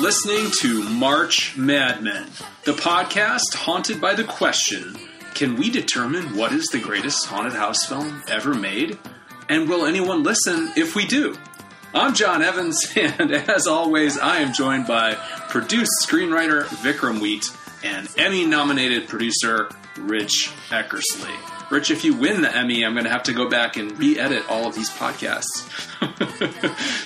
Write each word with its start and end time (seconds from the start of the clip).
Listening 0.00 0.50
to 0.60 0.82
March 0.88 1.58
Madmen, 1.58 2.26
the 2.64 2.72
podcast 2.72 3.54
haunted 3.54 4.00
by 4.00 4.14
the 4.14 4.24
question 4.24 4.96
Can 5.34 5.56
we 5.56 5.68
determine 5.68 6.38
what 6.38 6.52
is 6.52 6.64
the 6.68 6.78
greatest 6.78 7.26
haunted 7.26 7.52
house 7.52 7.84
film 7.84 8.22
ever 8.26 8.54
made? 8.54 8.98
And 9.50 9.68
will 9.68 9.84
anyone 9.84 10.22
listen 10.22 10.72
if 10.74 10.96
we 10.96 11.06
do? 11.06 11.36
I'm 11.92 12.14
John 12.14 12.40
Evans, 12.40 12.90
and 12.96 13.30
as 13.30 13.66
always, 13.66 14.16
I 14.16 14.38
am 14.38 14.54
joined 14.54 14.86
by 14.86 15.16
produced 15.50 15.92
screenwriter 16.08 16.62
Vikram 16.62 17.20
Wheat 17.20 17.44
and 17.84 18.08
Emmy 18.16 18.46
nominated 18.46 19.06
producer 19.06 19.68
Rich 19.98 20.50
Eckersley. 20.70 21.36
Rich, 21.70 21.90
if 21.90 22.04
you 22.04 22.14
win 22.14 22.40
the 22.40 22.56
Emmy, 22.56 22.86
I'm 22.86 22.94
going 22.94 23.04
to 23.04 23.10
have 23.10 23.24
to 23.24 23.34
go 23.34 23.50
back 23.50 23.76
and 23.76 23.96
re 23.98 24.18
edit 24.18 24.48
all 24.48 24.66
of 24.66 24.74
these 24.74 24.88
podcasts. 24.88 25.68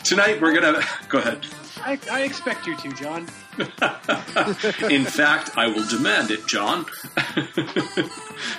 Tonight, 0.05 0.41
we're 0.41 0.59
going 0.59 0.75
to. 0.81 0.89
Go 1.09 1.19
ahead. 1.19 1.45
I, 1.95 1.99
I 2.11 2.23
expect 2.23 2.67
you 2.67 2.77
to, 2.77 2.93
John. 2.93 3.29
In 4.91 5.05
fact, 5.05 5.57
I 5.57 5.69
will 5.69 5.87
demand 5.87 6.31
it, 6.31 6.47
John. 6.47 6.87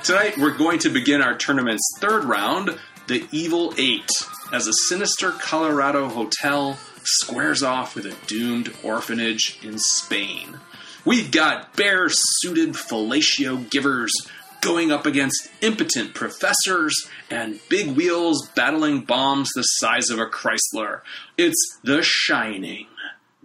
Tonight, 0.03 0.37
we're 0.37 0.57
going 0.57 0.79
to 0.79 0.89
begin 0.89 1.21
our 1.21 1.35
tournament's 1.35 1.83
third 1.99 2.23
round, 2.23 2.77
the 3.07 3.27
Evil 3.31 3.73
Eight, 3.77 4.09
as 4.53 4.67
a 4.67 4.73
sinister 4.87 5.31
Colorado 5.31 6.07
hotel 6.07 6.77
squares 7.03 7.61
off 7.61 7.95
with 7.95 8.05
a 8.05 8.15
doomed 8.27 8.73
orphanage 8.83 9.59
in 9.61 9.77
Spain. 9.79 10.57
We've 11.03 11.29
got 11.29 11.75
bear 11.75 12.07
suited 12.09 12.73
fellatio 12.73 13.69
givers 13.69 14.13
going 14.61 14.91
up 14.91 15.05
against 15.05 15.49
impotent 15.61 16.15
professors 16.15 16.95
and 17.29 17.59
big 17.69 17.95
wheels 17.95 18.49
battling 18.55 19.01
bombs 19.01 19.49
the 19.55 19.61
size 19.61 20.09
of 20.09 20.19
a 20.19 20.25
Chrysler. 20.25 21.01
It's 21.37 21.77
The 21.83 22.01
Shining 22.01 22.87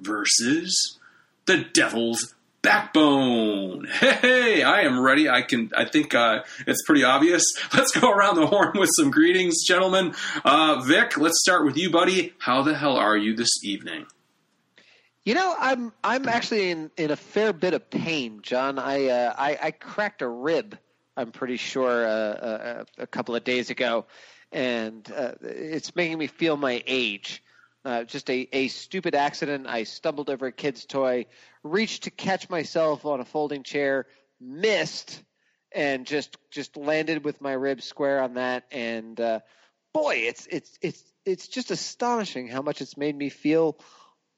versus 0.03 0.99
The 1.47 1.65
Devil's 1.73 2.35
Backbone. 2.63 3.89
Hey, 4.01 4.63
I 4.63 4.83
am 4.83 5.01
ready. 5.01 5.29
I 5.29 5.43
can. 5.43 5.71
I 5.77 5.85
think 5.87 6.15
uh, 6.15 6.43
it's 6.67 6.83
pretty 6.85 7.05
obvious. 7.05 7.43
Let's 7.75 7.93
go 7.93 8.11
around 8.11 8.37
the 8.37 8.47
horn 8.47 8.73
with 8.75 8.91
some 8.99 9.11
greetings, 9.11 9.65
gentlemen. 9.67 10.15
Uh, 10.45 10.83
Vic, 10.83 11.17
let's 11.17 11.41
start 11.41 11.65
with 11.65 11.77
you, 11.77 11.91
buddy. 11.91 12.35
How 12.39 12.63
the 12.63 12.75
hell 12.75 12.97
are 12.97 13.17
you 13.17 13.35
this 13.35 13.65
evening? 13.65 14.07
You 15.25 15.35
know, 15.35 15.55
I'm 15.59 15.93
I'm 16.03 16.29
actually 16.29 16.71
in, 16.71 16.91
in 16.97 17.11
a 17.11 17.17
fair 17.17 17.53
bit 17.53 17.75
of 17.75 17.89
pain, 17.91 18.41
John. 18.43 18.79
I 18.79 19.07
uh, 19.09 19.35
I, 19.37 19.59
I 19.63 19.71
cracked 19.71 20.23
a 20.23 20.29
rib. 20.29 20.79
I'm 21.17 21.31
pretty 21.31 21.57
sure 21.57 22.07
uh, 22.07 22.11
uh, 22.11 22.85
a 22.99 23.07
couple 23.07 23.35
of 23.35 23.45
days 23.45 23.71
ago, 23.71 24.07
and 24.53 25.11
uh, 25.15 25.33
it's 25.43 25.95
making 25.95 26.19
me 26.19 26.27
feel 26.27 26.57
my 26.57 26.83
age. 26.87 27.43
Uh, 27.83 28.05
just 28.05 28.29
a, 28.29 28.47
a 28.53 28.69
stupid 28.69 29.15
accident. 29.15 29.67
I 29.67 29.85
stumbled 29.85 30.29
over 30.29 30.47
a 30.47 30.53
kid's 30.53 30.85
toy, 30.85 31.27
reached 31.63 32.03
to 32.03 32.11
catch 32.11 32.51
myself 32.51 33.07
on 33.07 33.21
a 33.21 33.25
folding 33.25 33.63
chair, 33.63 34.07
missed, 34.39 35.23
and 35.73 36.05
just 36.05 36.37
just 36.51 36.77
landed 36.77 37.25
with 37.25 37.41
my 37.41 37.53
ribs 37.53 37.85
square 37.85 38.23
on 38.23 38.35
that. 38.35 38.65
And 38.71 39.19
uh, 39.19 39.41
boy, 39.95 40.17
it's 40.17 40.47
it's 40.49 40.79
it's 40.83 41.03
it's 41.25 41.49
just 41.49 41.71
astonishing 41.71 42.49
how 42.49 42.61
much 42.61 42.83
it's 42.83 42.99
made 42.99 43.17
me 43.17 43.31
feel 43.31 43.79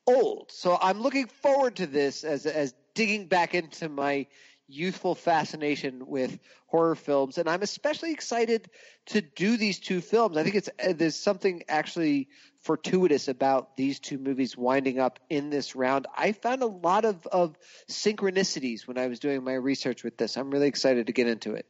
old. 0.07 0.53
So 0.53 0.79
I'm 0.81 1.01
looking 1.01 1.27
forward 1.27 1.77
to 1.77 1.86
this 1.86 2.23
as 2.23 2.47
as 2.47 2.75
digging 2.95 3.27
back 3.27 3.55
into 3.55 3.89
my 3.89 4.27
youthful 4.72 5.14
fascination 5.14 6.06
with 6.06 6.38
horror 6.66 6.94
films, 6.94 7.38
and 7.38 7.48
I'm 7.48 7.62
especially 7.62 8.12
excited 8.12 8.70
to 9.06 9.20
do 9.20 9.56
these 9.56 9.78
two 9.78 10.00
films. 10.00 10.36
I 10.36 10.42
think 10.42 10.55
it's 10.55 10.70
uh, 10.83 10.92
there's 10.94 11.16
something 11.16 11.62
actually 11.68 12.28
fortuitous 12.60 13.28
about 13.28 13.77
these 13.77 14.00
two 14.00 14.18
movies 14.18 14.56
winding 14.56 14.98
up 14.98 15.18
in 15.28 15.50
this 15.50 15.74
round. 15.74 16.06
I 16.16 16.33
found 16.33 16.62
a 16.62 16.66
lot 16.66 17.05
of, 17.05 17.27
of 17.27 17.56
synchronicities 17.90 18.86
when 18.86 18.98
I 18.98 19.08
was 19.08 19.18
doing 19.18 19.44
my 19.44 19.55
research 19.55 20.05
with 20.05 20.16
this. 20.16 20.36
I'm 20.36 20.50
really 20.50 20.68
excited 20.68 21.08
to 21.08 21.12
get 21.12 21.27
into 21.27 21.54
it. 21.54 21.66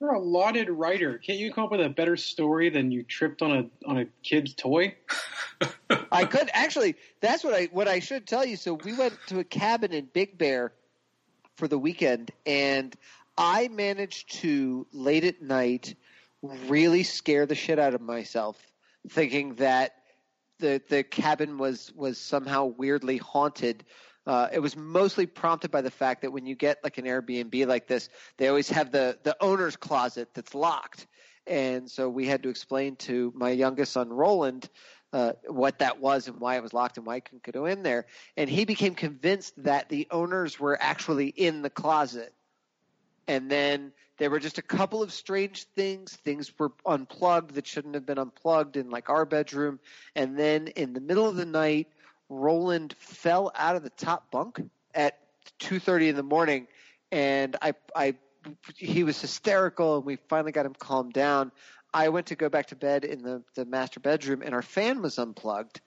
You're 0.00 0.14
a 0.14 0.20
lauded 0.20 0.68
writer. 0.68 1.18
Can't 1.18 1.38
you 1.38 1.52
come 1.52 1.64
up 1.64 1.70
with 1.70 1.80
a 1.80 1.88
better 1.88 2.16
story 2.16 2.70
than 2.70 2.90
you 2.90 3.04
tripped 3.04 3.40
on 3.40 3.52
a 3.52 3.88
on 3.88 3.98
a 3.98 4.06
kid's 4.24 4.54
toy? 4.54 4.96
I 6.10 6.24
could 6.24 6.50
actually. 6.52 6.96
That's 7.20 7.44
what 7.44 7.54
I 7.54 7.66
what 7.66 7.86
I 7.86 8.00
should 8.00 8.26
tell 8.26 8.44
you. 8.44 8.56
So 8.56 8.74
we 8.74 8.94
went 8.94 9.16
to 9.28 9.38
a 9.38 9.44
cabin 9.44 9.92
in 9.92 10.06
Big 10.06 10.36
Bear 10.36 10.72
for 11.56 11.68
the 11.68 11.78
weekend, 11.78 12.30
and 12.46 12.94
I 13.36 13.68
managed 13.68 14.40
to 14.40 14.86
late 14.92 15.24
at 15.24 15.42
night 15.42 15.94
really 16.42 17.02
scare 17.02 17.46
the 17.46 17.54
shit 17.54 17.78
out 17.78 17.94
of 17.94 18.00
myself, 18.00 18.58
thinking 19.08 19.54
that 19.56 19.94
the 20.58 20.82
the 20.88 21.02
cabin 21.02 21.58
was 21.58 21.92
was 21.94 22.18
somehow 22.18 22.66
weirdly 22.66 23.16
haunted. 23.16 23.84
Uh, 24.24 24.48
it 24.52 24.60
was 24.60 24.76
mostly 24.76 25.26
prompted 25.26 25.70
by 25.70 25.82
the 25.82 25.90
fact 25.90 26.22
that 26.22 26.30
when 26.30 26.46
you 26.46 26.54
get 26.54 26.78
like 26.84 26.96
an 26.98 27.04
Airbnb 27.04 27.66
like 27.66 27.88
this, 27.88 28.08
they 28.36 28.48
always 28.48 28.68
have 28.68 28.92
the 28.92 29.18
the 29.22 29.36
owner's 29.40 29.76
closet 29.76 30.28
that's 30.34 30.54
locked, 30.54 31.06
and 31.46 31.90
so 31.90 32.08
we 32.08 32.26
had 32.26 32.42
to 32.44 32.48
explain 32.48 32.96
to 32.96 33.32
my 33.34 33.50
youngest 33.50 33.92
son 33.92 34.08
Roland 34.10 34.68
uh, 35.12 35.32
what 35.46 35.78
that 35.80 36.00
was 36.00 36.28
and 36.28 36.40
why 36.40 36.56
it 36.56 36.62
was 36.62 36.72
locked 36.72 36.96
and 36.96 37.06
why 37.06 37.16
he 37.16 37.20
couldn't 37.20 37.52
go 37.52 37.66
in 37.66 37.82
there. 37.82 38.06
And 38.36 38.48
he 38.48 38.64
became 38.64 38.94
convinced 38.94 39.54
that 39.64 39.88
the 39.88 40.08
owners 40.10 40.58
were 40.58 40.78
actually 40.80 41.28
in 41.28 41.62
the 41.62 41.70
closet. 41.70 42.32
And 43.28 43.50
then 43.50 43.92
there 44.18 44.30
were 44.30 44.40
just 44.40 44.58
a 44.58 44.62
couple 44.62 45.02
of 45.02 45.12
strange 45.12 45.64
things. 45.64 46.14
Things 46.14 46.52
were 46.58 46.72
unplugged 46.86 47.54
that 47.54 47.66
shouldn't 47.66 47.94
have 47.94 48.06
been 48.06 48.18
unplugged 48.18 48.76
in 48.76 48.90
like 48.90 49.10
our 49.10 49.24
bedroom. 49.24 49.80
And 50.14 50.38
then 50.38 50.68
in 50.68 50.92
the 50.92 51.00
middle 51.00 51.28
of 51.28 51.36
the 51.36 51.46
night, 51.46 51.88
Roland 52.28 52.94
fell 52.98 53.52
out 53.54 53.76
of 53.76 53.82
the 53.82 53.90
top 53.90 54.30
bunk 54.30 54.60
at 54.94 55.18
2:30 55.60 56.08
in 56.08 56.16
the 56.16 56.22
morning, 56.22 56.66
and 57.10 57.56
I, 57.60 57.74
I, 57.94 58.14
he 58.76 59.04
was 59.04 59.20
hysterical, 59.20 59.96
and 59.96 60.04
we 60.04 60.16
finally 60.28 60.52
got 60.52 60.66
him 60.66 60.74
calmed 60.74 61.12
down. 61.12 61.52
I 61.94 62.08
went 62.08 62.26
to 62.26 62.36
go 62.36 62.48
back 62.48 62.66
to 62.68 62.76
bed 62.76 63.04
in 63.04 63.22
the, 63.22 63.42
the 63.54 63.64
master 63.64 64.00
bedroom, 64.00 64.42
and 64.42 64.54
our 64.54 64.62
fan 64.62 65.02
was 65.02 65.18
unplugged. 65.18 65.80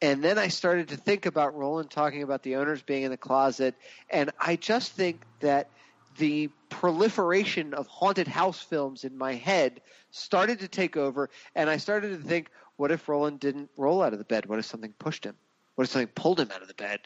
And 0.00 0.22
then 0.22 0.38
I 0.38 0.48
started 0.48 0.88
to 0.88 0.96
think 0.96 1.26
about 1.26 1.54
Roland 1.54 1.90
talking 1.90 2.22
about 2.22 2.42
the 2.42 2.56
owners 2.56 2.82
being 2.82 3.04
in 3.04 3.10
the 3.10 3.16
closet, 3.16 3.74
and 4.10 4.30
I 4.38 4.56
just 4.56 4.92
think 4.92 5.24
that 5.40 5.68
the 6.16 6.48
proliferation 6.68 7.74
of 7.74 7.86
haunted 7.86 8.28
house 8.28 8.60
films 8.60 9.04
in 9.04 9.16
my 9.16 9.34
head 9.34 9.80
started 10.10 10.60
to 10.60 10.68
take 10.68 10.96
over, 10.96 11.30
and 11.54 11.70
I 11.70 11.76
started 11.76 12.20
to 12.20 12.28
think, 12.28 12.50
what 12.76 12.90
if 12.90 13.08
Roland 13.08 13.40
didn't 13.40 13.70
roll 13.76 14.02
out 14.02 14.12
of 14.12 14.18
the 14.18 14.24
bed? 14.24 14.46
What 14.46 14.58
if 14.58 14.64
something 14.64 14.92
pushed 14.98 15.24
him? 15.24 15.36
What 15.74 15.84
if 15.84 15.90
something 15.90 16.08
pulled 16.08 16.40
him 16.40 16.50
out 16.52 16.62
of 16.62 16.68
the 16.68 16.74
bed? 16.74 17.00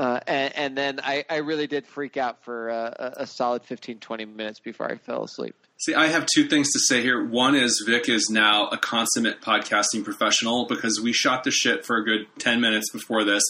Uh, 0.00 0.18
and, 0.26 0.56
and, 0.56 0.78
then 0.78 1.00
I, 1.04 1.26
I, 1.28 1.36
really 1.38 1.66
did 1.66 1.86
freak 1.86 2.16
out 2.16 2.42
for 2.42 2.70
uh, 2.70 3.12
a 3.18 3.26
solid 3.26 3.64
15, 3.64 3.98
20 3.98 4.24
minutes 4.24 4.58
before 4.58 4.90
I 4.90 4.96
fell 4.96 5.24
asleep. 5.24 5.54
See, 5.76 5.94
I 5.94 6.06
have 6.06 6.26
two 6.34 6.48
things 6.48 6.72
to 6.72 6.78
say 6.78 7.02
here. 7.02 7.22
One 7.22 7.54
is 7.54 7.84
Vic 7.86 8.08
is 8.08 8.30
now 8.30 8.68
a 8.68 8.78
consummate 8.78 9.42
podcasting 9.42 10.02
professional 10.02 10.64
because 10.66 11.02
we 11.04 11.12
shot 11.12 11.44
the 11.44 11.50
shit 11.50 11.84
for 11.84 11.98
a 11.98 12.02
good 12.02 12.26
10 12.38 12.62
minutes 12.62 12.90
before 12.90 13.24
this. 13.24 13.42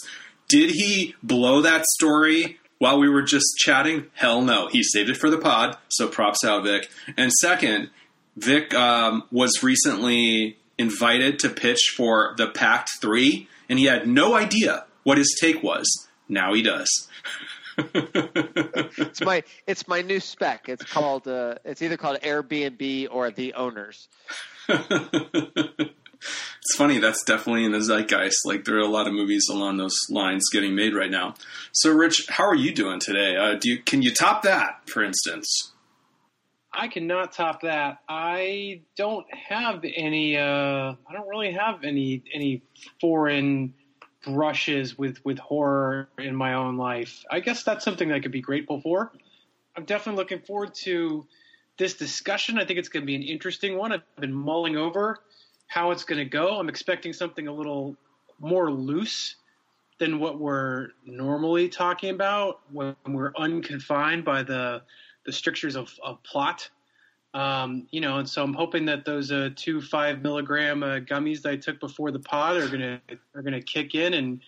Did 0.48 0.70
he 0.70 1.14
blow 1.22 1.60
that 1.62 1.86
story 1.86 2.58
while 2.78 2.98
we 2.98 3.08
were 3.08 3.22
just 3.22 3.56
chatting? 3.56 4.06
Hell 4.14 4.42
no. 4.42 4.66
He 4.66 4.82
saved 4.82 5.08
it 5.08 5.18
for 5.18 5.30
the 5.30 5.38
pod, 5.38 5.78
so 5.86 6.08
props 6.08 6.42
out, 6.42 6.64
Vic. 6.64 6.90
And 7.16 7.32
second, 7.32 7.90
Vic 8.36 8.74
um, 8.74 9.22
was 9.30 9.62
recently 9.62 10.58
invited 10.78 11.38
to 11.38 11.48
pitch 11.48 11.94
for 11.96 12.34
the 12.38 12.48
Pact 12.48 12.90
3, 13.00 13.46
and 13.68 13.78
he 13.78 13.84
had 13.84 14.08
no 14.08 14.34
idea 14.34 14.86
what 15.04 15.16
his 15.16 15.38
take 15.40 15.62
was. 15.62 16.08
Now 16.30 16.54
he 16.54 16.62
does. 16.62 17.08
it's 17.76 19.20
my 19.20 19.42
it's 19.66 19.88
my 19.88 20.02
new 20.02 20.20
spec. 20.20 20.68
It's 20.68 20.84
called 20.84 21.26
uh, 21.26 21.56
it's 21.64 21.82
either 21.82 21.96
called 21.96 22.20
Airbnb 22.20 23.08
or 23.10 23.30
The 23.30 23.54
Owners. 23.54 24.08
it's 24.68 26.76
funny. 26.76 26.98
That's 26.98 27.24
definitely 27.24 27.64
in 27.64 27.72
the 27.72 27.80
zeitgeist. 27.80 28.44
Like 28.44 28.64
there 28.64 28.76
are 28.76 28.80
a 28.80 28.86
lot 28.86 29.06
of 29.06 29.12
movies 29.12 29.48
along 29.50 29.78
those 29.78 29.98
lines 30.08 30.48
getting 30.52 30.74
made 30.74 30.94
right 30.94 31.10
now. 31.10 31.34
So, 31.72 31.92
Rich, 31.92 32.26
how 32.28 32.44
are 32.44 32.54
you 32.54 32.72
doing 32.72 33.00
today? 33.00 33.36
Uh, 33.36 33.54
do 33.54 33.68
you 33.68 33.82
can 33.82 34.02
you 34.02 34.12
top 34.12 34.42
that, 34.42 34.88
for 34.88 35.02
instance? 35.02 35.72
I 36.72 36.86
cannot 36.86 37.32
top 37.32 37.62
that. 37.62 37.98
I 38.08 38.82
don't 38.96 39.26
have 39.32 39.84
any. 39.84 40.36
Uh, 40.36 40.94
I 41.08 41.12
don't 41.12 41.28
really 41.28 41.52
have 41.52 41.82
any 41.82 42.22
any 42.32 42.62
foreign 43.00 43.74
brushes 44.24 44.98
with 44.98 45.24
with 45.24 45.38
horror 45.38 46.08
in 46.18 46.34
my 46.34 46.54
own 46.54 46.76
life. 46.76 47.24
I 47.30 47.40
guess 47.40 47.62
that's 47.62 47.84
something 47.84 48.12
I 48.12 48.20
could 48.20 48.32
be 48.32 48.40
grateful 48.40 48.80
for. 48.80 49.12
I'm 49.76 49.84
definitely 49.84 50.18
looking 50.18 50.40
forward 50.40 50.74
to 50.82 51.26
this 51.78 51.94
discussion. 51.94 52.58
I 52.58 52.64
think 52.64 52.78
it's 52.78 52.88
going 52.88 53.02
to 53.02 53.06
be 53.06 53.14
an 53.14 53.22
interesting 53.22 53.76
one. 53.76 53.92
I've 53.92 54.02
been 54.18 54.34
mulling 54.34 54.76
over 54.76 55.20
how 55.66 55.92
it's 55.92 56.04
going 56.04 56.18
to 56.18 56.24
go. 56.24 56.58
I'm 56.58 56.68
expecting 56.68 57.12
something 57.12 57.48
a 57.48 57.52
little 57.52 57.96
more 58.40 58.70
loose 58.70 59.36
than 59.98 60.18
what 60.18 60.38
we're 60.38 60.88
normally 61.04 61.68
talking 61.68 62.10
about 62.10 62.60
when 62.72 62.96
we're 63.06 63.32
unconfined 63.36 64.24
by 64.24 64.42
the 64.42 64.82
the 65.26 65.32
strictures 65.32 65.76
of, 65.76 65.92
of 66.02 66.22
plot. 66.22 66.68
Um, 67.32 67.86
you 67.90 68.00
know, 68.00 68.18
and 68.18 68.28
so 68.28 68.42
I'm 68.42 68.54
hoping 68.54 68.86
that 68.86 69.04
those 69.04 69.30
uh, 69.30 69.50
two 69.54 69.80
five 69.80 70.22
milligram 70.22 70.82
uh, 70.82 70.98
gummies 70.98 71.42
that 71.42 71.50
I 71.50 71.56
took 71.56 71.78
before 71.78 72.10
the 72.10 72.18
pod 72.18 72.56
are 72.56 72.68
gonna 72.68 73.00
are 73.34 73.42
gonna 73.42 73.62
kick 73.62 73.94
in 73.94 74.14
and 74.14 74.40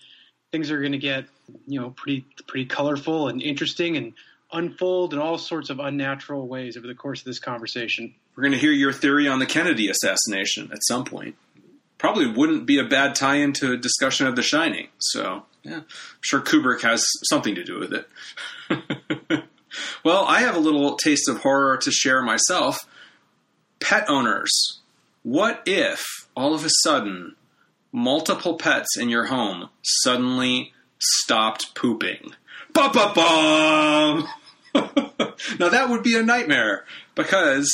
things 0.50 0.70
are 0.70 0.82
to 0.92 0.98
get 0.98 1.26
you 1.66 1.80
know 1.80 1.90
pretty 1.90 2.24
pretty 2.48 2.66
colorful 2.66 3.28
and 3.28 3.40
interesting 3.40 3.96
and 3.96 4.14
unfold 4.52 5.14
in 5.14 5.18
all 5.18 5.38
sorts 5.38 5.70
of 5.70 5.80
unnatural 5.80 6.46
ways 6.46 6.76
over 6.76 6.86
the 6.86 6.94
course 6.94 7.20
of 7.20 7.24
this 7.24 7.38
conversation. 7.38 8.14
We're 8.36 8.42
to 8.48 8.58
hear 8.58 8.72
your 8.72 8.92
theory 8.92 9.28
on 9.28 9.38
the 9.38 9.46
Kennedy 9.46 9.88
assassination 9.88 10.70
at 10.72 10.84
some 10.86 11.04
point. 11.04 11.36
Probably 11.98 12.26
wouldn't 12.26 12.66
be 12.66 12.78
a 12.78 12.84
bad 12.84 13.14
tie 13.14 13.36
into 13.36 13.72
a 13.72 13.76
discussion 13.76 14.26
of 14.26 14.36
The 14.36 14.42
Shining. 14.42 14.88
So, 14.98 15.44
yeah, 15.62 15.76
I'm 15.76 15.84
sure 16.20 16.40
Kubrick 16.40 16.82
has 16.82 17.06
something 17.24 17.54
to 17.54 17.64
do 17.64 17.78
with 17.78 17.92
it. 17.92 18.08
well, 20.04 20.24
I 20.26 20.40
have 20.40 20.56
a 20.56 20.60
little 20.60 20.96
taste 20.96 21.28
of 21.28 21.38
horror 21.38 21.76
to 21.78 21.90
share 21.90 22.22
myself. 22.22 22.86
Pet 23.80 24.04
owners, 24.08 24.80
what 25.22 25.62
if 25.66 26.02
all 26.36 26.54
of 26.54 26.64
a 26.64 26.70
sudden 26.82 27.36
multiple 27.92 28.56
pets 28.56 28.96
in 28.96 29.08
your 29.08 29.26
home 29.26 29.68
suddenly 29.82 30.72
stopped 30.98 31.74
pooping? 31.74 32.34
Ba 32.72 32.90
ba 32.92 33.12
bum! 33.14 34.28
now 35.58 35.68
that 35.68 35.88
would 35.90 36.02
be 36.02 36.16
a 36.16 36.22
nightmare 36.22 36.84
because 37.14 37.70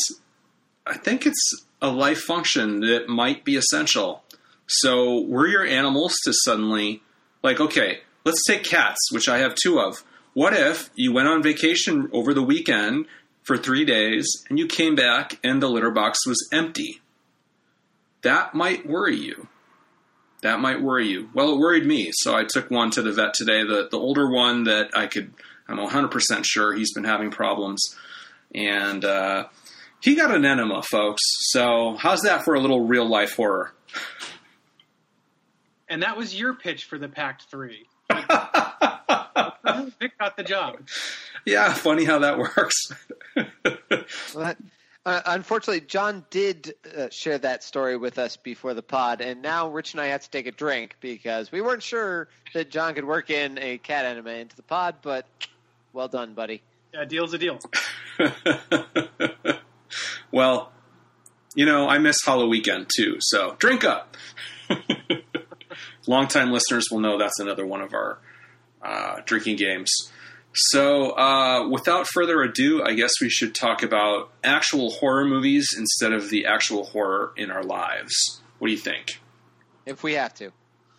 I 0.87 0.97
think 0.97 1.27
it's 1.27 1.65
a 1.81 1.91
life 1.91 2.21
function 2.21 2.81
that 2.81 3.09
might 3.09 3.45
be 3.45 3.57
essential. 3.57 4.25
So, 4.67 5.23
were 5.23 5.47
your 5.47 5.65
animals 5.65 6.15
to 6.25 6.33
suddenly, 6.45 7.03
like, 7.43 7.61
okay, 7.61 8.01
let's 8.25 8.45
take 8.45 8.65
cats, 8.65 8.99
which 9.13 9.29
I 9.29 9.39
have 9.39 9.55
two 9.55 9.79
of. 9.81 10.03
What 10.39 10.55
if 10.55 10.91
you 10.95 11.13
went 11.13 11.27
on 11.27 11.43
vacation 11.43 12.11
over 12.13 12.33
the 12.33 12.45
weekend 12.45 13.07
for 13.43 13.57
three 13.57 13.85
days 13.85 14.25
and 14.49 14.57
you 14.57 14.69
came 14.69 14.95
back 14.95 15.37
and 15.43 15.61
the 15.61 15.67
litter 15.67 15.91
box 15.91 16.25
was 16.29 16.49
empty? 16.53 17.01
That 18.23 18.55
might 18.55 18.87
worry 18.89 19.17
you. 19.17 19.49
That 20.43 20.61
might 20.61 20.81
worry 20.81 21.09
you. 21.09 21.29
Well, 21.35 21.55
it 21.55 21.59
worried 21.59 21.85
me, 21.85 22.11
so 22.13 22.37
I 22.37 22.45
took 22.45 22.71
one 22.71 22.93
to 22.93 23.03
the 23.03 23.11
vet 23.11 23.35
today. 23.35 23.65
The 23.65 23.89
the 23.91 23.99
older 23.99 24.31
one 24.31 24.63
that 24.63 24.91
I 24.95 25.09
could, 25.09 25.35
I'm 25.67 25.79
100 25.79 26.13
percent 26.13 26.47
sure 26.47 26.73
he's 26.73 26.95
been 26.95 27.03
having 27.03 27.33
problems, 27.33 27.97
and 28.55 29.05
uh, 29.05 29.49
he 29.99 30.15
got 30.15 30.33
an 30.33 30.45
enema, 30.45 30.85
folks. 30.85 31.23
So 31.51 31.97
how's 31.99 32.21
that 32.21 32.45
for 32.45 32.55
a 32.55 32.61
little 32.61 32.87
real 32.87 33.11
life 33.11 33.35
horror? 33.35 33.73
And 35.89 36.05
that 36.05 36.17
was 36.17 36.39
your 36.39 36.55
pitch 36.55 36.85
for 36.85 36.97
the 36.97 37.09
Pact 37.09 37.45
Three. 39.67 39.93
Vic 40.01 40.19
got 40.19 40.37
the 40.37 40.45
job. 40.45 40.79
Yeah, 41.45 41.73
funny 41.73 42.05
how 42.05 42.21
that 42.21 42.39
works. 42.39 42.75
well, 44.35 44.55
uh, 45.07 45.23
unfortunately, 45.27 45.81
John 45.81 46.25
did 46.29 46.75
uh, 46.97 47.09
share 47.11 47.39
that 47.39 47.65
story 47.65 47.97
with 47.97 48.19
us 48.19 48.37
before 48.37 48.75
the 48.75 48.83
pod, 48.83 49.21
and 49.21 49.41
now 49.41 49.69
Rich 49.69 49.95
and 49.95 50.03
I 50.03 50.09
have 50.09 50.23
to 50.23 50.31
take 50.31 50.47
a 50.47 50.53
drink 50.53 50.97
because 51.01 51.51
we 51.51 51.61
weren't 51.61 51.83
sure 51.83 52.29
that 52.53 52.71
John 52.71 52.95
could 52.95 53.07
work 53.07 53.31
in 53.31 53.59
a 53.59 53.79
cat 53.79 54.05
enema 54.05 54.33
into 54.33 54.55
the 54.55 54.63
pod. 54.63 54.97
But 55.01 55.27
well 55.93 56.09
done, 56.09 56.35
buddy. 56.35 56.63
Yeah, 56.93 57.05
deal's 57.05 57.33
a 57.33 57.39
deal. 57.39 57.59
well, 60.31 60.73
you 61.55 61.65
know, 61.65 61.89
I 61.89 61.99
miss 61.99 62.19
Halloween 62.25 62.51
weekend 62.51 62.91
too, 62.95 63.17
so 63.21 63.57
drink 63.59 63.85
up. 63.85 64.17
Longtime 66.07 66.53
listeners 66.53 66.87
will 66.91 67.01
know 67.01 67.19
that's 67.19 67.39
another 67.41 67.67
one 67.67 67.81
of 67.81 67.95
our 67.95 68.19
uh, 68.83 69.21
drinking 69.25 69.57
games. 69.57 69.91
So, 70.55 71.11
uh, 71.11 71.69
without 71.69 72.09
further 72.09 72.43
ado, 72.43 72.83
I 72.83 72.95
guess 72.95 73.13
we 73.21 73.29
should 73.29 73.55
talk 73.55 73.83
about 73.83 74.31
actual 74.43 74.91
horror 74.91 75.25
movies 75.25 75.69
instead 75.77 76.13
of 76.13 76.31
the 76.31 76.47
actual 76.47 76.85
horror 76.85 77.33
in 77.37 77.51
our 77.51 77.63
lives. 77.63 78.41
What 78.59 78.69
do 78.69 78.73
you 78.73 78.79
think? 78.79 79.21
If 79.87 80.03
we 80.03 80.15
have 80.15 80.35
to. 80.35 80.53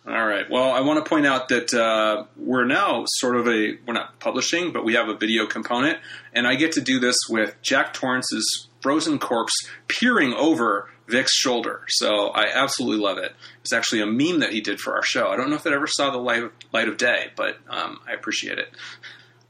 All 0.06 0.26
right. 0.26 0.48
Well, 0.48 0.70
I 0.70 0.80
want 0.80 1.04
to 1.04 1.08
point 1.08 1.26
out 1.26 1.48
that 1.48 1.74
uh, 1.74 2.24
we're 2.36 2.64
now 2.64 3.04
sort 3.06 3.36
of 3.36 3.46
a 3.46 3.76
we're 3.86 3.92
not 3.92 4.18
publishing, 4.18 4.72
but 4.72 4.82
we 4.82 4.94
have 4.94 5.08
a 5.08 5.16
video 5.16 5.46
component, 5.46 5.98
and 6.32 6.46
I 6.46 6.54
get 6.54 6.72
to 6.72 6.80
do 6.80 6.98
this 6.98 7.16
with 7.28 7.60
Jack 7.60 7.92
Torrance's 7.92 8.68
frozen 8.80 9.18
corpse 9.18 9.52
peering 9.88 10.32
over 10.32 10.88
Vic's 11.10 11.34
shoulder. 11.34 11.82
So 11.88 12.28
I 12.28 12.48
absolutely 12.52 13.04
love 13.04 13.18
it. 13.18 13.34
It's 13.62 13.72
actually 13.72 14.00
a 14.00 14.06
meme 14.06 14.40
that 14.40 14.52
he 14.52 14.60
did 14.60 14.80
for 14.80 14.94
our 14.94 15.02
show. 15.02 15.28
I 15.28 15.36
don't 15.36 15.50
know 15.50 15.56
if 15.56 15.66
it 15.66 15.72
ever 15.72 15.86
saw 15.86 16.10
the 16.10 16.18
light 16.18 16.42
of, 16.42 16.52
light 16.72 16.88
of 16.88 16.96
day, 16.96 17.30
but 17.36 17.56
um, 17.68 18.00
I 18.08 18.12
appreciate 18.12 18.58
it. 18.58 18.68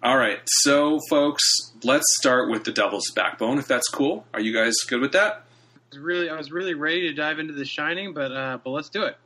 All 0.02 0.16
right, 0.16 0.40
so 0.46 0.98
folks, 1.10 1.44
let's 1.84 2.06
start 2.18 2.50
with 2.50 2.64
the 2.64 2.72
Devil's 2.72 3.10
Backbone, 3.14 3.58
if 3.58 3.66
that's 3.66 3.86
cool. 3.88 4.24
Are 4.32 4.40
you 4.40 4.54
guys 4.54 4.72
good 4.88 5.02
with 5.02 5.12
that? 5.12 5.44
I 5.92 5.96
was 5.96 5.98
really, 5.98 6.30
I 6.30 6.36
was 6.36 6.50
really 6.50 6.72
ready 6.72 7.02
to 7.02 7.12
dive 7.12 7.38
into 7.38 7.52
The 7.52 7.66
Shining, 7.66 8.14
but 8.14 8.32
uh, 8.32 8.58
but 8.64 8.70
let's 8.70 8.88
do 8.88 9.02
it. 9.02 9.18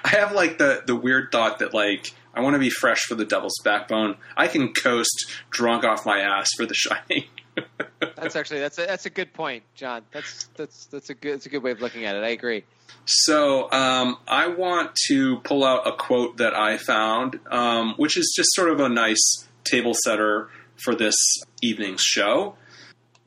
I 0.05 0.09
have 0.09 0.33
like 0.33 0.59
the 0.59 0.83
the 0.85 0.95
weird 0.95 1.31
thought 1.31 1.59
that 1.59 1.73
like 1.73 2.13
I 2.35 2.41
want 2.41 2.53
to 2.53 2.59
be 2.59 2.69
fresh 2.69 3.01
for 3.01 3.15
the 3.15 3.25
Devil's 3.25 3.59
Backbone. 3.63 4.17
I 4.37 4.47
can 4.47 4.71
coast 4.73 5.31
drunk 5.49 5.83
off 5.83 6.05
my 6.05 6.19
ass 6.19 6.49
for 6.55 6.67
The 6.67 6.75
Shining. 6.75 7.25
that's 8.15 8.35
actually 8.35 8.59
that's 8.59 8.77
a, 8.77 8.85
that's 8.85 9.05
a 9.05 9.09
good 9.09 9.33
point, 9.33 9.63
John. 9.75 10.03
That's 10.11 10.45
that's 10.55 10.85
that's 10.87 11.09
a 11.09 11.13
good 11.13 11.35
that's 11.35 11.45
a 11.45 11.49
good 11.49 11.63
way 11.63 11.71
of 11.71 11.81
looking 11.81 12.05
at 12.05 12.15
it. 12.15 12.23
I 12.23 12.29
agree. 12.29 12.63
So 13.05 13.71
um, 13.71 14.17
I 14.27 14.47
want 14.47 14.95
to 15.07 15.37
pull 15.39 15.63
out 15.63 15.87
a 15.87 15.91
quote 15.91 16.37
that 16.37 16.53
I 16.53 16.77
found, 16.77 17.39
um, 17.51 17.95
which 17.97 18.17
is 18.17 18.33
just 18.35 18.49
sort 18.53 18.69
of 18.69 18.79
a 18.79 18.89
nice 18.89 19.47
table 19.63 19.93
setter 20.03 20.49
for 20.83 20.95
this 20.95 21.15
evening's 21.61 22.01
show. 22.01 22.55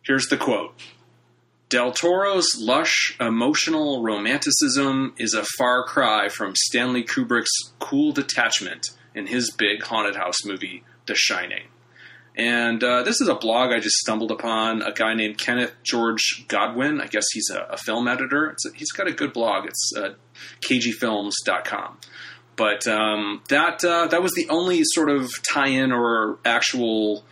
Here's 0.05 0.27
the 0.27 0.37
quote. 0.37 0.75
Del 1.69 1.91
Toro's 1.91 2.57
lush, 2.61 3.17
emotional 3.19 4.01
romanticism 4.01 5.15
is 5.19 5.35
a 5.35 5.45
far 5.59 5.83
cry 5.83 6.29
from 6.29 6.55
Stanley 6.55 7.03
Kubrick's 7.03 7.73
cool 7.81 8.13
detachment 8.13 8.87
in 9.17 9.27
his 9.27 9.51
big 9.51 9.83
haunted 9.83 10.15
house 10.15 10.45
movie, 10.45 10.85
The 11.07 11.17
Shining. 11.17 11.65
And 12.37 12.85
uh, 12.85 13.03
this 13.03 13.21
is 13.21 13.29
a 13.29 13.35
blog 13.35 13.73
I 13.73 13.79
just 13.79 13.97
stumbled 13.97 14.31
upon. 14.31 14.83
A 14.83 14.93
guy 14.93 15.15
named 15.15 15.39
Kenneth 15.39 15.73
George 15.83 16.45
Godwin. 16.49 17.01
I 17.01 17.07
guess 17.07 17.25
he's 17.33 17.49
a, 17.51 17.61
a 17.73 17.77
film 17.79 18.07
editor. 18.07 18.49
A, 18.49 18.55
he's 18.75 18.93
got 18.93 19.09
a 19.09 19.13
good 19.13 19.33
blog. 19.33 19.65
It's 19.67 19.93
uh, 19.97 20.15
kgfilms.com. 20.69 21.99
But 22.57 22.87
um, 22.87 23.43
that 23.49 23.85
uh, 23.85 24.07
that 24.09 24.23
was 24.23 24.33
the 24.33 24.49
only 24.49 24.83
sort 24.85 25.11
of 25.11 25.31
tie-in 25.51 25.93
or 25.93 26.39
actual 26.45 27.25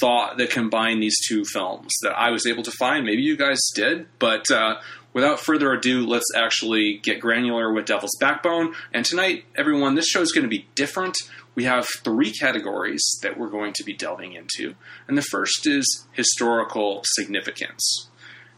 thought 0.00 0.38
that 0.38 0.50
combined 0.50 1.02
these 1.02 1.16
two 1.28 1.44
films 1.44 1.92
that 2.02 2.12
I 2.12 2.30
was 2.30 2.46
able 2.46 2.62
to 2.62 2.70
find. 2.72 3.04
Maybe 3.04 3.22
you 3.22 3.36
guys 3.36 3.60
did, 3.74 4.06
but 4.18 4.50
uh, 4.50 4.76
without 5.12 5.40
further 5.40 5.72
ado, 5.72 6.06
let's 6.06 6.30
actually 6.34 6.98
get 7.02 7.20
granular 7.20 7.72
with 7.72 7.86
Devil's 7.86 8.16
Backbone. 8.20 8.74
And 8.92 9.04
tonight, 9.04 9.44
everyone, 9.56 9.94
this 9.94 10.08
show 10.08 10.20
is 10.20 10.32
going 10.32 10.44
to 10.44 10.48
be 10.48 10.66
different 10.74 11.16
we 11.54 11.64
have 11.64 11.86
three 12.02 12.32
categories 12.32 13.02
that 13.22 13.38
we're 13.38 13.50
going 13.50 13.72
to 13.74 13.84
be 13.84 13.92
delving 13.92 14.32
into. 14.32 14.74
And 15.06 15.18
the 15.18 15.22
first 15.22 15.66
is 15.66 16.06
historical 16.12 17.02
significance. 17.04 18.08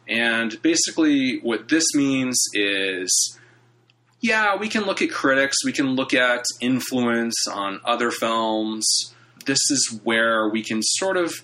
And 0.06 0.60
basically, 0.62 1.40
what 1.40 1.68
this 1.68 1.84
means 1.94 2.40
is 2.52 3.38
yeah, 4.20 4.56
we 4.56 4.68
can 4.68 4.84
look 4.84 5.02
at 5.02 5.10
critics, 5.10 5.56
we 5.66 5.72
can 5.72 5.88
look 5.96 6.14
at 6.14 6.44
influence 6.60 7.46
on 7.46 7.80
other 7.84 8.10
films. 8.10 9.14
This 9.44 9.58
is 9.70 10.00
where 10.02 10.48
we 10.48 10.62
can 10.62 10.82
sort 10.82 11.18
of, 11.18 11.34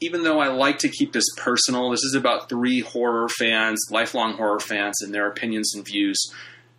even 0.00 0.22
though 0.22 0.40
I 0.40 0.48
like 0.48 0.78
to 0.78 0.88
keep 0.88 1.12
this 1.12 1.26
personal, 1.36 1.90
this 1.90 2.02
is 2.04 2.14
about 2.14 2.48
three 2.48 2.80
horror 2.80 3.28
fans, 3.28 3.78
lifelong 3.90 4.34
horror 4.34 4.60
fans, 4.60 4.96
and 5.02 5.14
their 5.14 5.28
opinions 5.28 5.74
and 5.74 5.84
views. 5.84 6.18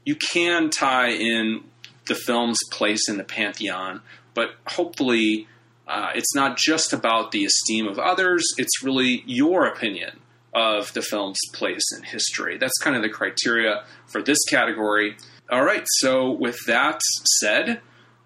You 0.03 0.15
can 0.15 0.71
tie 0.71 1.11
in 1.11 1.63
the 2.07 2.15
film's 2.15 2.57
place 2.71 3.07
in 3.07 3.17
the 3.17 3.23
pantheon, 3.23 4.01
but 4.33 4.55
hopefully 4.67 5.47
uh, 5.87 6.11
it's 6.15 6.33
not 6.33 6.57
just 6.57 6.93
about 6.93 7.31
the 7.31 7.45
esteem 7.45 7.87
of 7.87 7.99
others, 7.99 8.43
it's 8.57 8.83
really 8.83 9.23
your 9.27 9.65
opinion 9.65 10.19
of 10.53 10.91
the 10.93 11.01
film's 11.01 11.39
place 11.53 11.83
in 11.95 12.03
history. 12.03 12.57
That's 12.57 12.77
kind 12.81 12.95
of 12.95 13.03
the 13.03 13.09
criteria 13.09 13.83
for 14.07 14.21
this 14.21 14.39
category. 14.49 15.15
All 15.49 15.63
right, 15.63 15.85
so 15.99 16.31
with 16.31 16.57
that 16.65 16.99
said, 17.39 17.81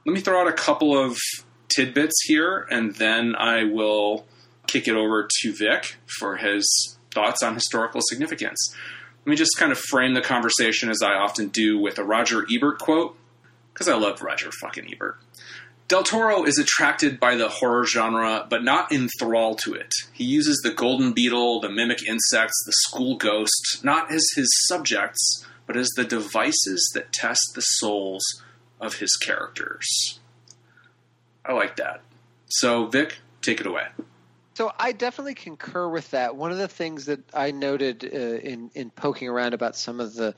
let 0.05 0.13
me 0.13 0.21
throw 0.21 0.41
out 0.41 0.47
a 0.47 0.53
couple 0.53 0.97
of 0.97 1.17
tidbits 1.67 2.15
here, 2.25 2.65
and 2.69 2.95
then 2.95 3.35
I 3.35 3.65
will 3.65 4.25
kick 4.67 4.87
it 4.87 4.95
over 4.95 5.27
to 5.41 5.53
Vic 5.53 5.97
for 6.19 6.37
his 6.37 6.97
thoughts 7.13 7.41
on 7.43 7.55
historical 7.55 8.01
significance. 8.03 8.57
Let 9.25 9.31
me 9.31 9.35
just 9.35 9.57
kind 9.57 9.71
of 9.71 9.79
frame 9.79 10.13
the 10.13 10.21
conversation 10.21 10.89
as 10.89 11.01
I 11.01 11.13
often 11.13 11.47
do 11.47 11.79
with 11.79 11.97
a 11.97 12.03
Roger 12.03 12.45
Ebert 12.51 12.79
quote 12.79 13.17
because 13.73 13.87
I 13.87 13.95
love 13.95 14.21
Roger 14.21 14.51
fucking 14.61 14.91
Ebert. 14.91 15.17
Del 15.87 16.03
Toro 16.03 16.43
is 16.45 16.57
attracted 16.57 17.19
by 17.19 17.35
the 17.35 17.47
horror 17.47 17.85
genre, 17.85 18.47
but 18.49 18.63
not 18.63 18.91
enthralled 18.91 19.59
to 19.59 19.73
it. 19.75 19.91
He 20.13 20.23
uses 20.23 20.61
the 20.63 20.71
golden 20.71 21.13
beetle, 21.13 21.59
the 21.59 21.69
mimic 21.69 22.07
insects, 22.07 22.63
the 22.65 22.73
school 22.87 23.17
ghost, 23.17 23.81
not 23.83 24.11
as 24.11 24.25
his 24.35 24.49
subjects, 24.67 25.45
but 25.67 25.77
as 25.77 25.89
the 25.95 26.03
devices 26.03 26.89
that 26.95 27.13
test 27.13 27.51
the 27.53 27.61
souls 27.61 28.23
of 28.81 28.95
his 28.95 29.15
characters. 29.17 30.19
I 31.45 31.53
like 31.53 31.75
that. 31.75 32.01
So, 32.47 32.87
Vic, 32.87 33.19
take 33.41 33.59
it 33.59 33.67
away. 33.67 33.87
So 34.55 34.71
I 34.79 34.93
definitely 34.93 35.35
concur 35.35 35.87
with 35.87 36.11
that. 36.11 36.37
One 36.37 36.51
of 36.51 36.57
the 36.57 36.69
things 36.69 37.07
that 37.07 37.19
I 37.33 37.51
noted 37.51 38.05
uh, 38.05 38.17
in 38.17 38.71
in 38.73 38.89
poking 38.89 39.27
around 39.27 39.53
about 39.53 39.75
some 39.75 39.99
of 39.99 40.15
the 40.15 40.33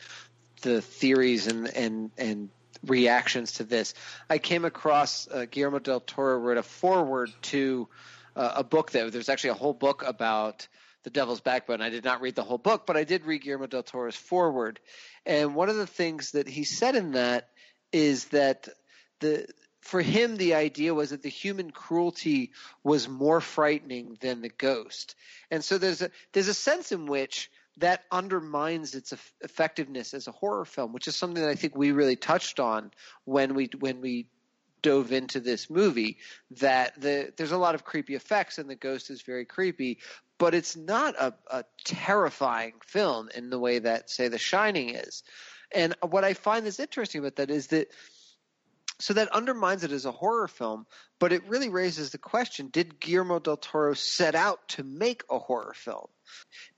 the 0.61 0.81
theories 0.81 1.45
and 1.45 1.67
and 1.67 2.11
and 2.17 2.49
reactions 2.83 3.53
to 3.53 3.63
this. 3.63 3.93
I 4.27 4.39
came 4.39 4.65
across 4.65 5.27
uh, 5.27 5.45
Guillermo 5.49 5.79
del 5.79 5.99
Toro 5.99 6.37
wrote 6.37 6.57
a 6.57 6.63
foreword 6.63 7.31
to 7.43 7.87
uh, 8.35 8.53
a 8.55 8.63
book 8.63 8.91
that 8.91 9.11
there's 9.11 9.29
actually 9.29 9.51
a 9.51 9.55
whole 9.55 9.73
book 9.73 10.03
about 10.03 10.67
the 11.03 11.11
Devil's 11.11 11.41
Backbone. 11.41 11.81
I 11.81 11.89
did 11.89 12.03
not 12.03 12.21
read 12.21 12.35
the 12.35 12.43
whole 12.43 12.57
book, 12.57 12.87
but 12.87 12.97
I 12.97 13.03
did 13.03 13.25
read 13.25 13.43
Guillermo 13.43 13.67
del 13.67 13.83
Toro's 13.83 14.15
foreword. 14.15 14.79
And 15.27 15.53
one 15.53 15.69
of 15.69 15.75
the 15.75 15.87
things 15.87 16.31
that 16.31 16.47
he 16.47 16.63
said 16.63 16.95
in 16.95 17.11
that 17.11 17.49
is 17.91 18.25
that 18.25 18.67
the 19.19 19.47
for 19.87 20.01
him 20.01 20.35
the 20.35 20.53
idea 20.53 20.93
was 20.93 21.11
that 21.11 21.23
the 21.23 21.29
human 21.29 21.71
cruelty 21.71 22.51
was 22.83 23.07
more 23.07 23.39
frightening 23.39 24.17
than 24.19 24.41
the 24.41 24.49
ghost. 24.49 25.15
And 25.49 25.63
so 25.63 25.77
there's 25.77 26.01
a 26.01 26.11
there's 26.33 26.49
a 26.49 26.53
sense 26.53 26.91
in 26.91 27.05
which 27.05 27.49
that 27.77 28.03
undermines 28.11 28.95
its 28.95 29.13
effectiveness 29.41 30.13
as 30.13 30.27
a 30.27 30.33
horror 30.33 30.65
film, 30.65 30.91
which 30.91 31.07
is 31.07 31.15
something 31.15 31.41
that 31.41 31.49
I 31.49 31.55
think 31.55 31.73
we 31.73 31.93
really 31.93 32.17
touched 32.17 32.59
on 32.59 32.91
when 33.23 33.55
we 33.55 33.69
when 33.79 34.01
we 34.01 34.27
dove 34.81 35.13
into 35.13 35.39
this 35.39 35.69
movie. 35.69 36.17
That 36.59 36.99
the 36.99 37.31
there's 37.37 37.53
a 37.53 37.57
lot 37.57 37.73
of 37.73 37.85
creepy 37.85 38.15
effects 38.15 38.57
and 38.57 38.69
the 38.69 38.75
ghost 38.75 39.09
is 39.09 39.21
very 39.21 39.45
creepy, 39.45 39.99
but 40.37 40.53
it's 40.53 40.75
not 40.75 41.15
a, 41.17 41.33
a 41.49 41.63
terrifying 41.85 42.73
film 42.85 43.29
in 43.33 43.49
the 43.49 43.59
way 43.59 43.79
that 43.79 44.09
say 44.09 44.27
The 44.27 44.37
Shining 44.37 44.89
is. 44.89 45.23
And 45.71 45.95
what 46.01 46.25
I 46.25 46.33
find 46.33 46.67
is 46.67 46.77
interesting 46.77 47.19
about 47.19 47.37
that 47.37 47.49
is 47.49 47.67
that 47.67 47.87
so 48.99 49.13
that 49.13 49.29
undermines 49.29 49.83
it 49.83 49.91
as 49.91 50.05
a 50.05 50.11
horror 50.11 50.47
film, 50.47 50.85
but 51.19 51.31
it 51.31 51.47
really 51.47 51.69
raises 51.69 52.09
the 52.09 52.17
question 52.17 52.69
did 52.69 52.99
Guillermo 52.99 53.39
del 53.39 53.57
Toro 53.57 53.93
set 53.93 54.35
out 54.35 54.67
to 54.69 54.83
make 54.83 55.23
a 55.29 55.39
horror 55.39 55.73
film? 55.75 56.07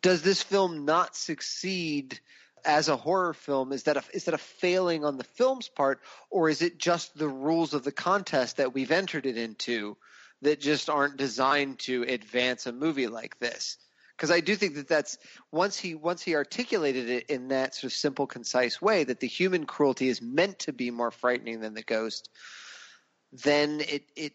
Does 0.02 0.22
this 0.22 0.42
film 0.42 0.86
not 0.86 1.16
succeed 1.16 2.20
as 2.66 2.90
a 2.90 2.98
horror 2.98 3.34
film? 3.34 3.72
Is 3.72 3.84
that 3.84 3.98
a, 3.98 4.04
is 4.14 4.26
that 4.26 4.34
a 4.34 4.40
failing 4.40 5.06
on 5.06 5.18
the 5.18 5.24
film's 5.24 5.70
part, 5.70 6.02
or 6.30 6.50
is 6.50 6.62
it 6.62 6.78
just 6.78 7.18
the 7.18 7.30
rules 7.30 7.74
of 7.74 7.84
the 7.84 7.92
contest 7.92 8.58
that 8.58 8.74
we've 8.74 8.92
entered 8.92 9.26
it 9.26 9.38
into 9.38 9.98
that 10.42 10.60
just 10.60 10.90
aren't 10.90 11.18
designed 11.18 11.80
to 11.80 12.04
advance 12.04 12.66
a 12.66 12.74
movie 12.74 13.08
like 13.08 13.40
this? 13.40 13.78
Because 14.20 14.32
I 14.32 14.42
do 14.42 14.58
think 14.58 14.76
that 14.76 14.90
that's 14.90 15.18
once 15.50 15.80
he 15.80 15.96
once 15.96 16.22
he 16.22 16.36
articulated 16.36 17.10
it 17.10 17.30
in 17.30 17.48
that 17.48 17.74
sort 17.74 17.86
of 17.86 17.94
simple, 17.94 18.28
concise 18.28 18.82
way 18.82 19.06
that 19.06 19.22
the 19.22 19.28
human 19.28 19.66
cruelty 19.66 20.10
is 20.10 20.22
meant 20.22 20.60
to 20.60 20.74
be 20.74 20.92
more 20.92 21.10
frightening 21.10 21.62
than 21.62 21.74
the 21.74 21.84
ghost, 21.84 22.30
then 23.32 23.80
it 23.80 24.04
it 24.18 24.34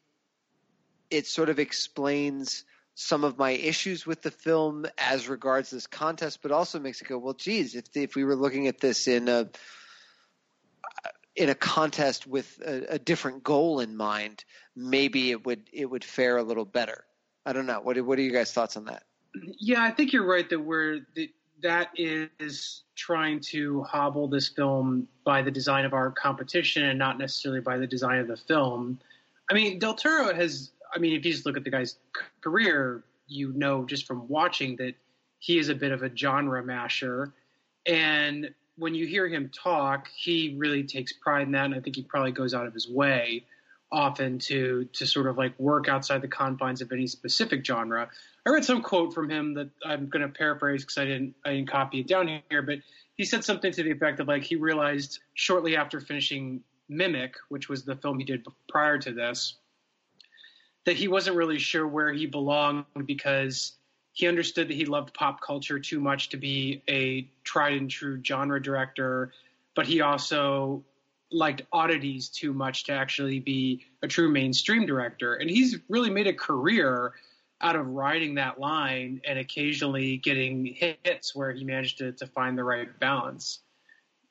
it 1.11 1.27
sort 1.27 1.51
of 1.51 1.59
explains 1.59 2.65
some 2.95 3.25
of 3.25 3.37
my 3.37 3.51
issues 3.51 4.07
with 4.07 4.23
the 4.23 4.31
film 4.31 4.87
as 4.97 5.29
regards 5.29 5.69
this 5.69 5.87
contest, 5.87 6.41
but 6.41 6.51
also 6.51 6.81
makes 6.81 7.03
it 7.03 7.09
go, 7.09 7.19
well, 7.19 7.35
geez, 7.35 7.75
if 7.75 7.85
if 7.95 8.15
we 8.15 8.25
were 8.25 8.37
looking 8.37 8.69
at 8.69 8.81
this 8.81 9.07
in 9.07 9.29
a 9.29 9.51
in 11.37 11.51
a 11.51 11.55
contest 11.55 12.27
with 12.27 12.59
a, 12.65 12.95
a 12.95 12.99
different 12.99 13.43
goal 13.45 13.81
in 13.81 13.99
mind, 13.99 14.47
maybe 14.75 15.31
it 15.31 15.45
would 15.45 15.69
it 15.75 15.91
would 15.91 16.05
fare 16.05 16.39
a 16.39 16.43
little 16.43 16.65
better. 16.65 17.05
I 17.45 17.53
don't 17.53 17.67
know. 17.67 17.83
What 17.83 18.01
what 18.01 18.19
are 18.19 18.23
you 18.23 18.33
guys' 18.33 18.51
thoughts 18.51 18.79
on 18.79 18.87
that? 18.87 19.03
Yeah, 19.59 19.83
I 19.83 19.91
think 19.91 20.13
you're 20.13 20.27
right 20.27 20.49
that 20.49 20.61
we're 20.61 21.01
that, 21.17 21.29
that 21.63 21.89
is 21.97 22.85
trying 22.95 23.41
to 23.41 23.83
hobble 23.83 24.29
this 24.29 24.49
film 24.49 25.09
by 25.25 25.43
the 25.43 25.51
design 25.51 25.85
of 25.85 25.93
our 25.93 26.11
competition 26.11 26.85
and 26.85 26.99
not 26.99 27.19
necessarily 27.19 27.61
by 27.61 27.79
the 27.79 27.87
design 27.87 28.19
of 28.19 28.29
the 28.29 28.37
film. 28.37 28.99
I 29.51 29.55
mean, 29.55 29.79
Del 29.79 29.95
Toro 29.95 30.35
has. 30.35 30.71
I 30.95 30.99
mean, 30.99 31.15
if 31.19 31.25
you 31.25 31.33
just 31.33 31.45
look 31.45 31.57
at 31.57 31.65
the 31.65 31.71
guy's 31.71 31.97
career, 32.41 33.03
you 33.27 33.53
know 33.53 33.85
just 33.85 34.07
from 34.07 34.29
watching 34.29 34.77
that 34.77 34.95
he 35.39 35.59
is 35.59 35.69
a 35.69 35.75
bit 35.75 35.91
of 35.91 36.03
a 36.03 36.17
genre 36.17 36.63
masher, 36.63 37.33
and 37.87 38.55
when 38.77 38.95
you 38.95 39.07
hear 39.07 39.29
him 39.29 39.51
talk, 39.51 40.09
he 40.15 40.55
really 40.57 40.85
takes 40.85 41.13
pride 41.13 41.47
in 41.47 41.53
that, 41.53 41.67
and 41.67 41.75
I 41.75 41.81
think 41.81 41.97
he 41.97 42.03
probably 42.03 42.33
goes 42.33 42.55
out 42.55 42.67
of 42.67 42.75
his 42.75 42.89
way 42.89 43.45
often 43.95 44.39
to 44.41 44.85
to 44.93 45.07
sort 45.07 45.29
of 45.29 45.39
like 45.39 45.59
work 45.59 45.89
outside 45.89 46.21
the 46.21 46.29
confines 46.29 46.83
of 46.83 46.91
any 46.91 47.07
specific 47.07 47.65
genre. 47.65 48.09
I 48.45 48.51
read 48.51 48.65
some 48.65 48.83
quote 48.83 49.15
from 49.15 49.31
him 49.31 49.55
that 49.55 49.71
I'm 49.87 50.09
going 50.09 50.23
to 50.23 50.29
paraphrase 50.29 50.83
because 50.83 50.99
I 50.99 51.05
didn't 51.05 51.35
I 51.45 51.53
didn't 51.55 51.71
copy 51.71 52.01
it 52.01 52.09
down 52.09 52.41
here, 52.51 52.63
but 52.63 52.81
he 53.15 53.25
said 53.25 53.45
something 53.45 53.71
to 53.73 53.83
the 53.85 53.93
effect 53.93 54.19
of 54.19 54.27
like 54.27 54.43
he 54.43 54.57
realized 54.57 55.21
shortly 55.35 55.77
after 55.77 56.01
finishing 56.01 56.61
Mimic, 56.89 57.35
which 57.49 57.69
was 57.69 57.85
the 57.85 57.95
film 57.95 58.19
he 58.19 58.25
did 58.25 58.45
prior 58.69 58.99
to 58.99 59.13
this, 59.13 59.55
that 60.85 60.97
he 60.97 61.07
wasn't 61.07 61.37
really 61.37 61.59
sure 61.59 61.87
where 61.87 62.13
he 62.13 62.27
belonged 62.27 62.85
because 63.07 63.75
he 64.13 64.27
understood 64.27 64.69
that 64.69 64.75
he 64.75 64.87
loved 64.87 65.15
pop 65.15 65.41
culture 65.41 65.79
too 65.79 66.01
much 66.01 66.31
to 66.31 66.37
be 66.37 66.83
a 66.89 67.29
tried 67.45 67.75
and 67.75 67.89
true 67.89 68.21
genre 68.25 68.61
director, 68.61 69.33
but 69.77 69.87
he 69.87 70.01
also 70.01 70.85
liked 71.35 71.63
oddities 71.73 72.29
too 72.29 72.53
much 72.53 72.85
to 72.85 72.93
actually 72.93 73.41
be 73.41 73.85
a 74.03 74.09
true 74.09 74.31
mainstream 74.31 74.87
director. 74.87 75.35
And 75.35 75.51
he's 75.51 75.79
really 75.89 76.11
made 76.11 76.27
a 76.27 76.33
career 76.33 77.13
out 77.61 77.77
of 77.77 77.87
riding 77.87 78.35
that 78.37 78.61
line 78.61 79.21
and 79.27 79.39
occasionally 79.39 80.19
getting 80.19 80.67
hits 80.67 81.35
where 81.35 81.53
he 81.53 81.65
managed 81.65 81.99
to, 81.99 82.13
to 82.13 82.27
find 82.27 82.57
the 82.57 82.65
right 82.65 82.99
balance. 83.01 83.61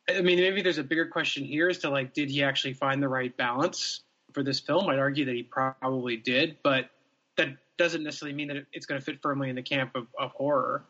I 0.09 0.21
mean, 0.21 0.37
maybe 0.37 0.61
there's 0.61 0.77
a 0.77 0.83
bigger 0.83 1.05
question 1.05 1.43
here 1.43 1.69
as 1.69 1.77
to 1.79 1.89
like, 1.89 2.13
did 2.13 2.29
he 2.29 2.43
actually 2.43 2.73
find 2.73 3.01
the 3.01 3.07
right 3.07 3.35
balance 3.37 4.01
for 4.33 4.43
this 4.43 4.59
film? 4.59 4.89
I'd 4.89 4.99
argue 4.99 5.25
that 5.25 5.35
he 5.35 5.43
probably 5.43 6.17
did, 6.17 6.57
but 6.63 6.89
that 7.37 7.49
doesn't 7.77 8.03
necessarily 8.03 8.35
mean 8.35 8.49
that 8.49 8.65
it's 8.73 8.85
going 8.85 8.99
to 8.99 9.05
fit 9.05 9.21
firmly 9.21 9.49
in 9.49 9.55
the 9.55 9.63
camp 9.63 9.95
of, 9.95 10.07
of 10.19 10.31
horror. 10.31 10.83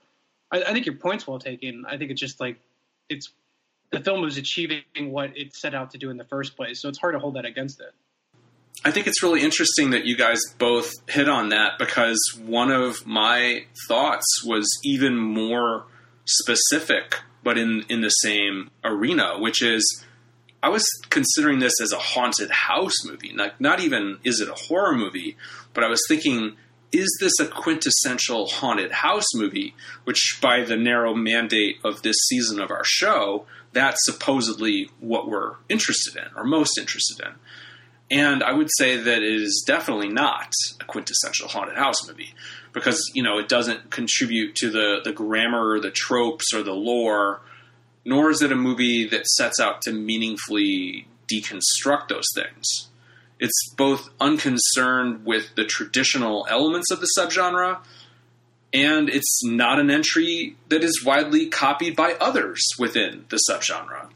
I, 0.51 0.63
I 0.63 0.73
think 0.73 0.85
your 0.85 0.95
point's 0.95 1.27
well 1.27 1.39
taken. 1.39 1.85
I 1.87 1.97
think 1.97 2.11
it's 2.11 2.19
just 2.19 2.39
like 2.39 2.59
it's 3.09 3.29
the 3.93 3.99
film 3.99 4.21
was 4.21 4.37
achieving 4.37 4.83
what 4.95 5.37
it 5.37 5.55
set 5.55 5.73
out 5.73 5.91
to 5.91 5.97
do 5.97 6.09
in 6.09 6.17
the 6.17 6.25
first 6.25 6.57
place, 6.57 6.81
so 6.81 6.89
it's 6.89 6.99
hard 6.99 7.13
to 7.13 7.19
hold 7.19 7.35
that 7.35 7.45
against 7.45 7.79
it. 7.79 7.93
I 8.83 8.91
think 8.91 9.07
it's 9.07 9.21
really 9.23 9.41
interesting 9.41 9.91
that 9.91 10.05
you 10.05 10.17
guys 10.17 10.39
both 10.57 10.91
hit 11.07 11.29
on 11.29 11.49
that 11.49 11.77
because 11.79 12.19
one 12.43 12.71
of 12.71 13.05
my 13.05 13.65
thoughts 13.87 14.43
was 14.43 14.67
even 14.83 15.15
more 15.15 15.85
specific, 16.25 17.19
but 17.43 17.57
in, 17.57 17.85
in 17.87 18.01
the 18.01 18.09
same 18.09 18.71
arena, 18.83 19.39
which 19.39 19.61
is 19.61 20.03
I 20.63 20.69
was 20.69 20.85
considering 21.09 21.59
this 21.59 21.73
as 21.81 21.91
a 21.91 21.97
haunted 21.97 22.49
house 22.49 23.05
movie. 23.05 23.33
Not, 23.33 23.59
not 23.61 23.79
even 23.79 24.17
is 24.23 24.39
it 24.39 24.49
a 24.49 24.53
horror 24.53 24.95
movie, 24.95 25.37
but 25.73 25.83
I 25.83 25.87
was 25.87 26.01
thinking, 26.07 26.55
is 26.93 27.17
this 27.19 27.33
a 27.39 27.47
quintessential 27.47 28.47
haunted 28.47 28.91
house 28.91 29.33
movie? 29.33 29.75
Which, 30.03 30.37
by 30.41 30.63
the 30.63 30.77
narrow 30.77 31.13
mandate 31.13 31.77
of 31.83 32.03
this 32.03 32.15
season 32.27 32.59
of 32.59 32.71
our 32.71 32.83
show, 32.85 33.45
that's 33.73 33.97
supposedly 34.05 34.89
what 34.99 35.27
we're 35.27 35.55
interested 35.67 36.15
in 36.15 36.27
or 36.35 36.43
most 36.43 36.77
interested 36.77 37.25
in. 37.25 37.33
And 38.11 38.43
I 38.43 38.53
would 38.53 38.69
say 38.77 38.95
that 38.97 39.23
it 39.23 39.41
is 39.41 39.63
definitely 39.65 40.09
not 40.09 40.53
a 40.79 40.85
quintessential 40.85 41.47
haunted 41.47 41.77
house 41.77 42.07
movie 42.07 42.35
because, 42.71 43.11
you 43.15 43.23
know, 43.23 43.39
it 43.39 43.49
doesn't 43.49 43.89
contribute 43.89 44.55
to 44.55 44.69
the, 44.69 45.01
the 45.03 45.13
grammar 45.13 45.79
the 45.79 45.89
tropes 45.89 46.53
or 46.53 46.61
the 46.61 46.73
lore, 46.73 47.41
nor 48.05 48.29
is 48.29 48.43
it 48.43 48.51
a 48.51 48.55
movie 48.55 49.07
that 49.07 49.25
sets 49.25 49.59
out 49.59 49.81
to 49.81 49.91
meaningfully 49.91 51.07
deconstruct 51.31 52.09
those 52.09 52.27
things. 52.35 52.89
It's 53.39 53.73
both 53.75 54.09
unconcerned 54.19 55.25
with 55.25 55.55
the 55.55 55.65
traditional 55.65 56.47
elements 56.49 56.91
of 56.91 57.01
the 57.01 57.09
subgenre, 57.17 57.79
and 58.73 59.09
it's 59.09 59.41
not 59.43 59.79
an 59.79 59.89
entry 59.89 60.55
that 60.69 60.83
is 60.83 61.03
widely 61.05 61.47
copied 61.47 61.95
by 61.95 62.13
others 62.13 62.61
within 62.79 63.25
the 63.29 63.39
subgenre. 63.49 64.09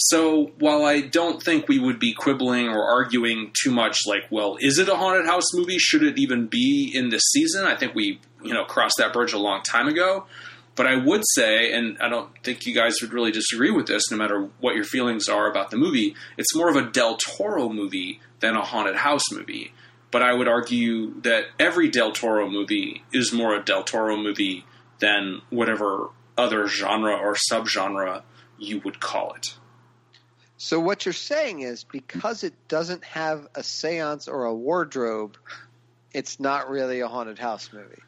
So 0.00 0.52
while 0.60 0.84
I 0.84 1.00
don't 1.00 1.42
think 1.42 1.66
we 1.66 1.80
would 1.80 1.98
be 1.98 2.14
quibbling 2.14 2.68
or 2.68 2.84
arguing 2.84 3.50
too 3.60 3.72
much, 3.72 3.98
like, 4.06 4.22
well, 4.30 4.56
is 4.60 4.78
it 4.78 4.88
a 4.88 4.94
haunted 4.94 5.26
house 5.26 5.52
movie? 5.52 5.78
Should 5.78 6.04
it 6.04 6.18
even 6.18 6.46
be 6.46 6.92
in 6.94 7.08
this 7.08 7.24
season? 7.32 7.64
I 7.64 7.74
think 7.74 7.96
we, 7.96 8.20
you 8.42 8.54
know, 8.54 8.64
crossed 8.64 8.94
that 8.98 9.12
bridge 9.12 9.32
a 9.32 9.38
long 9.38 9.62
time 9.62 9.88
ago. 9.88 10.26
But 10.78 10.86
I 10.86 10.94
would 10.94 11.24
say, 11.34 11.72
and 11.72 11.98
I 11.98 12.08
don't 12.08 12.30
think 12.44 12.64
you 12.64 12.72
guys 12.72 13.02
would 13.02 13.12
really 13.12 13.32
disagree 13.32 13.72
with 13.72 13.88
this, 13.88 14.12
no 14.12 14.16
matter 14.16 14.48
what 14.60 14.76
your 14.76 14.84
feelings 14.84 15.28
are 15.28 15.50
about 15.50 15.72
the 15.72 15.76
movie, 15.76 16.14
it's 16.36 16.54
more 16.54 16.70
of 16.70 16.76
a 16.76 16.88
Del 16.88 17.16
Toro 17.16 17.68
movie 17.68 18.20
than 18.38 18.54
a 18.54 18.64
haunted 18.64 18.94
house 18.94 19.24
movie. 19.32 19.72
But 20.12 20.22
I 20.22 20.32
would 20.32 20.46
argue 20.46 21.20
that 21.22 21.46
every 21.58 21.88
Del 21.88 22.12
Toro 22.12 22.48
movie 22.48 23.02
is 23.12 23.32
more 23.32 23.56
a 23.56 23.64
Del 23.64 23.82
Toro 23.82 24.16
movie 24.16 24.64
than 25.00 25.42
whatever 25.50 26.10
other 26.36 26.68
genre 26.68 27.12
or 27.12 27.34
subgenre 27.50 28.22
you 28.56 28.80
would 28.84 29.00
call 29.00 29.32
it. 29.34 29.56
So 30.58 30.78
what 30.78 31.04
you're 31.04 31.12
saying 31.12 31.62
is 31.62 31.82
because 31.82 32.44
it 32.44 32.54
doesn't 32.68 33.02
have 33.02 33.48
a 33.56 33.62
séance 33.62 34.28
or 34.28 34.44
a 34.44 34.54
wardrobe, 34.54 35.38
it's 36.14 36.38
not 36.38 36.70
really 36.70 37.00
a 37.00 37.08
haunted 37.08 37.40
house 37.40 37.72
movie. 37.72 38.00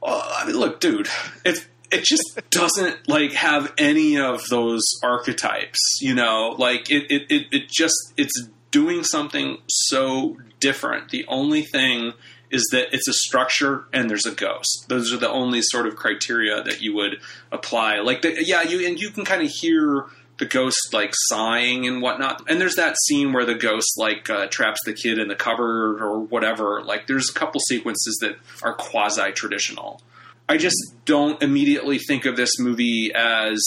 Well, 0.00 0.22
I 0.24 0.46
mean, 0.46 0.56
look, 0.56 0.80
dude, 0.80 1.08
it 1.44 1.66
it 1.90 2.04
just 2.04 2.40
doesn't 2.50 3.08
like 3.08 3.32
have 3.32 3.72
any 3.78 4.18
of 4.18 4.46
those 4.48 4.84
archetypes, 5.02 5.78
you 6.00 6.14
know. 6.14 6.54
Like 6.58 6.90
it, 6.90 7.10
it, 7.10 7.22
it, 7.30 7.46
it 7.50 7.68
just 7.70 8.12
it's 8.16 8.48
doing 8.70 9.04
something 9.04 9.58
so 9.68 10.36
different. 10.60 11.10
The 11.10 11.24
only 11.28 11.62
thing 11.62 12.12
is 12.50 12.66
that 12.72 12.94
it's 12.94 13.08
a 13.08 13.12
structure 13.12 13.84
and 13.92 14.08
there's 14.08 14.26
a 14.26 14.30
ghost. 14.30 14.86
Those 14.88 15.12
are 15.12 15.18
the 15.18 15.30
only 15.30 15.60
sort 15.62 15.86
of 15.86 15.96
criteria 15.96 16.62
that 16.62 16.80
you 16.80 16.94
would 16.94 17.20
apply. 17.52 17.98
Like, 17.98 18.22
the, 18.22 18.42
yeah, 18.44 18.62
you 18.62 18.86
and 18.86 18.98
you 18.98 19.10
can 19.10 19.24
kind 19.24 19.42
of 19.42 19.50
hear 19.50 20.06
the 20.38 20.46
ghost 20.46 20.92
like 20.92 21.12
sighing 21.12 21.86
and 21.86 22.00
whatnot. 22.00 22.48
And 22.48 22.60
there's 22.60 22.76
that 22.76 22.96
scene 23.06 23.32
where 23.32 23.44
the 23.44 23.54
ghost 23.54 23.98
like 23.98 24.30
uh, 24.30 24.46
traps 24.46 24.80
the 24.84 24.92
kid 24.92 25.18
in 25.18 25.28
the 25.28 25.34
cupboard 25.34 26.00
or 26.00 26.20
whatever. 26.20 26.82
Like 26.82 27.06
there's 27.06 27.30
a 27.30 27.34
couple 27.34 27.60
sequences 27.60 28.18
that 28.22 28.36
are 28.62 28.74
quasi 28.74 29.32
traditional. 29.32 30.00
I 30.48 30.56
just 30.56 30.76
don't 31.04 31.42
immediately 31.42 31.98
think 31.98 32.24
of 32.24 32.36
this 32.36 32.58
movie 32.58 33.12
as 33.14 33.60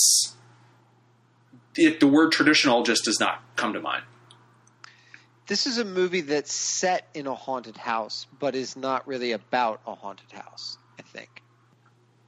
it, 1.76 2.00
the 2.00 2.08
word 2.08 2.32
traditional 2.32 2.84
just 2.84 3.06
does 3.06 3.20
not 3.20 3.44
come 3.56 3.74
to 3.74 3.82
mind. 3.82 4.04
This 5.48 5.68
is 5.68 5.78
a 5.78 5.86
movie 5.86 6.22
that's 6.22 6.54
set 6.54 7.08
in 7.14 7.28
a 7.28 7.36
haunted 7.36 7.76
house, 7.76 8.26
but 8.40 8.56
is 8.56 8.78
not 8.78 9.06
really 9.08 9.34
about 9.34 9.82
a 9.86 9.94
haunted 9.94 10.32
house. 10.32 10.78
I 10.98 11.02
think. 11.02 11.44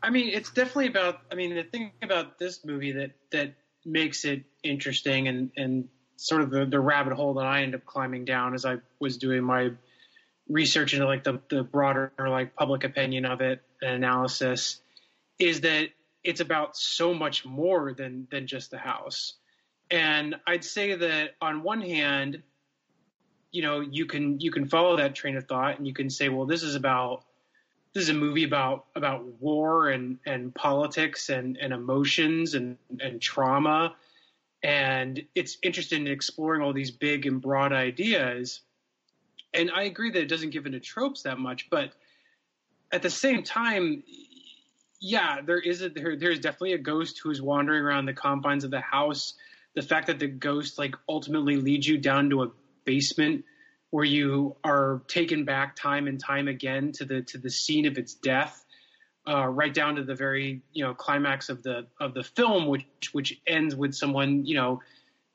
I 0.01 0.09
mean, 0.09 0.29
it's 0.33 0.51
definitely 0.51 0.87
about. 0.87 1.21
I 1.31 1.35
mean, 1.35 1.55
the 1.55 1.63
thing 1.63 1.93
about 2.01 2.37
this 2.37 2.65
movie 2.65 2.91
that 2.91 3.11
that 3.31 3.53
makes 3.85 4.25
it 4.25 4.43
interesting 4.63 5.27
and 5.27 5.51
and 5.57 5.89
sort 6.15 6.41
of 6.41 6.49
the, 6.51 6.65
the 6.65 6.79
rabbit 6.79 7.13
hole 7.13 7.33
that 7.35 7.45
I 7.45 7.63
end 7.63 7.75
up 7.75 7.85
climbing 7.85 8.25
down 8.25 8.53
as 8.53 8.65
I 8.65 8.77
was 8.99 9.17
doing 9.17 9.43
my 9.43 9.71
research 10.47 10.93
into 10.93 11.05
like 11.05 11.23
the 11.23 11.41
the 11.49 11.63
broader 11.63 12.11
like 12.17 12.55
public 12.55 12.83
opinion 12.83 13.25
of 13.25 13.41
it 13.41 13.61
and 13.81 13.91
analysis 13.91 14.81
is 15.39 15.61
that 15.61 15.89
it's 16.23 16.39
about 16.39 16.77
so 16.77 17.13
much 17.13 17.45
more 17.45 17.93
than 17.93 18.27
than 18.31 18.47
just 18.47 18.71
the 18.71 18.77
house. 18.77 19.33
And 19.91 20.35
I'd 20.47 20.63
say 20.63 20.95
that 20.95 21.31
on 21.41 21.63
one 21.63 21.81
hand, 21.81 22.41
you 23.51 23.61
know, 23.61 23.81
you 23.81 24.05
can 24.05 24.39
you 24.39 24.51
can 24.51 24.67
follow 24.67 24.97
that 24.97 25.15
train 25.15 25.35
of 25.35 25.47
thought 25.47 25.77
and 25.77 25.87
you 25.87 25.93
can 25.93 26.09
say, 26.09 26.29
well, 26.29 26.45
this 26.45 26.63
is 26.63 26.75
about 26.75 27.25
this 27.93 28.03
is 28.03 28.09
a 28.09 28.13
movie 28.13 28.43
about 28.43 28.85
about 28.95 29.25
war 29.39 29.89
and 29.89 30.17
and 30.25 30.53
politics 30.53 31.29
and 31.29 31.57
and 31.57 31.73
emotions 31.73 32.55
and 32.55 32.77
and 32.99 33.21
trauma. 33.21 33.95
And 34.63 35.21
it's 35.35 35.57
interested 35.61 35.99
in 35.99 36.07
exploring 36.07 36.61
all 36.61 36.73
these 36.73 36.91
big 36.91 37.25
and 37.25 37.41
broad 37.41 37.73
ideas. 37.73 38.61
And 39.53 39.69
i 39.71 39.83
agree 39.83 40.09
that 40.09 40.19
it 40.19 40.29
doesn't 40.29 40.49
give 40.49 40.65
into 40.65 40.79
tropes 40.79 41.23
that 41.23 41.37
much 41.37 41.69
but 41.69 41.91
at 42.91 43.03
the 43.03 43.09
same 43.09 43.43
time 43.43 44.03
yeah 44.99 45.41
there 45.41 45.59
is 45.59 45.83
a 45.83 45.89
there, 45.89 46.15
there's 46.15 46.39
definitely 46.39 46.73
a 46.73 46.79
ghost 46.79 47.19
who 47.21 47.29
is 47.29 47.39
wandering 47.39 47.83
around 47.83 48.05
the 48.05 48.13
confines 48.13 48.63
of 48.63 48.71
the 48.71 48.81
house. 48.81 49.35
The 49.75 49.81
fact 49.81 50.07
that 50.07 50.17
the 50.17 50.27
ghost 50.27 50.79
like 50.79 50.95
ultimately 51.07 51.57
leads 51.57 51.87
you 51.87 51.97
down 51.97 52.29
to 52.31 52.43
a 52.43 52.51
basement 52.85 53.45
where 53.93 54.03
you 54.03 54.55
are 54.63 55.03
taken 55.07 55.45
back 55.45 55.75
time 55.75 56.07
and 56.07 56.19
time 56.19 56.47
again 56.47 56.91
to 56.91 57.05
the 57.05 57.21
to 57.21 57.37
the 57.37 57.49
scene 57.51 57.85
of 57.85 57.95
its 57.95 58.15
death, 58.15 58.65
uh, 59.27 59.45
right 59.45 59.71
down 59.71 59.97
to 59.97 60.03
the 60.03 60.15
very 60.15 60.63
you 60.73 60.83
know 60.83 60.95
climax 60.95 61.47
of 61.47 61.61
the 61.61 61.85
of 61.99 62.15
the 62.15 62.23
film, 62.23 62.65
which 62.65 62.87
which 63.11 63.39
ends 63.45 63.75
with 63.75 63.93
someone 63.93 64.47
you 64.47 64.55
know 64.55 64.81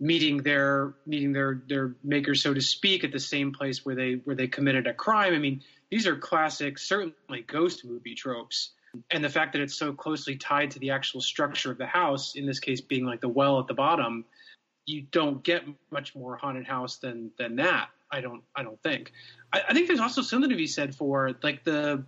meeting 0.00 0.38
their 0.38 0.95
meeting 1.07 1.33
their 1.33 1.62
their 1.69 1.95
maker, 2.03 2.35
so 2.35 2.53
to 2.53 2.61
speak, 2.61 3.05
at 3.05 3.12
the 3.12 3.21
same 3.21 3.53
place 3.53 3.87
where 3.87 3.95
they 3.95 4.15
where 4.25 4.35
they 4.35 4.49
committed 4.49 4.88
a 4.88 4.93
crime. 4.93 5.35
I 5.35 5.38
mean, 5.38 5.62
these 5.88 6.09
are 6.09 6.17
classic, 6.17 6.79
certainly 6.79 7.43
ghost 7.47 7.85
movie 7.85 8.17
tropes. 8.17 8.73
And 9.12 9.23
the 9.23 9.29
fact 9.29 9.53
that 9.53 9.62
it's 9.62 9.77
so 9.77 9.93
closely 9.93 10.35
tied 10.35 10.73
to 10.73 10.81
the 10.81 10.91
actual 10.91 11.21
structure 11.21 11.71
of 11.71 11.79
the 11.79 11.87
house, 11.87 12.35
in 12.35 12.45
this 12.45 12.59
case 12.59 12.81
being 12.81 13.05
like 13.05 13.21
the 13.21 13.29
well 13.29 13.61
at 13.61 13.69
the 13.69 13.75
bottom, 13.75 14.25
you 14.85 15.02
don't 15.13 15.45
get 15.45 15.63
much 15.93 16.17
more 16.17 16.37
haunted 16.37 16.67
house 16.67 16.97
than 16.97 17.30
than 17.39 17.54
that. 17.56 17.91
I 18.10 18.21
don't 18.21 18.42
I 18.54 18.62
don't 18.62 18.82
think. 18.82 19.12
I, 19.52 19.62
I, 19.68 19.75
think 19.75 19.88
there's 19.88 20.00
also 20.00 20.23
something 20.23 20.50
to 20.50 20.56
be 20.56 20.66
said 20.66 20.94
for 20.94 21.34
like 21.42 21.64
the 21.64 22.04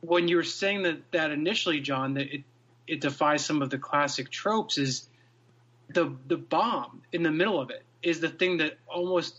when 0.00 0.28
you 0.28 0.36
were 0.36 0.44
saying 0.44 0.82
that 0.82 1.10
that 1.12 1.30
initially, 1.30 1.80
John, 1.80 2.14
that 2.14 2.34
it 2.34 2.44
it 2.86 3.00
defies 3.00 3.44
some 3.44 3.62
of 3.62 3.70
the 3.70 3.78
classic 3.78 4.30
tropes 4.30 4.78
is 4.78 5.08
the 5.88 6.14
the 6.26 6.36
bomb 6.36 7.02
in 7.12 7.22
the 7.22 7.30
middle 7.30 7.60
of 7.60 7.70
it 7.70 7.84
is 8.02 8.20
the 8.20 8.28
thing 8.28 8.58
that 8.58 8.78
almost 8.86 9.34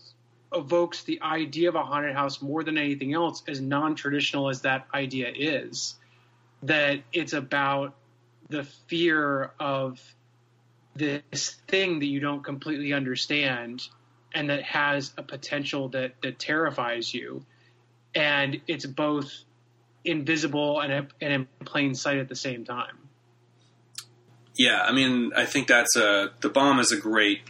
evokes 0.52 1.04
the 1.04 1.20
idea 1.22 1.68
of 1.68 1.74
a 1.74 1.82
haunted 1.82 2.14
house 2.14 2.40
more 2.40 2.64
than 2.64 2.78
anything 2.78 3.14
else, 3.14 3.42
as 3.46 3.60
non-traditional 3.60 4.48
as 4.48 4.62
that 4.62 4.86
idea 4.94 5.30
is. 5.34 5.94
That 6.62 7.00
it's 7.12 7.34
about 7.34 7.94
the 8.48 8.64
fear 8.64 9.52
of 9.60 10.00
this 10.94 11.56
thing 11.68 12.00
that 12.00 12.06
you 12.06 12.18
don't 12.18 12.42
completely 12.42 12.92
understand 12.92 13.88
and 14.34 14.50
that 14.50 14.62
has 14.62 15.12
a 15.16 15.22
potential 15.22 15.88
that 15.90 16.14
that 16.22 16.38
terrifies 16.38 17.12
you, 17.14 17.44
and 18.14 18.60
it's 18.66 18.86
both 18.86 19.32
invisible 20.04 20.80
and, 20.80 21.08
and 21.20 21.32
in 21.32 21.48
plain 21.64 21.94
sight 21.94 22.18
at 22.18 22.28
the 22.28 22.36
same 22.36 22.64
time. 22.64 22.98
Yeah, 24.56 24.82
I 24.82 24.92
mean, 24.92 25.32
I 25.36 25.44
think 25.44 25.68
that's 25.68 25.96
a 25.96 26.32
the 26.40 26.48
bomb 26.48 26.80
is 26.80 26.92
a 26.92 26.96
great 26.96 27.42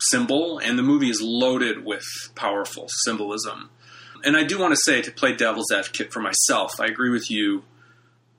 symbol, 0.00 0.58
and 0.58 0.78
the 0.78 0.82
movie 0.82 1.10
is 1.10 1.20
loaded 1.20 1.84
with 1.84 2.04
powerful 2.34 2.86
symbolism. 3.04 3.70
And 4.24 4.36
I 4.36 4.42
do 4.42 4.58
want 4.58 4.72
to 4.72 4.80
say, 4.84 5.00
to 5.00 5.12
play 5.12 5.34
devil's 5.34 5.70
advocate 5.70 6.12
for 6.12 6.20
myself, 6.20 6.80
I 6.80 6.86
agree 6.86 7.10
with 7.10 7.30
you 7.30 7.62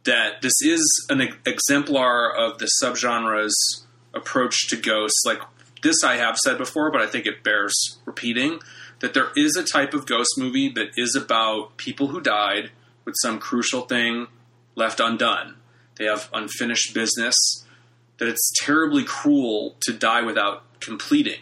that 0.03 0.41
this 0.41 0.61
is 0.61 1.07
an 1.09 1.21
exemplar 1.45 2.35
of 2.35 2.57
the 2.57 2.69
subgenre's 2.81 3.85
approach 4.13 4.67
to 4.69 4.75
ghosts. 4.75 5.21
Like 5.25 5.39
this 5.81 6.03
I 6.03 6.17
have 6.17 6.37
said 6.37 6.57
before, 6.57 6.91
but 6.91 7.01
I 7.01 7.07
think 7.07 7.25
it 7.25 7.43
bears 7.43 7.99
repeating 8.05 8.59
that 8.99 9.13
there 9.13 9.29
is 9.35 9.55
a 9.55 9.63
type 9.63 9.93
of 9.93 10.05
ghost 10.05 10.31
movie 10.37 10.69
that 10.69 10.91
is 10.97 11.15
about 11.15 11.77
people 11.77 12.07
who 12.07 12.21
died 12.21 12.71
with 13.05 13.15
some 13.21 13.39
crucial 13.39 13.81
thing 13.81 14.27
left 14.75 14.99
undone. 14.99 15.55
They 15.97 16.05
have 16.05 16.29
unfinished 16.33 16.93
business, 16.93 17.35
that 18.17 18.27
it's 18.27 18.51
terribly 18.61 19.03
cruel 19.03 19.75
to 19.81 19.93
die 19.93 20.21
without 20.21 20.63
completing. 20.79 21.41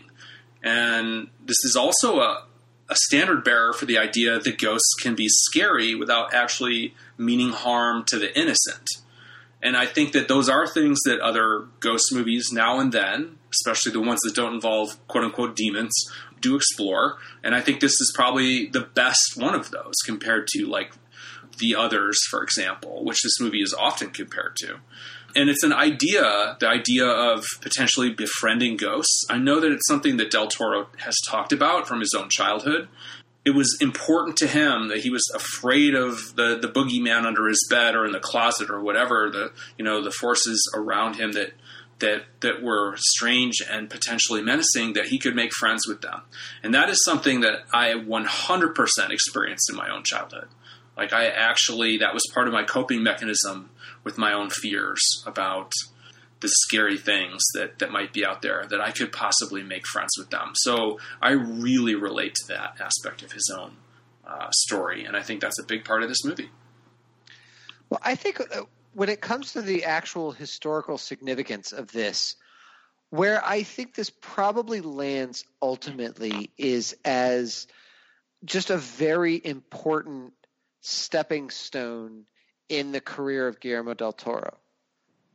And 0.63 1.29
this 1.43 1.57
is 1.63 1.75
also 1.75 2.19
a, 2.19 2.45
a 2.89 2.95
standard 2.95 3.43
bearer 3.43 3.73
for 3.73 3.85
the 3.85 3.97
idea 3.97 4.39
that 4.39 4.59
ghosts 4.59 4.93
can 5.01 5.15
be 5.15 5.27
scary 5.27 5.95
without 5.95 6.33
actually 6.33 6.93
meaning 7.17 7.51
harm 7.51 8.03
to 8.05 8.17
the 8.17 8.37
innocent. 8.39 8.87
And 9.61 9.75
I 9.75 9.85
think 9.85 10.11
that 10.13 10.27
those 10.27 10.49
are 10.49 10.67
things 10.67 10.99
that 11.05 11.19
other 11.19 11.67
ghost 11.79 12.13
movies 12.13 12.49
now 12.51 12.79
and 12.79 12.91
then, 12.91 13.37
especially 13.51 13.91
the 13.91 14.01
ones 14.01 14.19
that 14.21 14.35
don't 14.35 14.53
involve 14.53 14.95
quote 15.07 15.23
unquote 15.23 15.55
demons, 15.55 15.93
do 16.39 16.55
explore. 16.55 17.17
And 17.43 17.55
I 17.55 17.61
think 17.61 17.79
this 17.79 17.99
is 17.99 18.13
probably 18.15 18.67
the 18.67 18.81
best 18.81 19.33
one 19.35 19.55
of 19.55 19.71
those 19.71 19.95
compared 20.05 20.47
to 20.49 20.67
like 20.67 20.93
the 21.57 21.75
others, 21.75 22.19
for 22.29 22.43
example, 22.43 23.03
which 23.03 23.21
this 23.23 23.39
movie 23.39 23.61
is 23.61 23.73
often 23.73 24.11
compared 24.11 24.55
to. 24.57 24.77
And 25.35 25.49
it's 25.49 25.63
an 25.63 25.73
idea, 25.73 26.57
the 26.59 26.67
idea 26.67 27.05
of 27.05 27.43
potentially 27.61 28.11
befriending 28.11 28.77
ghosts. 28.77 29.25
I 29.29 29.37
know 29.37 29.59
that 29.59 29.71
it's 29.71 29.87
something 29.87 30.17
that 30.17 30.31
Del 30.31 30.47
Toro 30.47 30.87
has 30.99 31.15
talked 31.27 31.51
about 31.51 31.87
from 31.87 31.99
his 31.99 32.13
own 32.17 32.29
childhood 32.29 32.87
it 33.47 33.55
was 33.55 33.77
important 33.79 34.35
to 34.35 34.45
him 34.45 34.89
that 34.89 34.99
he 34.99 35.09
was 35.09 35.23
afraid 35.33 35.95
of 35.95 36.35
the 36.35 36.59
the 36.61 36.67
boogeyman 36.67 37.25
under 37.25 37.47
his 37.47 37.65
bed 37.69 37.95
or 37.95 38.05
in 38.05 38.11
the 38.11 38.19
closet 38.19 38.69
or 38.69 38.81
whatever 38.81 39.29
the 39.31 39.53
you 39.77 39.85
know 39.85 40.03
the 40.03 40.11
forces 40.11 40.69
around 40.75 41.15
him 41.15 41.31
that 41.31 41.53
that 41.99 42.23
that 42.41 42.61
were 42.61 42.95
strange 42.97 43.61
and 43.71 43.89
potentially 43.89 44.41
menacing 44.41 44.91
that 44.93 45.05
he 45.05 45.17
could 45.17 45.33
make 45.33 45.53
friends 45.53 45.87
with 45.87 46.01
them. 46.01 46.23
And 46.61 46.73
that 46.73 46.89
is 46.89 47.01
something 47.05 47.39
that 47.39 47.61
i 47.73 47.93
100% 47.93 49.09
experienced 49.09 49.69
in 49.69 49.77
my 49.77 49.89
own 49.89 50.03
childhood. 50.03 50.49
Like 50.97 51.13
i 51.13 51.27
actually 51.27 51.97
that 51.99 52.13
was 52.13 52.23
part 52.33 52.47
of 52.49 52.53
my 52.53 52.63
coping 52.63 53.01
mechanism 53.01 53.69
with 54.03 54.17
my 54.17 54.33
own 54.33 54.49
fears 54.49 55.01
about 55.25 55.71
the 56.39 56.49
scary 56.49 56.97
things 56.97 57.41
that, 57.53 57.79
that 57.79 57.91
might 57.91 58.13
be 58.13 58.25
out 58.25 58.41
there 58.41 58.65
that 58.69 58.79
I 58.79 58.91
could 58.91 59.11
possibly 59.11 59.63
make 59.63 59.87
friends 59.87 60.11
with 60.17 60.29
them. 60.29 60.51
So 60.55 60.99
I 61.21 61.31
really 61.31 61.95
relate 61.95 62.35
to 62.35 62.47
that 62.49 62.79
aspect 62.79 63.23
of 63.23 63.31
his 63.31 63.51
own 63.55 63.77
uh, 64.25 64.49
story, 64.51 65.05
and 65.05 65.15
I 65.17 65.23
think 65.23 65.41
that's 65.41 65.59
a 65.59 65.63
big 65.63 65.83
part 65.83 66.03
of 66.03 66.09
this 66.09 66.23
movie. 66.23 66.49
Well, 67.89 67.99
I 68.03 68.15
think 68.15 68.39
uh, 68.39 68.63
when 68.93 69.09
it 69.09 69.21
comes 69.21 69.53
to 69.53 69.61
the 69.61 69.85
actual 69.85 70.31
historical 70.31 70.97
significance 70.97 71.71
of 71.71 71.91
this, 71.91 72.35
where 73.09 73.43
I 73.45 73.63
think 73.63 73.95
this 73.95 74.09
probably 74.09 74.81
lands 74.81 75.45
ultimately 75.61 76.51
is 76.57 76.95
as 77.05 77.67
just 78.43 78.69
a 78.69 78.77
very 78.77 79.41
important 79.43 80.33
stepping 80.81 81.49
stone 81.49 82.25
in 82.69 82.91
the 82.91 83.01
career 83.01 83.47
of 83.47 83.59
Guillermo 83.59 83.93
del 83.93 84.13
Toro. 84.13 84.57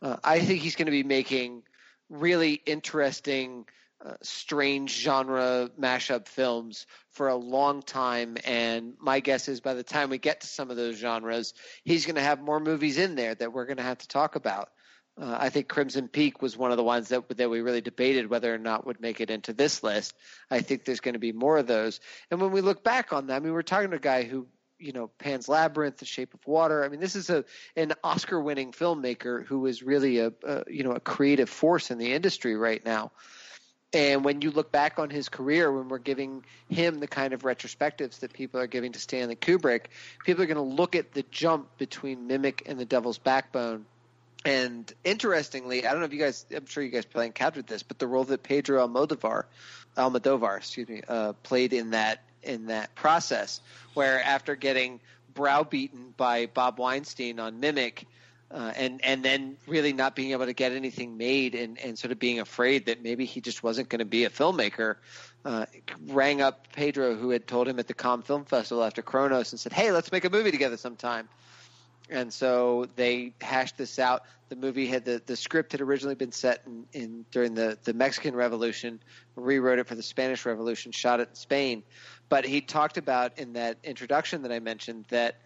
Uh, 0.03 0.17
I 0.25 0.41
think 0.41 0.61
he's 0.61 0.75
going 0.75 0.87
to 0.87 0.93
be 0.93 1.05
making 1.05 1.62
really 2.11 2.55
interesting, 2.67 3.67
uh, 4.05 4.15
strange 4.23 5.01
genre 5.01 5.71
mashup 5.81 6.27
films 6.27 6.87
for 7.12 7.29
a 7.29 7.37
long 7.37 7.83
time. 7.83 8.37
And 8.45 8.95
my 9.01 9.21
guess 9.21 9.47
is 9.49 9.61
by 9.61 9.75
the 9.75 9.85
time 9.85 10.11
we 10.11 10.19
get 10.19 10.41
to 10.41 10.49
some 10.49 10.71
of 10.71 10.77
those 10.77 10.97
genres, 10.97 11.55
he's 11.85 12.05
going 12.05 12.17
to 12.17 12.23
have 12.23 12.41
more 12.41 12.59
movies 12.59 12.99
in 12.99 13.15
there 13.15 13.35
that 13.35 13.53
we're 13.53 13.67
going 13.67 13.77
to 13.77 13.85
have 13.85 13.99
to 13.99 14.09
talk 14.09 14.35
about. 14.35 14.71
Uh, 15.21 15.37
I 15.38 15.51
think 15.51 15.69
Crimson 15.69 16.09
Peak 16.09 16.43
was 16.43 16.57
one 16.57 16.71
of 16.71 16.79
the 16.79 16.83
ones 16.83 17.09
that 17.09 17.29
that 17.37 17.51
we 17.51 17.61
really 17.61 17.83
debated 17.83 18.31
whether 18.31 18.53
or 18.53 18.59
not 18.59 18.87
would 18.87 19.01
make 19.01 19.21
it 19.21 19.31
into 19.31 19.53
this 19.53 19.83
list. 19.83 20.15
I 20.51 20.62
think 20.62 20.85
there's 20.85 21.01
going 21.01 21.12
to 21.12 21.21
be 21.21 21.33
more 21.33 21.59
of 21.59 21.67
those. 21.67 22.01
And 22.31 22.41
when 22.41 22.51
we 22.51 22.62
look 22.62 22.83
back 22.83 23.12
on 23.12 23.27
that, 23.27 23.37
I 23.37 23.41
mean, 23.41 23.53
we're 23.53 23.62
talking 23.62 23.91
to 23.91 23.99
a 23.99 24.01
guy 24.01 24.23
who 24.23 24.47
you 24.83 24.92
know 24.92 25.09
Pan's 25.18 25.49
Labyrinth, 25.49 25.99
The 25.99 26.05
Shape 26.05 26.35
of 26.35 26.47
Water. 26.47 26.85
I 26.85 26.88
mean, 26.88 27.01
this 27.01 27.16
is 27.16 27.31
a 27.31 27.45
an 27.77 27.92
Oscar-winning 28.03 28.73
filmmaker 28.73 29.47
who 29.47 29.66
is 29.66 29.83
really 29.83 30.18
a, 30.18 30.33
a 30.45 30.64
you 30.68 30.83
know 30.85 30.92
a 30.92 31.01
creative 31.01 31.49
force 31.49 31.90
in 31.90 31.99
the 31.99 32.12
industry 32.12 32.57
right 32.57 32.85
now. 32.85 33.12
And 33.95 34.25
when 34.25 34.40
you 34.40 34.51
look 34.51 34.73
back 34.73 34.99
on 34.99 35.11
his 35.11 35.29
career, 35.29 35.71
when 35.71 35.88
we're 35.88 35.99
giving 35.99 36.45
him 36.71 36.99
the 36.99 37.07
kind 37.07 37.35
of 37.35 37.42
retrospectives 37.42 38.21
that 38.21 38.33
people 38.33 38.59
are 38.59 38.66
giving 38.66 38.92
to 38.92 38.99
Stanley 38.99 39.37
Kubrick, 39.37 39.87
people 40.25 40.42
are 40.42 40.47
going 40.47 40.57
to 40.57 40.62
look 40.62 40.97
at 40.97 41.12
the 41.12 41.25
jump 41.31 41.77
between 41.77 42.27
Mimic 42.27 42.62
and 42.64 42.81
The 42.81 42.87
Devil's 42.87 43.18
Backbone. 43.18 43.85
And 44.47 44.90
interestingly, 45.05 45.87
I 45.87 45.90
don't 45.90 46.01
know 46.01 46.07
if 46.07 46.12
you 46.14 46.18
guys, 46.18 46.47
I'm 46.57 46.64
sure 46.64 46.83
you 46.83 46.88
guys 46.88 47.05
probably 47.05 47.27
encountered 47.27 47.66
this, 47.66 47.83
but 47.83 47.99
the 47.99 48.07
role 48.07 48.25
that 48.25 48.42
Pedro 48.42 48.87
Almodovar, 48.87 49.45
Almodovar, 49.97 50.57
excuse 50.57 50.88
me, 50.88 51.03
uh, 51.07 51.35
played 51.42 51.75
in 51.75 51.90
that 51.90 52.23
in 52.42 52.66
that 52.66 52.94
process, 52.94 53.61
where 53.94 54.22
after 54.22 54.57
getting 54.57 55.00
browbeaten 55.35 56.14
by 56.16 56.46
Bob 56.46 56.78
Weinstein 56.78 57.38
on 57.40 57.61
Mimic, 57.61 58.07
uh, 58.50 58.72
and 58.76 59.02
and 59.02 59.24
then 59.24 59.57
really 59.66 59.92
not 59.92 60.14
being 60.14 60.33
able 60.33 60.44
to 60.44 60.52
get 60.52 60.72
anything 60.72 61.16
made 61.16 61.55
and, 61.55 61.78
and 61.78 61.98
sort 61.98 62.12
of 62.12 62.18
being 62.18 62.38
afraid 62.38 62.87
that 62.87 63.02
maybe 63.02 63.24
he 63.24 63.40
just 63.40 63.62
wasn't 63.62 63.88
going 63.88 64.00
to 64.00 64.05
be 64.05 64.24
a 64.24 64.31
filmmaker, 64.31 64.96
uh, 65.44 65.64
rang 66.09 66.42
up 66.42 66.70
Pedro, 66.72 67.14
who 67.14 67.31
had 67.31 67.46
told 67.46 67.66
him 67.66 67.78
at 67.78 67.87
the 67.87 67.94
Cannes 67.94 68.22
Film 68.22 68.44
Festival 68.44 68.85
after 68.85 69.00
Cronos, 69.00 69.52
and 69.52 69.61
said, 69.61 69.72
"Hey, 69.72 69.90
let's 69.90 70.12
make 70.12 70.24
a 70.24 70.31
movie 70.31 70.50
together 70.50 70.76
sometime." 70.76 71.28
And 72.11 72.33
so 72.33 72.87
they 72.97 73.33
hashed 73.41 73.79
this 73.79 73.99
out. 73.99 74.25
The 74.49 74.57
movie 74.57 74.87
had 74.87 75.05
the, 75.05 75.23
the 75.25 75.37
script 75.37 75.73
had 75.73 75.81
originally 75.81 76.15
been 76.15 76.33
set 76.33 76.62
in, 76.67 76.85
in 76.93 77.25
during 77.31 77.55
the, 77.55 77.79
the 77.85 77.95
Mexican 77.95 78.35
Revolution, 78.35 79.01
rewrote 79.35 79.79
it 79.79 79.87
for 79.87 79.95
the 79.95 80.03
Spanish 80.03 80.45
Revolution, 80.45 80.93
shot 80.93 81.21
it 81.21 81.29
in 81.31 81.35
Spain. 81.35 81.83
But 82.29 82.45
he 82.45 82.61
talked 82.61 82.99
about 82.99 83.38
in 83.38 83.55
that 83.55 83.79
introduction 83.83 84.43
that 84.43 84.53
I 84.53 84.59
mentioned 84.59 85.07
that 85.09 85.37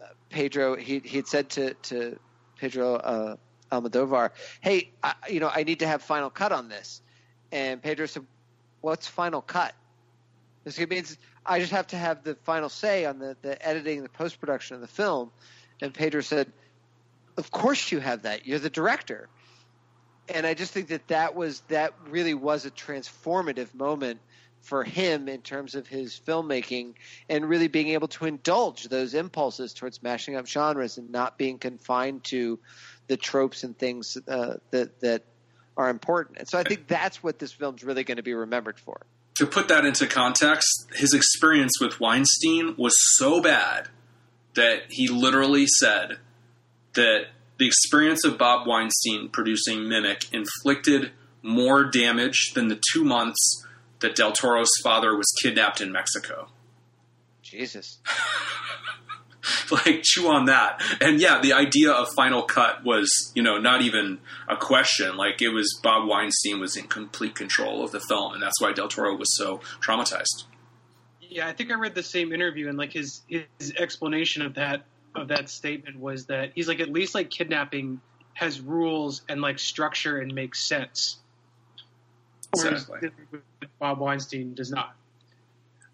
uh, 0.00 0.06
Pedro 0.28 0.76
he 0.76 1.00
he 1.00 1.16
had 1.16 1.26
said 1.26 1.50
to 1.50 1.74
to 1.74 2.18
Pedro 2.56 2.96
uh, 2.96 3.36
Almodovar, 3.70 4.30
"Hey, 4.60 4.90
I, 5.02 5.14
you 5.28 5.40
know, 5.40 5.50
I 5.52 5.64
need 5.64 5.80
to 5.80 5.86
have 5.86 6.02
final 6.02 6.30
cut 6.30 6.52
on 6.52 6.68
this." 6.68 7.00
And 7.50 7.82
Pedro 7.82 8.06
said, 8.06 8.24
"What's 8.80 9.06
final 9.06 9.40
cut?" 9.40 9.74
This 10.64 10.78
means 10.78 11.18
I 11.44 11.58
just 11.58 11.72
have 11.72 11.88
to 11.88 11.96
have 11.96 12.22
the 12.22 12.36
final 12.36 12.68
say 12.68 13.04
on 13.04 13.18
the, 13.18 13.36
the 13.42 13.64
editing, 13.66 14.02
the 14.02 14.08
post 14.08 14.38
production 14.38 14.76
of 14.76 14.80
the 14.80 14.86
film. 14.86 15.30
And 15.82 15.92
Pedro 15.92 16.22
said, 16.22 16.50
"Of 17.36 17.50
course 17.50 17.92
you 17.92 17.98
have 17.98 18.22
that. 18.22 18.46
You're 18.46 18.60
the 18.60 18.70
director." 18.70 19.28
And 20.28 20.46
I 20.46 20.54
just 20.54 20.72
think 20.72 20.88
that 20.88 21.08
that 21.08 21.34
was 21.34 21.60
that 21.68 21.92
really 22.08 22.34
was 22.34 22.64
a 22.64 22.70
transformative 22.70 23.74
moment 23.74 24.20
for 24.62 24.84
him 24.84 25.28
in 25.28 25.42
terms 25.42 25.74
of 25.74 25.88
his 25.88 26.18
filmmaking 26.24 26.94
and 27.28 27.48
really 27.48 27.66
being 27.66 27.88
able 27.88 28.06
to 28.06 28.26
indulge 28.26 28.84
those 28.84 29.12
impulses 29.12 29.74
towards 29.74 30.02
mashing 30.02 30.36
up 30.36 30.46
genres 30.46 30.98
and 30.98 31.10
not 31.10 31.36
being 31.36 31.58
confined 31.58 32.22
to 32.22 32.60
the 33.08 33.16
tropes 33.16 33.64
and 33.64 33.76
things 33.76 34.16
uh, 34.28 34.54
that 34.70 35.00
that 35.00 35.24
are 35.76 35.90
important. 35.90 36.38
And 36.38 36.48
so 36.48 36.58
I 36.58 36.62
think 36.62 36.86
that's 36.86 37.22
what 37.22 37.38
this 37.38 37.52
film's 37.52 37.82
really 37.82 38.04
going 38.04 38.18
to 38.18 38.22
be 38.22 38.34
remembered 38.34 38.78
for. 38.78 39.00
To 39.36 39.46
put 39.46 39.68
that 39.68 39.84
into 39.84 40.06
context, 40.06 40.70
his 40.94 41.14
experience 41.14 41.80
with 41.80 41.98
Weinstein 41.98 42.76
was 42.76 42.94
so 43.16 43.40
bad 43.40 43.88
that 44.54 44.84
he 44.90 45.08
literally 45.08 45.66
said 45.66 46.18
that 46.94 47.26
the 47.58 47.66
experience 47.66 48.24
of 48.24 48.38
Bob 48.38 48.66
Weinstein 48.66 49.28
producing 49.28 49.88
Mimic 49.88 50.32
inflicted 50.32 51.12
more 51.42 51.84
damage 51.84 52.52
than 52.54 52.68
the 52.68 52.80
two 52.92 53.04
months 53.04 53.66
that 54.00 54.14
Del 54.14 54.32
Toro's 54.32 54.70
father 54.82 55.16
was 55.16 55.26
kidnapped 55.42 55.80
in 55.80 55.92
Mexico. 55.92 56.48
Jesus. 57.42 57.98
like 59.70 60.02
chew 60.02 60.28
on 60.28 60.46
that. 60.46 60.80
And 61.00 61.20
yeah, 61.20 61.40
the 61.40 61.52
idea 61.52 61.92
of 61.92 62.08
Final 62.14 62.42
Cut 62.42 62.84
was, 62.84 63.32
you 63.34 63.42
know, 63.42 63.58
not 63.58 63.82
even 63.82 64.18
a 64.48 64.56
question. 64.56 65.16
Like 65.16 65.42
it 65.42 65.48
was 65.48 65.78
Bob 65.82 66.08
Weinstein 66.08 66.60
was 66.60 66.76
in 66.76 66.86
complete 66.86 67.34
control 67.34 67.84
of 67.84 67.90
the 67.90 68.00
film, 68.00 68.34
and 68.34 68.42
that's 68.42 68.60
why 68.60 68.72
Del 68.72 68.88
Toro 68.88 69.16
was 69.16 69.36
so 69.36 69.60
traumatized. 69.80 70.44
Yeah, 71.34 71.48
I 71.48 71.52
think 71.52 71.70
I 71.70 71.74
read 71.74 71.94
the 71.94 72.02
same 72.02 72.32
interview, 72.32 72.68
and 72.68 72.76
like 72.76 72.92
his 72.92 73.22
his 73.26 73.72
explanation 73.78 74.42
of 74.42 74.54
that 74.54 74.84
of 75.14 75.28
that 75.28 75.48
statement 75.48 75.98
was 75.98 76.26
that 76.26 76.52
he's 76.54 76.68
like 76.68 76.80
at 76.80 76.90
least 76.90 77.14
like 77.14 77.30
kidnapping 77.30 78.00
has 78.34 78.60
rules 78.60 79.22
and 79.28 79.40
like 79.40 79.58
structure 79.58 80.18
and 80.18 80.34
makes 80.34 80.62
sense. 80.62 81.18
Exactly. 82.54 83.10
Bob 83.78 83.98
Weinstein 83.98 84.54
does 84.54 84.70
not. 84.70 84.94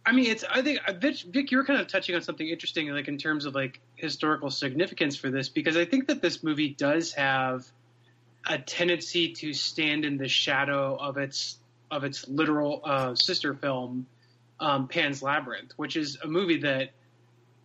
I 0.05 0.13
mean, 0.13 0.31
it's. 0.31 0.45
I 0.49 0.63
think 0.63 0.81
Vic, 1.01 1.17
Vic, 1.31 1.51
you 1.51 1.59
were 1.59 1.65
kind 1.65 1.81
of 1.81 1.87
touching 1.87 2.15
on 2.15 2.23
something 2.23 2.49
interesting, 2.49 2.89
like 2.89 3.09
in 3.09 3.19
terms 3.19 3.45
of 3.45 3.55
like 3.55 3.81
historical 3.97 4.51
significance 4.51 5.17
for 5.17 5.31
this, 5.31 5.49
because 5.49 5.77
I 5.77 5.85
think 5.85 6.09
that 6.09 6.23
this 6.23 6.43
movie 6.43 6.71
does 6.71 7.13
have 7.13 7.67
a 8.47 8.59
tendency 8.59 9.33
to 9.35 9.53
stand 9.53 10.05
in 10.05 10.17
the 10.17 10.29
shadow 10.29 10.97
of 10.97 11.17
its 11.19 11.59
of 11.91 12.05
its 12.05 12.27
literal 12.27 12.81
uh, 12.85 13.15
sister 13.15 13.55
film, 13.55 14.07
um, 14.61 14.89
Pan's 14.89 15.23
Labyrinth, 15.23 15.73
which 15.77 15.97
is 15.97 16.19
a 16.23 16.27
movie 16.27 16.59
that 16.59 16.91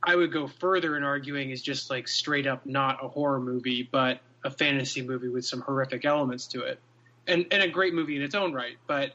I 0.01 0.15
would 0.15 0.31
go 0.31 0.47
further 0.47 0.97
in 0.97 1.03
arguing 1.03 1.51
is 1.51 1.61
just 1.61 1.89
like 1.89 2.07
straight 2.07 2.47
up 2.47 2.65
not 2.65 3.03
a 3.03 3.07
horror 3.07 3.39
movie, 3.39 3.87
but 3.89 4.19
a 4.43 4.51
fantasy 4.51 5.01
movie 5.01 5.29
with 5.29 5.45
some 5.45 5.61
horrific 5.61 6.05
elements 6.05 6.47
to 6.47 6.61
it, 6.61 6.79
and 7.27 7.45
and 7.51 7.63
a 7.63 7.67
great 7.69 7.93
movie 7.93 8.15
in 8.15 8.21
its 8.21 8.35
own 8.35 8.53
right, 8.53 8.77
but 8.87 9.13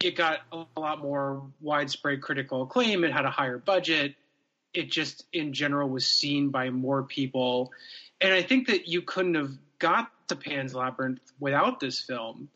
it 0.00 0.16
got 0.16 0.40
a 0.52 0.64
lot 0.78 1.00
more 1.00 1.42
widespread 1.60 2.22
critical 2.22 2.62
acclaim. 2.62 3.04
It 3.04 3.12
had 3.12 3.24
a 3.24 3.30
higher 3.30 3.58
budget. 3.58 4.14
It 4.74 4.90
just, 4.90 5.24
in 5.32 5.52
general, 5.52 5.88
was 5.88 6.06
seen 6.06 6.50
by 6.50 6.70
more 6.70 7.02
people. 7.02 7.72
And 8.20 8.32
I 8.32 8.42
think 8.42 8.68
that 8.68 8.86
you 8.86 9.02
couldn't 9.02 9.34
have 9.34 9.50
got 9.78 10.10
to 10.28 10.36
Pan's 10.36 10.74
Labyrinth 10.74 11.20
without 11.40 11.80
this 11.80 12.00
film. 12.00 12.48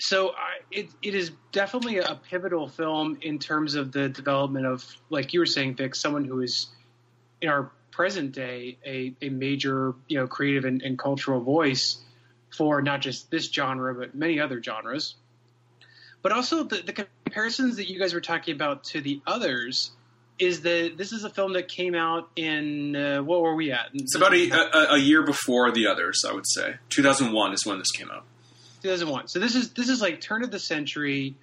So 0.00 0.30
I, 0.30 0.60
it, 0.70 0.88
it 1.02 1.14
is 1.14 1.30
definitely 1.52 1.98
a 1.98 2.18
pivotal 2.28 2.68
film 2.68 3.18
in 3.20 3.38
terms 3.38 3.74
of 3.74 3.92
the 3.92 4.08
development 4.08 4.66
of, 4.66 4.84
like 5.10 5.32
you 5.34 5.40
were 5.40 5.46
saying, 5.46 5.76
Vic, 5.76 5.94
someone 5.94 6.24
who 6.24 6.40
is 6.40 6.68
in 7.40 7.48
our 7.48 7.70
present 7.90 8.32
day 8.32 8.78
a, 8.84 9.14
a 9.20 9.28
major, 9.28 9.94
you 10.08 10.18
know, 10.18 10.26
creative 10.26 10.64
and, 10.64 10.82
and 10.82 10.98
cultural 10.98 11.40
voice 11.40 11.98
for 12.56 12.82
not 12.82 13.00
just 13.00 13.30
this 13.30 13.50
genre 13.50 13.94
but 13.94 14.14
many 14.14 14.40
other 14.40 14.60
genres 14.62 15.14
but 16.22 16.32
also 16.32 16.64
the, 16.64 16.82
the 16.82 16.92
comparisons 16.92 17.76
that 17.76 17.88
you 17.88 17.98
guys 17.98 18.12
were 18.14 18.20
talking 18.20 18.54
about 18.54 18.84
to 18.84 19.00
the 19.00 19.20
others 19.26 19.92
is 20.38 20.62
that 20.62 20.94
this 20.96 21.12
is 21.12 21.24
a 21.24 21.30
film 21.30 21.52
that 21.52 21.68
came 21.68 21.94
out 21.94 22.30
in 22.36 22.96
uh, 22.96 23.22
what 23.22 23.42
were 23.42 23.54
we 23.54 23.72
at? 23.72 23.88
It's 23.92 24.14
about 24.14 24.32
a, 24.32 24.50
a, 24.50 24.94
a, 24.94 24.98
year 24.98 25.22
before 25.22 25.70
the 25.70 25.86
others, 25.86 26.22
I 26.26 26.32
would 26.32 26.46
say. 26.48 26.76
2001 26.88 27.52
is 27.52 27.66
when 27.66 27.78
this 27.78 27.90
came 27.90 28.10
out. 28.10 28.24
2001. 28.82 29.28
So 29.28 29.38
this 29.38 29.54
is 29.54 29.70
this 29.72 29.88
is 29.88 30.00
like 30.00 30.20
turn 30.20 30.42
of 30.42 30.50
the 30.50 30.58
century. 30.58 31.34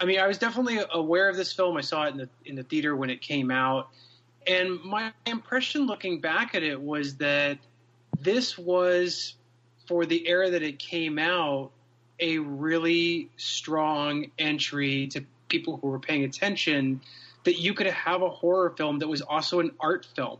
I 0.00 0.04
mean, 0.04 0.20
I 0.20 0.26
was 0.26 0.38
definitely 0.38 0.78
aware 0.92 1.28
of 1.28 1.36
this 1.36 1.52
film. 1.52 1.76
I 1.76 1.80
saw 1.80 2.04
it 2.04 2.10
in 2.10 2.18
the 2.18 2.28
in 2.44 2.54
the 2.54 2.62
theater 2.62 2.94
when 2.94 3.10
it 3.10 3.20
came 3.20 3.50
out, 3.50 3.88
and 4.46 4.82
my 4.82 5.12
impression 5.26 5.86
looking 5.86 6.20
back 6.20 6.54
at 6.54 6.62
it 6.62 6.80
was 6.80 7.16
that 7.16 7.58
this 8.20 8.56
was 8.58 9.34
for 9.86 10.06
the 10.06 10.28
era 10.28 10.50
that 10.50 10.62
it 10.62 10.78
came 10.78 11.18
out 11.18 11.70
a 12.20 12.38
really 12.38 13.30
strong 13.36 14.26
entry 14.38 15.06
to 15.08 15.24
people 15.48 15.78
who 15.78 15.88
were 15.88 15.98
paying 15.98 16.24
attention 16.24 17.00
that 17.44 17.58
you 17.58 17.72
could 17.72 17.86
have 17.86 18.22
a 18.22 18.28
horror 18.28 18.74
film 18.76 18.98
that 18.98 19.08
was 19.08 19.22
also 19.22 19.60
an 19.60 19.70
art 19.80 20.06
film. 20.16 20.38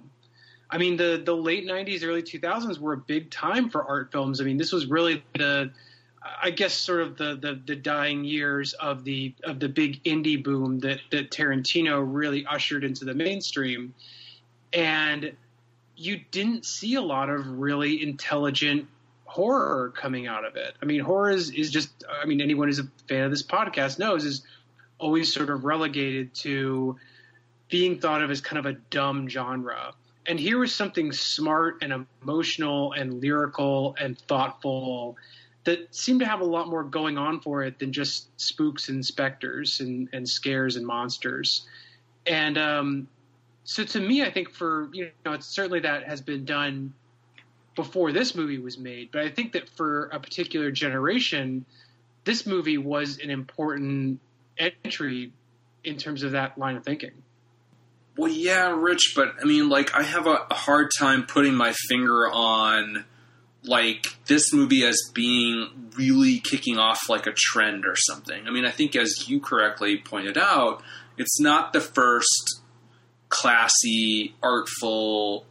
I 0.71 0.79
mean, 0.79 0.97
the 0.97 1.23
the 1.25 1.35
late 1.35 1.67
'90s, 1.67 2.05
early 2.05 2.23
2000s 2.23 2.79
were 2.79 2.93
a 2.93 2.99
big 2.99 3.31
time 3.31 3.71
for 3.71 3.83
art 3.83 4.13
films. 4.13 4.41
I 4.41 4.45
mean, 4.45 4.59
this 4.59 4.73
was 4.73 4.87
really 4.87 5.25
the, 5.35 5.71
I 6.43 6.51
guess, 6.51 6.75
sort 6.75 7.01
of 7.01 7.17
the 7.17 7.37
the, 7.37 7.61
the 7.67 7.77
dying 7.77 8.25
years 8.25 8.73
of 8.75 9.05
the 9.05 9.35
of 9.45 9.61
the 9.61 9.69
big 9.69 10.03
indie 10.05 10.43
boom 10.43 10.81
that 10.81 11.01
that 11.11 11.31
Tarantino 11.31 12.05
really 12.07 12.47
ushered 12.47 12.85
into 12.85 13.05
the 13.05 13.15
mainstream, 13.15 13.95
and 14.73 15.33
you 15.97 16.21
didn't 16.31 16.65
see 16.65 16.95
a 16.95 17.03
lot 17.03 17.29
of 17.29 17.47
really 17.59 18.03
intelligent 18.03 18.87
horror 19.25 19.93
coming 19.97 20.27
out 20.27 20.45
of 20.45 20.57
it. 20.57 20.75
I 20.81 20.87
mean, 20.87 21.01
horror 21.01 21.31
is, 21.31 21.51
is 21.51 21.71
just, 21.71 22.05
I 22.09 22.25
mean, 22.25 22.41
anyone 22.41 22.69
who's 22.69 22.79
a 22.79 22.89
fan 23.09 23.25
of 23.25 23.31
this 23.31 23.43
podcast 23.43 23.99
knows 23.99 24.25
is 24.25 24.43
always 24.99 25.33
sort 25.33 25.51
of 25.51 25.65
relegated 25.65 26.35
to 26.37 26.97
being 27.69 27.99
thought 27.99 28.23
of 28.23 28.31
as 28.31 28.41
kind 28.41 28.59
of 28.59 28.67
a 28.67 28.73
dumb 28.91 29.29
genre. 29.29 29.93
And 30.27 30.39
here 30.39 30.59
was 30.59 30.75
something 30.75 31.13
smart 31.13 31.79
and 31.83 32.07
emotional 32.23 32.93
and 32.93 33.21
lyrical 33.21 33.97
and 34.01 34.19
thoughtful 34.19 35.17
that 35.69 35.95
seemed 35.95 36.21
to 36.21 36.27
have 36.27 36.41
a 36.41 36.47
lot 36.47 36.67
more 36.67 36.83
going 36.83 37.19
on 37.19 37.43
for 37.43 37.63
it 37.63 37.79
than 37.79 37.93
just 37.93 38.29
spooks 38.41 38.89
and 38.89 39.05
specters 39.05 39.81
and, 39.81 40.09
and 40.15 40.27
scares 40.27 40.77
and 40.77 40.87
monsters. 40.87 41.67
And 42.27 42.57
um, 42.57 43.09
so 43.65 43.85
to 43.85 44.01
me, 44.01 44.25
I 44.25 44.31
think 44.31 44.49
for, 44.49 44.89
you 44.95 45.11
know, 45.27 45.35
it's 45.35 45.45
certainly 45.45 45.81
that 45.81 46.05
has 46.05 46.23
been 46.23 46.47
done 46.47 46.95
before 47.77 48.13
this 48.13 48.35
movie 48.35 48.59
was 48.59 48.79
made. 48.79 49.11
But 49.13 49.25
I 49.25 49.29
think 49.29 49.53
that 49.53 49.69
for 49.69 50.07
a 50.07 50.19
particular 50.19 50.71
generation, 50.71 51.67
this 52.25 52.47
movie 52.47 52.79
was 52.79 53.19
an 53.19 53.29
important 53.29 54.21
entry 54.57 55.33
in 55.85 55.99
terms 55.99 56.23
of 56.23 56.33
that 56.33 56.57
line 56.57 56.77
of 56.77 56.85
thinking. 56.85 57.13
Well, 58.17 58.33
yeah, 58.33 58.75
Rich, 58.75 59.13
but 59.15 59.35
I 59.39 59.45
mean, 59.45 59.69
like, 59.69 59.95
I 59.95 60.03
have 60.03 60.27
a, 60.27 60.47
a 60.51 60.55
hard 60.55 60.89
time 60.99 61.27
putting 61.27 61.55
my 61.55 61.75
finger 61.91 62.27
on 62.27 63.05
like 63.65 64.07
this 64.27 64.53
movie 64.53 64.85
as 64.85 64.99
being 65.13 65.91
really 65.97 66.39
kicking 66.39 66.79
off 66.79 67.09
like 67.09 67.27
a 67.27 67.33
trend 67.33 67.85
or 67.85 67.97
something. 67.97 68.47
I 68.47 68.51
mean, 68.51 68.65
I 68.65 68.71
think 68.71 68.95
as 68.97 69.29
you 69.29 69.41
correctly 69.41 69.99
pointed 69.99 70.39
out, 70.39 70.83
it's 71.17 71.41
not 71.41 71.73
the 71.73 71.81
first 71.81 72.61
classy, 73.29 74.35
artful, 74.43 75.45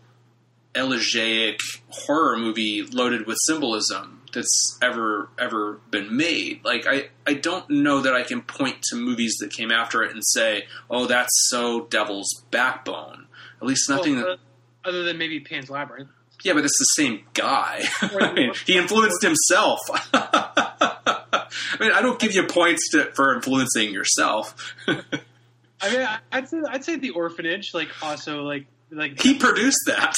elegiac 0.75 1.57
horror 1.89 2.37
movie 2.37 2.83
loaded 2.83 3.27
with 3.27 3.37
symbolism 3.45 4.21
that's 4.33 4.77
ever 4.81 5.29
ever 5.39 5.79
been 5.89 6.15
made. 6.15 6.63
Like 6.63 6.85
I 6.87 7.09
I 7.25 7.33
don't 7.33 7.69
know 7.69 8.01
that 8.01 8.13
I 8.13 8.23
can 8.23 8.41
point 8.41 8.81
to 8.89 8.95
movies 8.95 9.37
that 9.39 9.51
came 9.51 9.71
after 9.71 10.03
it 10.03 10.11
and 10.11 10.23
say, 10.25 10.65
"Oh, 10.89 11.05
that's 11.05 11.31
so 11.49 11.85
Devil's 11.85 12.43
Backbone." 12.51 13.27
At 13.61 13.67
least 13.67 13.89
nothing 13.89 14.17
Well, 14.17 14.25
that 14.25 14.31
uh, 14.31 14.89
other 14.89 15.03
than 15.03 15.17
maybe 15.17 15.39
Pan's 15.39 15.69
Labyrinth. 15.69 16.09
Yeah, 16.43 16.53
but 16.53 16.63
it's 16.63 16.77
the 16.77 17.01
same 17.01 17.23
guy. 17.33 17.83
I 18.01 18.33
mean, 18.33 18.53
he 18.65 18.77
influenced 18.77 19.21
himself. 19.21 19.79
I 20.13 21.77
mean, 21.79 21.91
I 21.91 22.01
don't 22.01 22.19
give 22.19 22.33
you 22.33 22.43
points 22.43 22.89
to, 22.91 23.11
for 23.15 23.35
influencing 23.35 23.91
yourself. 23.91 24.75
I 24.87 25.91
mean, 25.91 26.07
I'd 26.31 26.49
say 26.49 26.57
I'd 26.67 26.83
say 26.83 26.95
the 26.95 27.11
orphanage, 27.11 27.73
like 27.73 27.89
also 28.01 28.43
like 28.43 28.65
like 28.91 29.21
he 29.21 29.35
produced 29.35 29.81
that. 29.87 30.15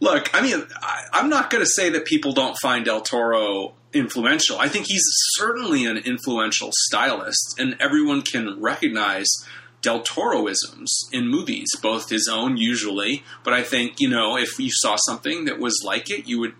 Look, 0.00 0.34
I 0.34 0.42
mean, 0.42 0.62
I, 0.82 1.02
I'm 1.12 1.28
not 1.30 1.50
going 1.50 1.64
to 1.64 1.70
say 1.70 1.88
that 1.90 2.04
people 2.04 2.32
don't 2.32 2.56
find 2.60 2.84
Del 2.84 3.00
Toro 3.00 3.74
influential. 3.92 4.58
I 4.58 4.68
think 4.68 4.86
he's 4.86 5.04
certainly 5.36 5.86
an 5.86 5.96
influential 5.96 6.70
stylist, 6.72 7.54
and 7.58 7.76
everyone 7.80 8.22
can 8.22 8.60
recognize 8.60 9.28
Del 9.84 10.02
Toroisms 10.02 10.88
in 11.12 11.28
movies, 11.28 11.68
both 11.82 12.08
his 12.08 12.26
own 12.32 12.56
usually, 12.56 13.22
but 13.44 13.52
I 13.52 13.62
think 13.62 14.00
you 14.00 14.08
know 14.08 14.36
if 14.36 14.58
you 14.58 14.70
saw 14.70 14.96
something 14.96 15.44
that 15.44 15.58
was 15.58 15.82
like 15.84 16.10
it, 16.10 16.26
you 16.26 16.40
would 16.40 16.54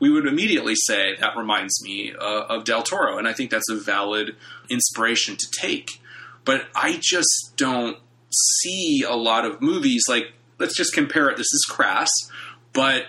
we 0.00 0.10
would 0.10 0.26
immediately 0.26 0.74
say 0.74 1.14
that 1.20 1.36
reminds 1.36 1.82
me 1.84 2.14
uh, 2.18 2.44
of 2.48 2.64
Del 2.64 2.82
Toro, 2.82 3.18
and 3.18 3.28
I 3.28 3.34
think 3.34 3.50
that's 3.50 3.68
a 3.70 3.76
valid 3.76 4.34
inspiration 4.70 5.36
to 5.36 5.46
take. 5.60 6.00
But 6.44 6.68
I 6.74 6.98
just 7.00 7.52
don't 7.56 7.98
see 8.30 9.04
a 9.06 9.14
lot 9.14 9.44
of 9.44 9.60
movies 9.60 10.04
like 10.08 10.32
let's 10.58 10.74
just 10.74 10.94
compare 10.94 11.28
it. 11.28 11.36
This 11.36 11.52
is 11.52 11.66
crass, 11.68 12.08
but 12.72 13.08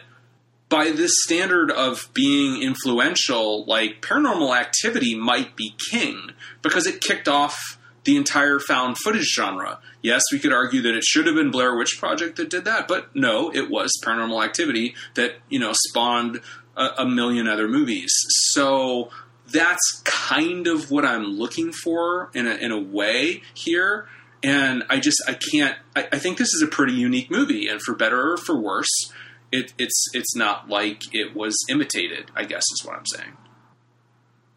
by 0.68 0.92
this 0.92 1.12
standard 1.24 1.70
of 1.72 2.10
being 2.14 2.62
influential, 2.62 3.66
like 3.66 4.02
Paranormal 4.02 4.58
Activity 4.58 5.16
might 5.16 5.56
be 5.56 5.76
king 5.92 6.32
because 6.62 6.88
it 6.88 7.02
kicked 7.02 7.28
off 7.28 7.78
the 8.04 8.18
entire 8.18 8.60
found 8.60 8.98
footage 8.98 9.32
genre. 9.34 9.80
Yes, 10.02 10.24
we 10.32 10.40
could 10.40 10.54
argue 10.54 10.82
that 10.82 10.96
it 10.96 11.04
should 11.04 11.28
have 11.28 11.36
been 11.36 11.52
Blair 11.52 11.76
Witch 11.76 11.98
Project 12.00 12.38
that 12.38 12.50
did 12.50 12.66
that, 12.66 12.88
but 12.88 13.16
no, 13.16 13.52
it 13.54 13.70
was 13.70 13.92
Paranormal 14.04 14.44
Activity 14.44 14.96
that 15.16 15.36
you 15.50 15.60
know 15.60 15.72
spawned 15.90 16.42
a, 16.76 16.88
a 17.00 17.06
million 17.06 17.48
other 17.48 17.68
movies. 17.68 18.14
So 18.54 19.10
that's 19.52 20.02
kind 20.06 20.68
of 20.68 20.90
what 20.90 21.06
I'm 21.06 21.26
looking 21.26 21.72
for 21.72 22.32
in 22.34 22.48
a, 22.48 22.56
in 22.56 22.72
a 22.72 22.80
way 22.80 23.42
here. 23.54 24.08
And 24.44 24.84
I 24.90 25.00
just 25.00 25.22
I 25.28 25.38
can't. 25.52 25.78
I, 25.96 26.08
I 26.14 26.18
think 26.18 26.40
this 26.40 26.54
is 26.54 26.64
a 26.64 26.68
pretty 26.68 26.94
unique 26.94 27.30
movie, 27.30 27.68
and 27.68 27.80
for 27.82 27.94
better 27.96 28.32
or 28.34 28.38
for 28.38 28.60
worse, 28.60 29.12
it, 29.52 29.74
it's 29.78 30.06
it's 30.14 30.36
not 30.36 30.68
like 30.68 31.14
it 31.14 31.36
was 31.36 31.56
imitated. 31.70 32.32
I 32.36 32.46
guess 32.46 32.64
is 32.74 32.84
what 32.84 32.96
I'm 32.96 33.06
saying. 33.06 33.38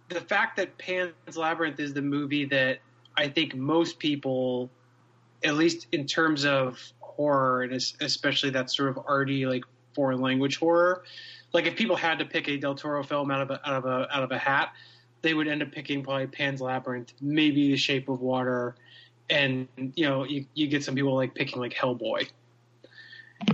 the 0.08 0.22
fact 0.22 0.56
that 0.56 0.78
Pan's 0.78 1.12
Labyrinth 1.36 1.78
is 1.80 1.92
the 1.92 2.00
movie 2.00 2.46
that 2.46 2.78
I 3.16 3.28
think 3.28 3.54
most 3.54 3.98
people, 3.98 4.70
at 5.44 5.54
least 5.54 5.86
in 5.92 6.06
terms 6.06 6.44
of 6.44 6.80
horror 7.00 7.62
and 7.62 7.72
especially 7.72 8.50
that 8.50 8.70
sort 8.70 8.90
of 8.90 8.98
arty 9.06 9.46
like 9.46 9.64
foreign 9.94 10.20
language 10.20 10.58
horror, 10.58 11.04
like 11.52 11.66
if 11.66 11.76
people 11.76 11.96
had 11.96 12.18
to 12.18 12.24
pick 12.24 12.48
a 12.48 12.56
Del 12.56 12.74
Toro 12.74 13.02
film 13.02 13.30
out 13.30 13.42
of 13.42 13.50
a, 13.50 13.68
out 13.68 13.76
of 13.76 13.84
a 13.86 14.14
out 14.14 14.22
of 14.22 14.32
a 14.32 14.38
hat, 14.38 14.74
they 15.22 15.32
would 15.32 15.48
end 15.48 15.62
up 15.62 15.72
picking 15.72 16.02
probably 16.02 16.26
Pan's 16.26 16.60
Labyrinth, 16.60 17.12
maybe 17.20 17.70
The 17.70 17.76
Shape 17.76 18.08
of 18.08 18.20
Water, 18.20 18.76
and 19.30 19.68
you 19.76 20.06
know 20.06 20.24
you, 20.24 20.46
you 20.54 20.66
get 20.66 20.84
some 20.84 20.94
people 20.94 21.14
like 21.14 21.34
picking 21.34 21.60
like 21.60 21.72
Hellboy. 21.72 22.28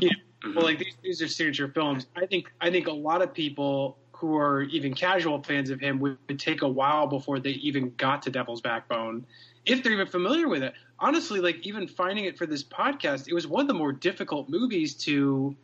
You 0.00 0.08
know, 0.08 0.16
mm-hmm. 0.44 0.54
well, 0.54 0.64
like 0.64 0.78
these, 0.78 0.96
these 1.02 1.22
are 1.22 1.28
signature 1.28 1.68
films. 1.68 2.06
I 2.16 2.26
think 2.26 2.50
I 2.60 2.70
think 2.70 2.88
a 2.88 2.92
lot 2.92 3.22
of 3.22 3.32
people 3.34 3.98
who 4.12 4.36
are 4.36 4.62
even 4.62 4.94
casual 4.94 5.42
fans 5.42 5.70
of 5.70 5.80
him 5.80 5.98
would, 5.98 6.18
would 6.28 6.38
take 6.38 6.62
a 6.62 6.68
while 6.68 7.06
before 7.06 7.38
they 7.38 7.50
even 7.50 7.92
got 7.96 8.22
to 8.22 8.30
Devil's 8.30 8.60
Backbone, 8.60 9.24
if 9.66 9.82
they're 9.82 9.92
even 9.92 10.06
familiar 10.06 10.48
with 10.48 10.62
it. 10.62 10.74
Honestly, 10.98 11.40
like 11.40 11.66
even 11.66 11.88
finding 11.88 12.24
it 12.24 12.36
for 12.36 12.46
this 12.46 12.62
podcast, 12.62 13.28
it 13.28 13.34
was 13.34 13.46
one 13.46 13.62
of 13.62 13.68
the 13.68 13.74
more 13.74 13.92
difficult 13.92 14.48
movies 14.48 14.94
to 15.04 15.56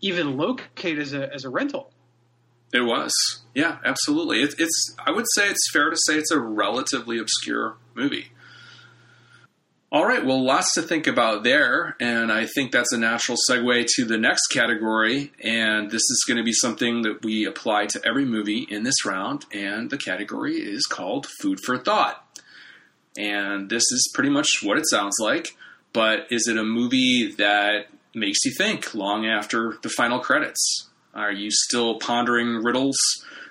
even 0.00 0.36
locate 0.36 0.98
as 0.98 1.12
a 1.12 1.32
as 1.32 1.44
a 1.44 1.50
rental. 1.50 1.90
It 2.72 2.82
was, 2.82 3.12
yeah, 3.54 3.78
absolutely. 3.84 4.42
It, 4.42 4.54
it's 4.58 4.96
I 5.04 5.10
would 5.10 5.24
say 5.34 5.48
it's 5.48 5.70
fair 5.72 5.90
to 5.90 5.96
say 6.06 6.16
it's 6.16 6.30
a 6.30 6.38
relatively 6.38 7.18
obscure 7.18 7.76
movie. 7.94 8.30
All 9.90 10.04
right, 10.04 10.22
well, 10.22 10.44
lots 10.44 10.74
to 10.74 10.82
think 10.82 11.06
about 11.06 11.44
there, 11.44 11.96
and 11.98 12.30
I 12.30 12.44
think 12.44 12.72
that's 12.72 12.92
a 12.92 12.98
natural 12.98 13.38
segue 13.48 13.86
to 13.96 14.04
the 14.04 14.18
next 14.18 14.48
category. 14.48 15.32
And 15.42 15.90
this 15.90 16.02
is 16.02 16.24
going 16.28 16.36
to 16.36 16.44
be 16.44 16.52
something 16.52 17.00
that 17.02 17.24
we 17.24 17.46
apply 17.46 17.86
to 17.86 18.00
every 18.04 18.26
movie 18.26 18.66
in 18.68 18.82
this 18.82 19.06
round, 19.06 19.46
and 19.50 19.88
the 19.88 19.96
category 19.96 20.56
is 20.56 20.84
called 20.84 21.26
Food 21.40 21.58
for 21.64 21.78
Thought. 21.78 22.22
And 23.18 23.68
this 23.68 23.82
is 23.90 24.10
pretty 24.14 24.30
much 24.30 24.60
what 24.62 24.78
it 24.78 24.88
sounds 24.88 25.16
like, 25.20 25.56
but 25.92 26.28
is 26.30 26.46
it 26.46 26.56
a 26.56 26.62
movie 26.62 27.32
that 27.32 27.86
makes 28.14 28.44
you 28.44 28.52
think 28.56 28.94
long 28.94 29.26
after 29.26 29.76
the 29.82 29.88
final 29.88 30.20
credits? 30.20 30.88
Are 31.14 31.32
you 31.32 31.50
still 31.50 31.98
pondering 31.98 32.62
riddles 32.62 32.96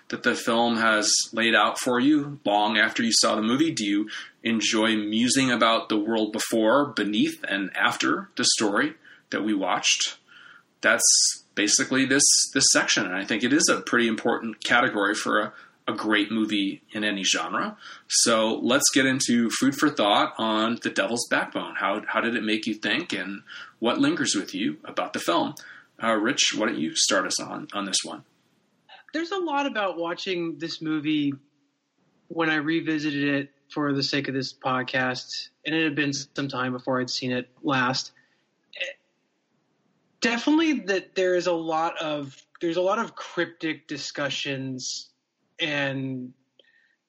that 0.07 0.23
the 0.23 0.35
film 0.35 0.77
has 0.77 1.11
laid 1.33 1.53
out 1.53 1.79
for 1.79 1.99
you 1.99 2.39
long 2.45 2.77
after 2.77 3.03
you 3.03 3.11
saw 3.11 3.35
the 3.35 3.41
movie? 3.41 3.71
Do 3.71 3.85
you 3.85 4.09
enjoy 4.41 4.95
musing 4.95 5.51
about 5.51 5.89
the 5.89 5.99
world 5.99 6.31
before, 6.31 6.85
beneath, 6.85 7.43
and 7.47 7.75
after 7.75 8.29
the 8.37 8.45
story 8.45 8.93
that 9.31 9.43
we 9.43 9.53
watched? 9.53 10.17
That's 10.79 11.03
basically 11.55 12.05
this 12.05 12.23
this 12.53 12.67
section, 12.71 13.05
and 13.05 13.15
I 13.15 13.25
think 13.25 13.43
it 13.43 13.51
is 13.51 13.67
a 13.69 13.81
pretty 13.81 14.07
important 14.07 14.63
category 14.63 15.15
for 15.15 15.39
a, 15.39 15.53
a 15.87 15.93
great 15.93 16.31
movie 16.31 16.81
in 16.91 17.03
any 17.03 17.23
genre. 17.23 17.77
So 18.07 18.55
let's 18.55 18.89
get 18.93 19.05
into 19.05 19.49
food 19.49 19.75
for 19.75 19.89
thought 19.89 20.33
on 20.37 20.79
The 20.83 20.89
Devil's 20.89 21.27
Backbone. 21.29 21.75
How 21.75 22.01
how 22.05 22.21
did 22.21 22.35
it 22.35 22.43
make 22.43 22.67
you 22.67 22.73
think, 22.73 23.13
and 23.13 23.43
what 23.79 23.99
lingers 23.99 24.35
with 24.35 24.53
you 24.53 24.77
about 24.83 25.13
the 25.13 25.19
film? 25.19 25.55
Uh, 26.01 26.13
Rich, 26.13 26.55
why 26.55 26.67
don't 26.67 26.77
you 26.77 26.95
start 26.95 27.25
us 27.25 27.39
on 27.39 27.67
on 27.73 27.85
this 27.85 27.99
one? 28.03 28.23
There's 29.13 29.31
a 29.31 29.37
lot 29.37 29.65
about 29.65 29.97
watching 29.97 30.57
this 30.57 30.81
movie 30.81 31.33
when 32.27 32.49
I 32.49 32.55
revisited 32.55 33.23
it 33.23 33.51
for 33.73 33.93
the 33.93 34.03
sake 34.03 34.27
of 34.27 34.33
this 34.33 34.53
podcast, 34.53 35.49
and 35.65 35.73
it 35.73 35.83
had 35.83 35.95
been 35.95 36.13
some 36.13 36.49
time 36.49 36.73
before 36.73 36.99
I'd 36.99 37.09
seen 37.09 37.31
it 37.31 37.49
last. 37.63 38.11
Definitely, 40.19 40.73
that 40.81 41.15
there 41.15 41.35
is 41.35 41.47
a 41.47 41.53
lot 41.53 41.97
of 42.01 42.35
there's 42.59 42.77
a 42.77 42.81
lot 42.81 42.99
of 42.99 43.15
cryptic 43.15 43.87
discussions 43.87 45.11
and 45.59 46.33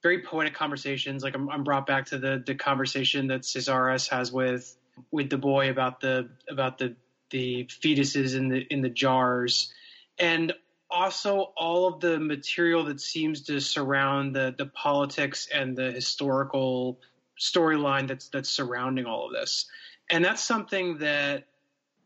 very 0.03 0.23
poetic 0.23 0.55
conversations. 0.55 1.23
Like 1.23 1.35
I'm, 1.35 1.49
I'm 1.51 1.65
brought 1.65 1.87
back 1.87 2.07
to 2.07 2.19
the 2.19 2.43
the 2.45 2.55
conversation 2.55 3.29
that 3.29 3.43
Casares 3.43 4.09
has 4.09 4.33
with 4.33 4.77
with 5.11 5.31
the 5.31 5.39
boy 5.39 5.71
about 5.71 6.01
the 6.01 6.29
about 6.49 6.79
the 6.79 6.97
the 7.31 7.65
fetuses 7.65 8.37
in 8.37 8.49
the 8.49 8.61
in 8.61 8.83
the 8.83 8.91
jars, 8.91 9.73
and 10.19 10.53
also 10.91 11.53
all 11.57 11.87
of 11.87 12.01
the 12.01 12.19
material 12.19 12.85
that 12.85 13.01
seems 13.01 13.43
to 13.43 13.61
surround 13.61 14.35
the 14.35 14.55
the 14.57 14.67
politics 14.67 15.49
and 15.53 15.77
the 15.77 15.93
historical 15.93 17.01
storyline 17.39 18.09
that's 18.09 18.29
that's 18.29 18.49
surrounding 18.49 19.07
all 19.07 19.27
of 19.27 19.33
this. 19.33 19.67
And 20.11 20.25
that's 20.25 20.43
something 20.43 20.99
that 20.99 21.45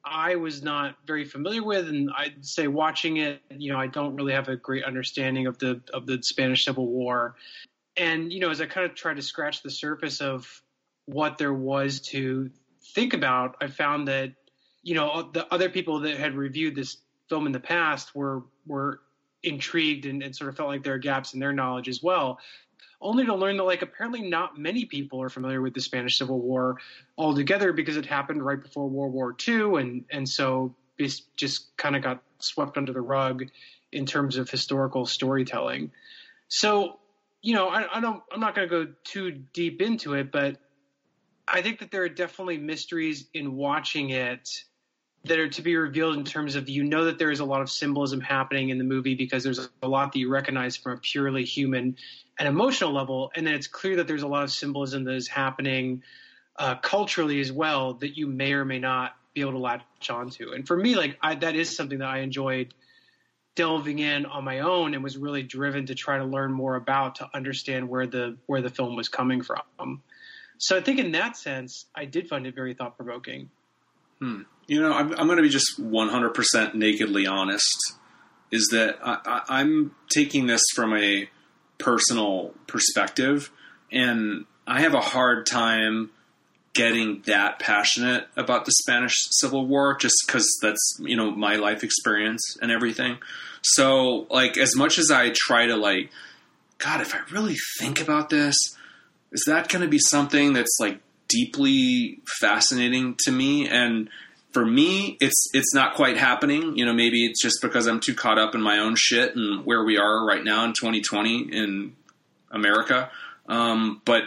I 0.04 0.36
was 0.36 0.62
not 0.62 0.96
very 1.06 1.24
familiar 1.24 1.62
with, 1.62 1.88
and 1.88 2.10
I'd 2.16 2.44
say 2.44 2.66
watching 2.66 3.18
it, 3.18 3.40
you 3.50 3.72
know, 3.72 3.78
I 3.78 3.86
don't 3.86 4.16
really 4.16 4.32
have 4.32 4.48
a 4.48 4.56
great 4.56 4.84
understanding 4.84 5.46
of 5.46 5.58
the 5.58 5.80
of 5.94 6.06
the 6.06 6.22
Spanish 6.22 6.64
Civil 6.64 6.86
War. 6.86 7.36
And 7.96 8.32
you 8.32 8.40
know, 8.40 8.50
as 8.50 8.60
I 8.60 8.66
kind 8.66 8.88
of 8.88 8.96
tried 8.96 9.16
to 9.16 9.22
scratch 9.22 9.62
the 9.62 9.70
surface 9.70 10.20
of 10.20 10.62
what 11.06 11.38
there 11.38 11.52
was 11.52 12.00
to 12.00 12.50
think 12.94 13.14
about, 13.14 13.56
I 13.60 13.68
found 13.68 14.08
that 14.08 14.32
you 14.82 14.94
know 14.94 15.30
the 15.32 15.52
other 15.52 15.68
people 15.68 16.00
that 16.00 16.16
had 16.16 16.34
reviewed 16.34 16.74
this 16.74 16.96
film 17.28 17.46
in 17.46 17.52
the 17.52 17.60
past 17.60 18.14
were 18.14 18.42
were 18.66 19.00
intrigued 19.44 20.06
and, 20.06 20.22
and 20.22 20.34
sort 20.34 20.48
of 20.48 20.56
felt 20.56 20.68
like 20.68 20.82
there 20.82 20.94
are 20.94 20.98
gaps 20.98 21.34
in 21.34 21.40
their 21.40 21.52
knowledge 21.52 21.88
as 21.88 22.02
well 22.02 22.38
only 23.02 23.26
to 23.26 23.34
learn 23.34 23.56
that 23.56 23.64
like 23.64 23.82
apparently 23.82 24.22
not 24.22 24.58
many 24.58 24.84
people 24.84 25.20
are 25.20 25.28
familiar 25.28 25.60
with 25.60 25.74
the 25.74 25.80
Spanish 25.80 26.18
Civil 26.18 26.40
War 26.40 26.78
altogether 27.18 27.72
because 27.72 27.96
it 27.96 28.06
happened 28.06 28.44
right 28.44 28.60
before 28.60 28.88
World 28.88 29.12
War 29.12 29.36
II 29.46 29.80
and 29.80 30.04
and 30.10 30.28
so 30.28 30.74
it 30.98 31.20
just 31.36 31.76
kind 31.76 31.96
of 31.96 32.02
got 32.02 32.22
swept 32.38 32.76
under 32.76 32.92
the 32.92 33.00
rug 33.00 33.44
in 33.92 34.06
terms 34.06 34.36
of 34.36 34.48
historical 34.48 35.04
storytelling. 35.04 35.90
So 36.48 36.98
you 37.42 37.54
know 37.54 37.68
I, 37.68 37.98
I 37.98 38.00
don't 38.00 38.22
I'm 38.32 38.40
not 38.40 38.54
going 38.54 38.68
to 38.68 38.84
go 38.86 38.92
too 39.04 39.32
deep 39.52 39.82
into 39.82 40.14
it, 40.14 40.30
but 40.32 40.56
I 41.46 41.60
think 41.60 41.80
that 41.80 41.90
there 41.90 42.02
are 42.04 42.08
definitely 42.08 42.58
mysteries 42.58 43.26
in 43.34 43.56
watching 43.56 44.10
it 44.10 44.64
that 45.24 45.38
are 45.38 45.48
to 45.48 45.62
be 45.62 45.76
revealed 45.76 46.16
in 46.16 46.24
terms 46.24 46.56
of 46.56 46.68
you 46.68 46.82
know 46.82 47.04
that 47.04 47.18
there 47.18 47.30
is 47.30 47.40
a 47.40 47.44
lot 47.44 47.60
of 47.60 47.70
symbolism 47.70 48.20
happening 48.20 48.70
in 48.70 48.78
the 48.78 48.84
movie 48.84 49.14
because 49.14 49.44
there's 49.44 49.68
a 49.82 49.88
lot 49.88 50.12
that 50.12 50.18
you 50.18 50.28
recognize 50.28 50.76
from 50.76 50.92
a 50.92 50.96
purely 50.96 51.44
human 51.44 51.96
and 52.38 52.48
emotional 52.48 52.92
level, 52.92 53.30
and 53.36 53.46
then 53.46 53.54
it's 53.54 53.66
clear 53.66 53.96
that 53.96 54.08
there's 54.08 54.22
a 54.22 54.26
lot 54.26 54.42
of 54.42 54.50
symbolism 54.50 55.04
that 55.04 55.14
is 55.14 55.28
happening 55.28 56.02
uh, 56.56 56.74
culturally 56.76 57.40
as 57.40 57.52
well 57.52 57.94
that 57.94 58.16
you 58.16 58.26
may 58.26 58.52
or 58.52 58.64
may 58.64 58.78
not 58.78 59.16
be 59.34 59.40
able 59.40 59.52
to 59.52 59.58
latch 59.58 60.10
onto. 60.10 60.52
And 60.52 60.66
for 60.66 60.76
me, 60.76 60.96
like 60.96 61.16
I, 61.22 61.34
that 61.36 61.54
is 61.54 61.74
something 61.74 61.98
that 61.98 62.08
I 62.08 62.18
enjoyed 62.18 62.74
delving 63.54 63.98
in 63.98 64.26
on 64.26 64.44
my 64.44 64.60
own 64.60 64.94
and 64.94 65.04
was 65.04 65.16
really 65.16 65.42
driven 65.42 65.86
to 65.86 65.94
try 65.94 66.18
to 66.18 66.24
learn 66.24 66.52
more 66.52 66.76
about 66.76 67.16
to 67.16 67.28
understand 67.34 67.88
where 67.88 68.06
the 68.06 68.36
where 68.46 68.62
the 68.62 68.70
film 68.70 68.96
was 68.96 69.08
coming 69.08 69.42
from. 69.42 70.02
So 70.58 70.76
I 70.76 70.80
think 70.80 71.00
in 71.00 71.12
that 71.12 71.36
sense, 71.36 71.86
I 71.94 72.04
did 72.04 72.28
find 72.28 72.46
it 72.46 72.54
very 72.54 72.74
thought 72.74 72.96
provoking. 72.96 73.50
Hmm. 74.22 74.42
You 74.68 74.80
know, 74.80 74.92
I'm, 74.92 75.12
I'm 75.14 75.26
going 75.26 75.38
to 75.38 75.42
be 75.42 75.48
just 75.48 75.82
100% 75.82 76.74
nakedly 76.74 77.26
honest. 77.26 77.96
Is 78.52 78.68
that 78.70 78.98
I, 79.02 79.18
I, 79.24 79.60
I'm 79.60 79.96
taking 80.10 80.46
this 80.46 80.62
from 80.76 80.94
a 80.94 81.28
personal 81.78 82.54
perspective, 82.68 83.50
and 83.90 84.44
I 84.64 84.82
have 84.82 84.94
a 84.94 85.00
hard 85.00 85.46
time 85.46 86.10
getting 86.72 87.22
that 87.26 87.58
passionate 87.58 88.28
about 88.36 88.64
the 88.64 88.72
Spanish 88.82 89.26
Civil 89.32 89.66
War 89.66 89.96
just 89.96 90.14
because 90.24 90.48
that's 90.62 91.00
you 91.00 91.16
know 91.16 91.32
my 91.32 91.56
life 91.56 91.82
experience 91.82 92.56
and 92.62 92.70
everything. 92.70 93.18
So 93.62 94.28
like 94.30 94.56
as 94.56 94.76
much 94.76 94.98
as 94.98 95.10
I 95.10 95.32
try 95.34 95.66
to 95.66 95.76
like, 95.76 96.10
God, 96.78 97.00
if 97.00 97.12
I 97.12 97.18
really 97.32 97.56
think 97.80 98.00
about 98.00 98.30
this, 98.30 98.54
is 99.32 99.42
that 99.48 99.68
going 99.68 99.82
to 99.82 99.88
be 99.88 99.98
something 99.98 100.52
that's 100.52 100.76
like 100.78 101.00
deeply 101.32 102.20
fascinating 102.40 103.16
to 103.24 103.32
me. 103.32 103.68
And 103.68 104.08
for 104.52 104.64
me 104.64 105.16
it's 105.20 105.46
it's 105.54 105.74
not 105.74 105.94
quite 105.94 106.16
happening. 106.16 106.76
You 106.76 106.84
know 106.84 106.92
maybe 106.92 107.24
it's 107.24 107.42
just 107.42 107.60
because 107.62 107.86
i'm 107.86 108.00
too 108.00 108.14
caught 108.14 108.38
up 108.38 108.54
in 108.54 108.60
my 108.60 108.78
own 108.78 108.94
shit 108.96 109.34
and 109.34 109.64
where 109.64 109.84
we 109.84 109.98
are 109.98 110.26
right 110.26 110.44
now 110.44 110.64
in 110.64 110.72
2020 110.72 111.48
in 111.52 111.96
america. 112.50 113.10
Um, 113.48 114.00
but 114.04 114.22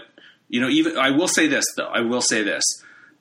you 0.50 0.62
know 0.62 0.70
even 0.70 0.98
i 0.98 1.12
will 1.12 1.28
say 1.28 1.48
this 1.48 1.66
though. 1.78 1.88
I 1.88 2.02
will 2.02 2.22
say 2.22 2.44
this. 2.44 2.64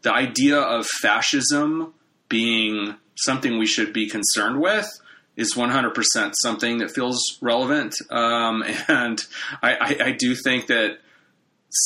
The 0.02 0.12
idea 0.12 0.58
of 0.58 0.86
fascism 0.86 1.94
being 2.28 2.96
something 3.16 3.58
we 3.58 3.66
should 3.66 3.92
be 3.92 4.08
concerned 4.08 4.60
with 4.60 4.90
is 5.36 5.54
100% 5.54 6.34
something 6.42 6.78
that 6.78 6.90
feels 6.90 7.20
relevant. 7.40 7.94
Um, 8.10 8.62
and 8.88 9.20
I, 9.62 9.72
I, 9.74 9.96
I 10.06 10.12
do 10.12 10.34
think 10.34 10.68
that 10.68 10.98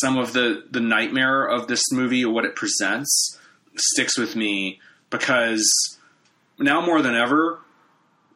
some 0.01 0.19
of 0.19 0.33
the 0.33 0.65
the 0.71 0.81
nightmare 0.81 1.45
of 1.45 1.67
this 1.67 1.83
movie 1.93 2.25
or 2.25 2.33
what 2.33 2.45
it 2.45 2.57
presents 2.57 3.39
sticks 3.77 4.19
with 4.19 4.37
me 4.37 4.81
because 5.11 5.99
now 6.59 6.81
more 6.81 7.01
than 7.01 7.15
ever 7.15 7.61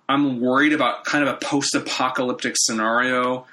I'm 0.09 0.41
worried 0.41 0.73
about 0.73 1.05
kind 1.05 1.27
of 1.27 1.35
a 1.35 1.39
post-apocalyptic 1.39 2.55
scenario 2.59 3.47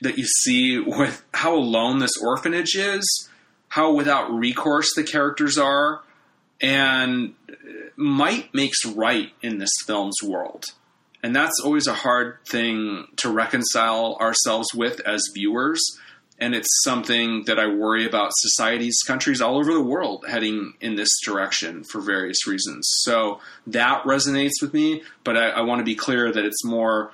that 0.00 0.18
you 0.18 0.24
see 0.24 0.78
with 0.80 1.24
how 1.32 1.54
alone 1.54 1.98
this 1.98 2.16
orphanage 2.20 2.74
is, 2.74 3.28
how 3.68 3.92
without 3.92 4.32
recourse 4.32 4.92
the 4.96 5.04
characters 5.04 5.58
are, 5.58 6.02
and 6.60 7.34
might 7.96 8.52
makes 8.54 8.84
right 8.84 9.30
in 9.42 9.58
this 9.58 9.70
film's 9.86 10.20
world. 10.22 10.64
And 11.22 11.34
that's 11.34 11.60
always 11.60 11.86
a 11.86 11.94
hard 11.94 12.38
thing 12.46 13.06
to 13.16 13.30
reconcile 13.30 14.16
ourselves 14.20 14.74
with 14.74 15.00
as 15.00 15.22
viewers 15.34 15.80
and 16.44 16.54
it's 16.54 16.82
something 16.82 17.44
that 17.46 17.58
I 17.58 17.68
worry 17.68 18.04
about 18.04 18.32
societies, 18.34 18.98
countries 19.06 19.40
all 19.40 19.56
over 19.56 19.72
the 19.72 19.82
world 19.82 20.26
heading 20.28 20.74
in 20.78 20.94
this 20.94 21.08
direction 21.24 21.84
for 21.84 22.02
various 22.02 22.46
reasons. 22.46 22.86
So 23.00 23.40
that 23.68 24.02
resonates 24.04 24.60
with 24.60 24.74
me, 24.74 25.02
but 25.24 25.38
I, 25.38 25.48
I 25.48 25.60
want 25.62 25.78
to 25.78 25.84
be 25.84 25.94
clear 25.94 26.30
that 26.30 26.44
it's 26.44 26.62
more 26.62 27.12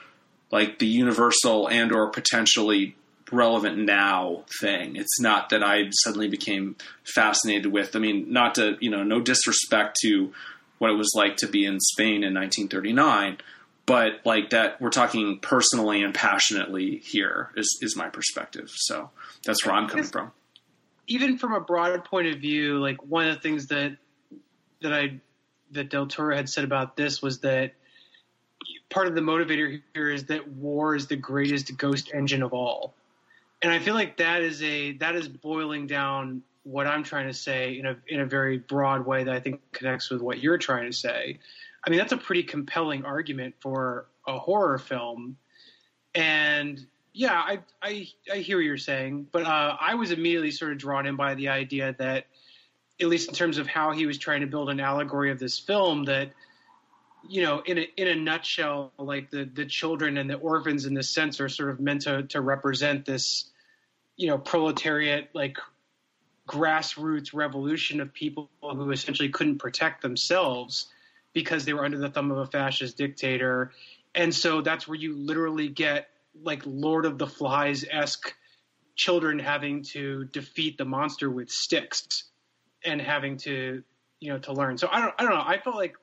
like 0.50 0.80
the 0.80 0.88
universal 0.88 1.68
and 1.68 1.92
or 1.92 2.08
potentially 2.08 2.96
relevant 3.30 3.78
now 3.78 4.42
thing. 4.60 4.96
It's 4.96 5.20
not 5.20 5.50
that 5.50 5.62
I 5.62 5.90
suddenly 6.02 6.26
became 6.26 6.74
fascinated 7.04 7.70
with. 7.70 7.94
I 7.94 8.00
mean, 8.00 8.32
not 8.32 8.56
to 8.56 8.78
you 8.80 8.90
know, 8.90 9.04
no 9.04 9.20
disrespect 9.20 9.98
to 10.02 10.32
what 10.78 10.90
it 10.90 10.96
was 10.96 11.12
like 11.14 11.36
to 11.36 11.46
be 11.46 11.64
in 11.64 11.78
Spain 11.78 12.24
in 12.24 12.34
1939 12.34 13.38
but 13.90 14.20
like 14.24 14.50
that 14.50 14.80
we're 14.80 14.88
talking 14.88 15.40
personally 15.40 16.00
and 16.00 16.14
passionately 16.14 16.98
here 16.98 17.50
is 17.56 17.76
is 17.82 17.96
my 17.96 18.08
perspective 18.08 18.70
so 18.72 19.10
that's 19.44 19.64
where 19.64 19.74
i'm 19.74 19.88
coming 19.88 20.04
from. 20.04 20.32
even 21.06 21.38
from 21.38 21.52
a 21.52 21.60
broader 21.60 22.00
point 22.00 22.28
of 22.28 22.40
view 22.40 22.78
like 22.78 23.02
one 23.02 23.26
of 23.28 23.34
the 23.34 23.40
things 23.40 23.66
that 23.68 23.96
that 24.82 24.92
i 24.92 25.20
that 25.72 25.90
del 25.90 26.06
toro 26.06 26.34
had 26.34 26.48
said 26.48 26.64
about 26.64 26.96
this 26.96 27.22
was 27.22 27.40
that 27.40 27.72
part 28.90 29.06
of 29.06 29.14
the 29.14 29.20
motivator 29.20 29.80
here 29.94 30.10
is 30.10 30.24
that 30.26 30.48
war 30.48 30.94
is 30.94 31.06
the 31.06 31.16
greatest 31.16 31.76
ghost 31.78 32.10
engine 32.12 32.42
of 32.42 32.52
all. 32.52 32.94
And 33.62 33.72
i 33.72 33.78
feel 33.78 33.94
like 33.94 34.16
that 34.18 34.42
is 34.42 34.62
a 34.62 34.92
that 34.98 35.14
is 35.14 35.28
boiling 35.28 35.86
down 35.86 36.42
what 36.64 36.86
i'm 36.86 37.04
trying 37.04 37.26
to 37.26 37.34
say 37.34 37.78
in 37.78 37.86
a 37.86 37.96
in 38.08 38.20
a 38.20 38.26
very 38.26 38.58
broad 38.58 39.06
way 39.06 39.24
that 39.24 39.34
i 39.34 39.40
think 39.40 39.60
connects 39.72 40.10
with 40.10 40.20
what 40.20 40.40
you're 40.40 40.58
trying 40.58 40.90
to 40.90 40.96
say. 40.96 41.38
I 41.82 41.88
mean, 41.88 41.98
that's 41.98 42.12
a 42.12 42.18
pretty 42.18 42.42
compelling 42.42 43.04
argument 43.06 43.54
for 43.60 44.06
a 44.26 44.38
horror 44.38 44.78
film. 44.78 45.38
And 46.14 46.84
yeah, 47.12 47.34
I 47.34 47.58
I, 47.82 48.08
I 48.32 48.36
hear 48.36 48.58
what 48.58 48.64
you're 48.64 48.76
saying, 48.76 49.26
but 49.32 49.44
uh, 49.44 49.76
I 49.80 49.94
was 49.94 50.10
immediately 50.10 50.50
sort 50.50 50.72
of 50.72 50.78
drawn 50.78 51.06
in 51.06 51.16
by 51.16 51.34
the 51.34 51.48
idea 51.48 51.94
that, 51.98 52.26
at 53.00 53.08
least 53.08 53.28
in 53.28 53.34
terms 53.34 53.58
of 53.58 53.66
how 53.66 53.92
he 53.92 54.06
was 54.06 54.18
trying 54.18 54.42
to 54.42 54.46
build 54.46 54.70
an 54.70 54.80
allegory 54.80 55.30
of 55.30 55.38
this 55.38 55.58
film, 55.58 56.04
that 56.04 56.30
you 57.28 57.42
know, 57.42 57.60
in 57.60 57.78
a 57.78 57.88
in 57.96 58.08
a 58.08 58.14
nutshell, 58.14 58.92
like 58.98 59.30
the 59.30 59.44
the 59.44 59.66
children 59.66 60.18
and 60.18 60.30
the 60.30 60.36
orphans 60.36 60.86
in 60.86 60.94
this 60.94 61.10
sense 61.10 61.40
are 61.40 61.48
sort 61.48 61.70
of 61.70 61.80
meant 61.80 62.02
to 62.02 62.22
to 62.24 62.40
represent 62.40 63.04
this, 63.04 63.50
you 64.16 64.28
know, 64.28 64.38
proletariat 64.38 65.30
like 65.34 65.58
grassroots 66.48 67.32
revolution 67.32 68.00
of 68.00 68.12
people 68.12 68.50
who 68.60 68.90
essentially 68.90 69.28
couldn't 69.28 69.58
protect 69.58 70.02
themselves 70.02 70.86
because 71.32 71.64
they 71.64 71.72
were 71.72 71.84
under 71.84 71.98
the 71.98 72.10
thumb 72.10 72.30
of 72.30 72.38
a 72.38 72.46
fascist 72.46 72.96
dictator. 72.96 73.70
And 74.14 74.34
so 74.34 74.60
that's 74.60 74.88
where 74.88 74.96
you 74.96 75.14
literally 75.14 75.68
get 75.68 76.08
like 76.42 76.62
Lord 76.64 77.06
of 77.06 77.18
the 77.18 77.26
Flies 77.26 77.84
esque 77.90 78.34
children 78.96 79.38
having 79.38 79.82
to 79.82 80.24
defeat 80.26 80.78
the 80.78 80.84
monster 80.84 81.30
with 81.30 81.50
sticks 81.50 82.24
and 82.84 83.00
having 83.00 83.36
to, 83.38 83.82
you 84.20 84.32
know, 84.32 84.38
to 84.38 84.52
learn. 84.52 84.78
So 84.78 84.88
I 84.90 85.00
don't, 85.00 85.14
I 85.18 85.22
don't 85.22 85.32
know. 85.32 85.42
I 85.44 85.58
felt 85.58 85.76
like 85.76 85.96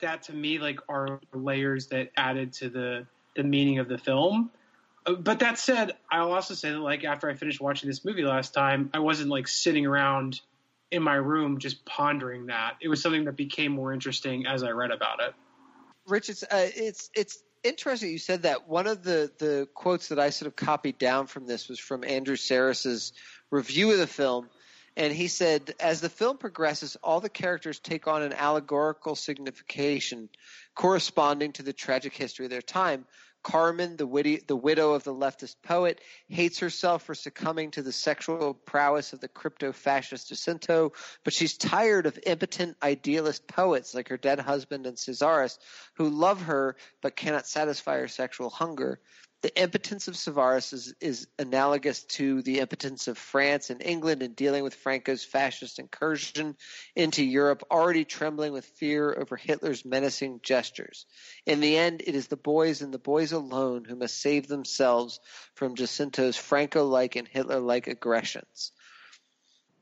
that 0.00 0.24
to 0.24 0.32
me, 0.32 0.58
like 0.58 0.80
are 0.88 1.20
layers 1.32 1.88
that 1.88 2.10
added 2.16 2.52
to 2.54 2.68
the, 2.68 3.06
the 3.36 3.42
meaning 3.42 3.78
of 3.78 3.88
the 3.88 3.98
film. 3.98 4.50
Uh, 5.06 5.14
but 5.14 5.40
that 5.40 5.58
said, 5.58 5.92
I'll 6.10 6.32
also 6.32 6.54
say 6.54 6.70
that 6.70 6.80
like 6.80 7.04
after 7.04 7.30
I 7.30 7.34
finished 7.34 7.60
watching 7.60 7.88
this 7.88 8.04
movie 8.04 8.24
last 8.24 8.54
time, 8.54 8.90
I 8.92 8.98
wasn't 8.98 9.30
like 9.30 9.48
sitting 9.48 9.86
around 9.86 10.40
in 10.90 11.02
my 11.02 11.14
room 11.14 11.58
just 11.58 11.84
pondering 11.84 12.46
that. 12.46 12.74
It 12.80 12.88
was 12.88 13.00
something 13.00 13.24
that 13.24 13.36
became 13.36 13.72
more 13.72 13.92
interesting 13.92 14.46
as 14.46 14.62
I 14.62 14.70
read 14.70 14.90
about 14.90 15.20
it. 15.22 15.34
Rich, 16.06 16.28
it's 16.28 16.42
uh, 16.42 16.68
it's 16.74 17.10
it's 17.14 17.42
interesting 17.64 18.10
you 18.10 18.18
said 18.18 18.42
that. 18.42 18.68
One 18.68 18.86
of 18.86 19.02
the 19.02 19.30
the 19.38 19.68
quotes 19.74 20.08
that 20.08 20.18
I 20.18 20.30
sort 20.30 20.46
of 20.48 20.56
copied 20.56 20.98
down 20.98 21.26
from 21.26 21.46
this 21.46 21.68
was 21.68 21.78
from 21.78 22.04
Andrew 22.04 22.36
Sarris's 22.36 23.12
review 23.50 23.90
of 23.92 23.98
the 23.98 24.06
film. 24.06 24.48
And 24.94 25.10
he 25.12 25.28
said, 25.28 25.74
as 25.80 26.02
the 26.02 26.10
film 26.10 26.36
progresses, 26.36 26.98
all 27.02 27.20
the 27.20 27.30
characters 27.30 27.78
take 27.78 28.06
on 28.06 28.20
an 28.22 28.34
allegorical 28.34 29.16
signification 29.16 30.28
corresponding 30.74 31.52
to 31.52 31.62
the 31.62 31.72
tragic 31.72 32.14
history 32.14 32.44
of 32.44 32.50
their 32.50 32.60
time, 32.60 33.06
Carmen, 33.42 33.96
the, 33.96 34.06
witty, 34.06 34.36
the 34.46 34.56
widow 34.56 34.92
of 34.92 35.04
the 35.04 35.14
leftist 35.14 35.56
poet, 35.62 36.00
hates 36.28 36.58
herself 36.58 37.02
for 37.02 37.14
succumbing 37.14 37.70
to 37.72 37.82
the 37.82 37.92
sexual 37.92 38.54
prowess 38.54 39.12
of 39.12 39.20
the 39.20 39.28
crypto 39.28 39.72
fascist 39.72 40.28
Jacinto, 40.28 40.92
but 41.24 41.32
she's 41.32 41.56
tired 41.56 42.06
of 42.06 42.18
impotent 42.24 42.76
idealist 42.82 43.46
poets 43.46 43.94
like 43.94 44.08
her 44.08 44.16
dead 44.16 44.38
husband 44.40 44.86
and 44.86 44.96
Casares 44.96 45.58
who 45.94 46.08
love 46.08 46.42
her 46.42 46.76
but 47.00 47.16
cannot 47.16 47.46
satisfy 47.46 47.98
her 47.98 48.08
sexual 48.08 48.50
hunger 48.50 49.00
the 49.42 49.60
impotence 49.60 50.06
of 50.06 50.14
Casares 50.14 50.72
is, 50.72 50.94
is, 51.00 51.26
analogous 51.36 52.04
to 52.04 52.42
the 52.42 52.60
impotence 52.60 53.08
of 53.08 53.18
France 53.18 53.70
and 53.70 53.82
England 53.82 54.22
in 54.22 54.34
dealing 54.34 54.62
with 54.62 54.74
Franco's 54.74 55.24
fascist 55.24 55.80
incursion 55.80 56.56
into 56.94 57.24
Europe, 57.24 57.64
already 57.68 58.04
trembling 58.04 58.52
with 58.52 58.64
fear 58.64 59.12
over 59.12 59.36
Hitler's 59.36 59.84
menacing 59.84 60.40
gestures. 60.44 61.06
In 61.44 61.60
the 61.60 61.76
end, 61.76 62.02
it 62.06 62.14
is 62.14 62.28
the 62.28 62.36
boys 62.36 62.82
and 62.82 62.94
the 62.94 62.98
boys 62.98 63.32
alone 63.32 63.84
who 63.84 63.96
must 63.96 64.20
save 64.20 64.46
themselves 64.46 65.18
from 65.54 65.74
Jacinto's 65.74 66.36
Franco-like 66.36 67.16
and 67.16 67.26
Hitler-like 67.26 67.88
aggressions. 67.88 68.70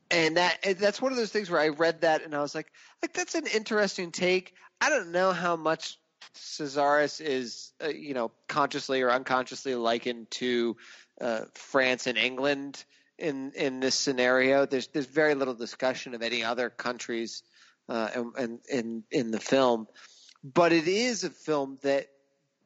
And 0.09 0.37
that 0.37 0.57
that's 0.79 1.01
one 1.01 1.13
of 1.13 1.17
those 1.17 1.31
things 1.31 1.49
where 1.49 1.61
I 1.61 1.69
read 1.69 2.01
that 2.01 2.23
and 2.25 2.35
I 2.35 2.41
was 2.41 2.53
like, 2.53 2.67
like 3.01 3.13
that's 3.13 3.35
an 3.35 3.45
interesting 3.45 4.11
take. 4.11 4.53
I 4.81 4.89
don't 4.89 5.11
know 5.11 5.31
how 5.31 5.55
much 5.55 5.97
Casares 6.35 7.21
is, 7.21 7.71
uh, 7.83 7.89
you 7.89 8.13
know, 8.13 8.31
consciously 8.47 9.01
or 9.01 9.11
unconsciously 9.11 9.75
likened 9.75 10.31
to 10.31 10.77
uh, 11.19 11.41
France 11.53 12.07
and 12.07 12.17
England 12.17 12.83
in 13.17 13.51
in 13.55 13.79
this 13.79 13.95
scenario. 13.95 14.65
There's 14.65 14.87
there's 14.87 15.05
very 15.05 15.35
little 15.35 15.53
discussion 15.53 16.13
of 16.13 16.21
any 16.21 16.43
other 16.43 16.69
countries 16.69 17.43
uh, 17.89 18.09
and 18.37 18.59
in 18.69 19.03
in 19.11 19.31
the 19.31 19.39
film, 19.39 19.87
but 20.43 20.73
it 20.73 20.87
is 20.87 21.23
a 21.23 21.29
film 21.29 21.77
that 21.83 22.07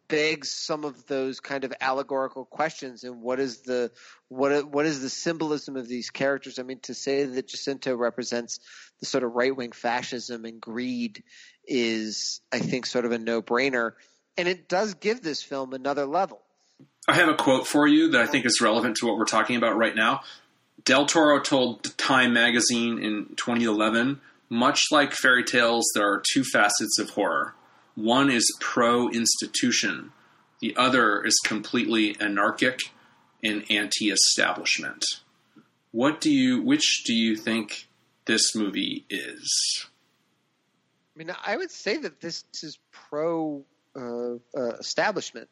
begs 0.07 0.51
some 0.51 0.86
of 0.86 1.07
those 1.07 1.39
kind 1.39 1.63
of 1.63 1.74
allegorical 1.82 2.45
questions 2.45 3.03
and 3.03 3.22
what 3.22 3.39
is 3.39 3.61
the 3.61 3.91
what 4.28 4.70
what 4.70 4.86
is 4.86 5.01
the 5.01 5.09
symbolism 5.09 5.76
of 5.76 5.88
these 5.88 6.09
characters? 6.09 6.59
I 6.59 6.63
mean, 6.63 6.80
to 6.82 6.93
say 6.93 7.26
that 7.26 7.47
Jacinto 7.47 7.95
represents 7.95 8.59
the 9.00 9.06
sort 9.06 9.24
of 9.24 9.34
right 9.34 9.56
wing 9.56 9.72
fascism 9.72 10.46
and 10.46 10.62
greed 10.62 11.24
is, 11.66 12.41
I 12.52 12.60
think, 12.60 12.86
sort 12.86 13.06
of 13.06 13.12
a 13.12 13.18
no 13.18 13.41
brainer, 13.41 13.91
and 14.38 14.48
it 14.48 14.68
does 14.68 14.93
give 14.96 15.22
this 15.22 15.41
film 15.41 15.74
another 15.74 16.06
level. 16.06 16.41
I 17.08 17.16
have 17.16 17.30
a 17.30 17.36
quote 17.36 17.68
for 17.68 17.88
you 17.88 18.12
that 18.12 18.22
I 18.22 18.26
think 18.26 18.46
is 18.46 18.62
relevant 18.62 18.98
to 18.98 19.08
what 19.08 19.18
we're 19.18 19.26
talking 19.26 19.56
about 19.56 19.78
right 19.78 19.96
now. 19.96 20.22
Del 20.84 21.06
Toro 21.06 21.39
told 21.39 21.98
Time 21.98 22.34
magazine 22.34 23.00
in 23.00 23.36
2011 23.36 24.22
much 24.50 24.84
like 24.91 25.14
fairy 25.14 25.43
tales, 25.43 25.86
there 25.93 26.08
are 26.08 26.22
two 26.34 26.43
facets 26.43 27.00
of 27.00 27.12
horror. 27.12 27.56
One 27.96 28.30
is 28.30 28.46
pro 28.60 29.10
institution, 29.10 30.12
the 30.60 30.76
other 30.76 31.24
is 31.24 31.39
completely 31.43 32.16
anarchic 32.20 32.80
and 33.43 33.66
anti 33.70 34.12
establishment. 34.12 35.04
What 35.91 36.20
do 36.20 36.32
you, 36.32 36.62
which 36.62 37.04
do 37.06 37.14
you 37.14 37.36
think 37.36 37.88
this 38.26 38.55
movie 38.55 39.05
is? 39.09 39.86
I 41.15 41.19
mean, 41.19 41.34
I 41.45 41.55
would 41.55 41.71
say 41.71 41.97
that 41.97 42.19
this 42.19 42.43
is 42.61 42.78
pro 42.91 43.63
uh, 43.95 44.36
uh, 44.57 44.76
establishment. 44.80 45.49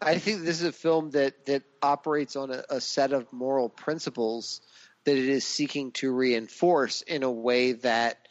I 0.00 0.18
think 0.18 0.42
this 0.42 0.60
is 0.60 0.66
a 0.66 0.72
film 0.72 1.10
that 1.10 1.46
that 1.46 1.62
operates 1.82 2.36
on 2.36 2.50
a, 2.50 2.64
a, 2.70 2.80
set 2.80 3.12
of 3.12 3.32
moral 3.32 3.68
principles 3.68 4.60
that 5.04 5.16
it 5.16 5.28
is 5.28 5.44
seeking 5.44 5.92
to 5.92 6.12
reinforce 6.12 7.02
in 7.02 7.22
a 7.22 7.30
way 7.30 7.72
that 7.72 8.26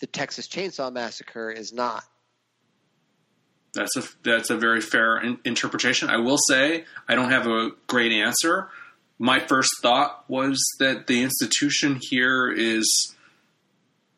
the 0.00 0.06
Texas 0.06 0.48
Chainsaw 0.48 0.92
Massacre 0.92 1.50
is 1.50 1.72
not. 1.72 2.04
That's 3.74 3.96
a 3.96 4.02
that's 4.22 4.50
a 4.50 4.56
very 4.56 4.80
fair 4.80 5.16
in, 5.18 5.38
interpretation. 5.44 6.10
I 6.10 6.18
will 6.18 6.38
say 6.38 6.84
I 7.08 7.14
don't 7.14 7.30
have 7.30 7.46
a 7.46 7.70
great 7.86 8.12
answer. 8.12 8.68
My 9.22 9.38
first 9.38 9.70
thought 9.82 10.24
was 10.26 10.60
that 10.80 11.06
the 11.06 11.22
institution 11.22 12.00
here 12.02 12.50
is 12.50 13.14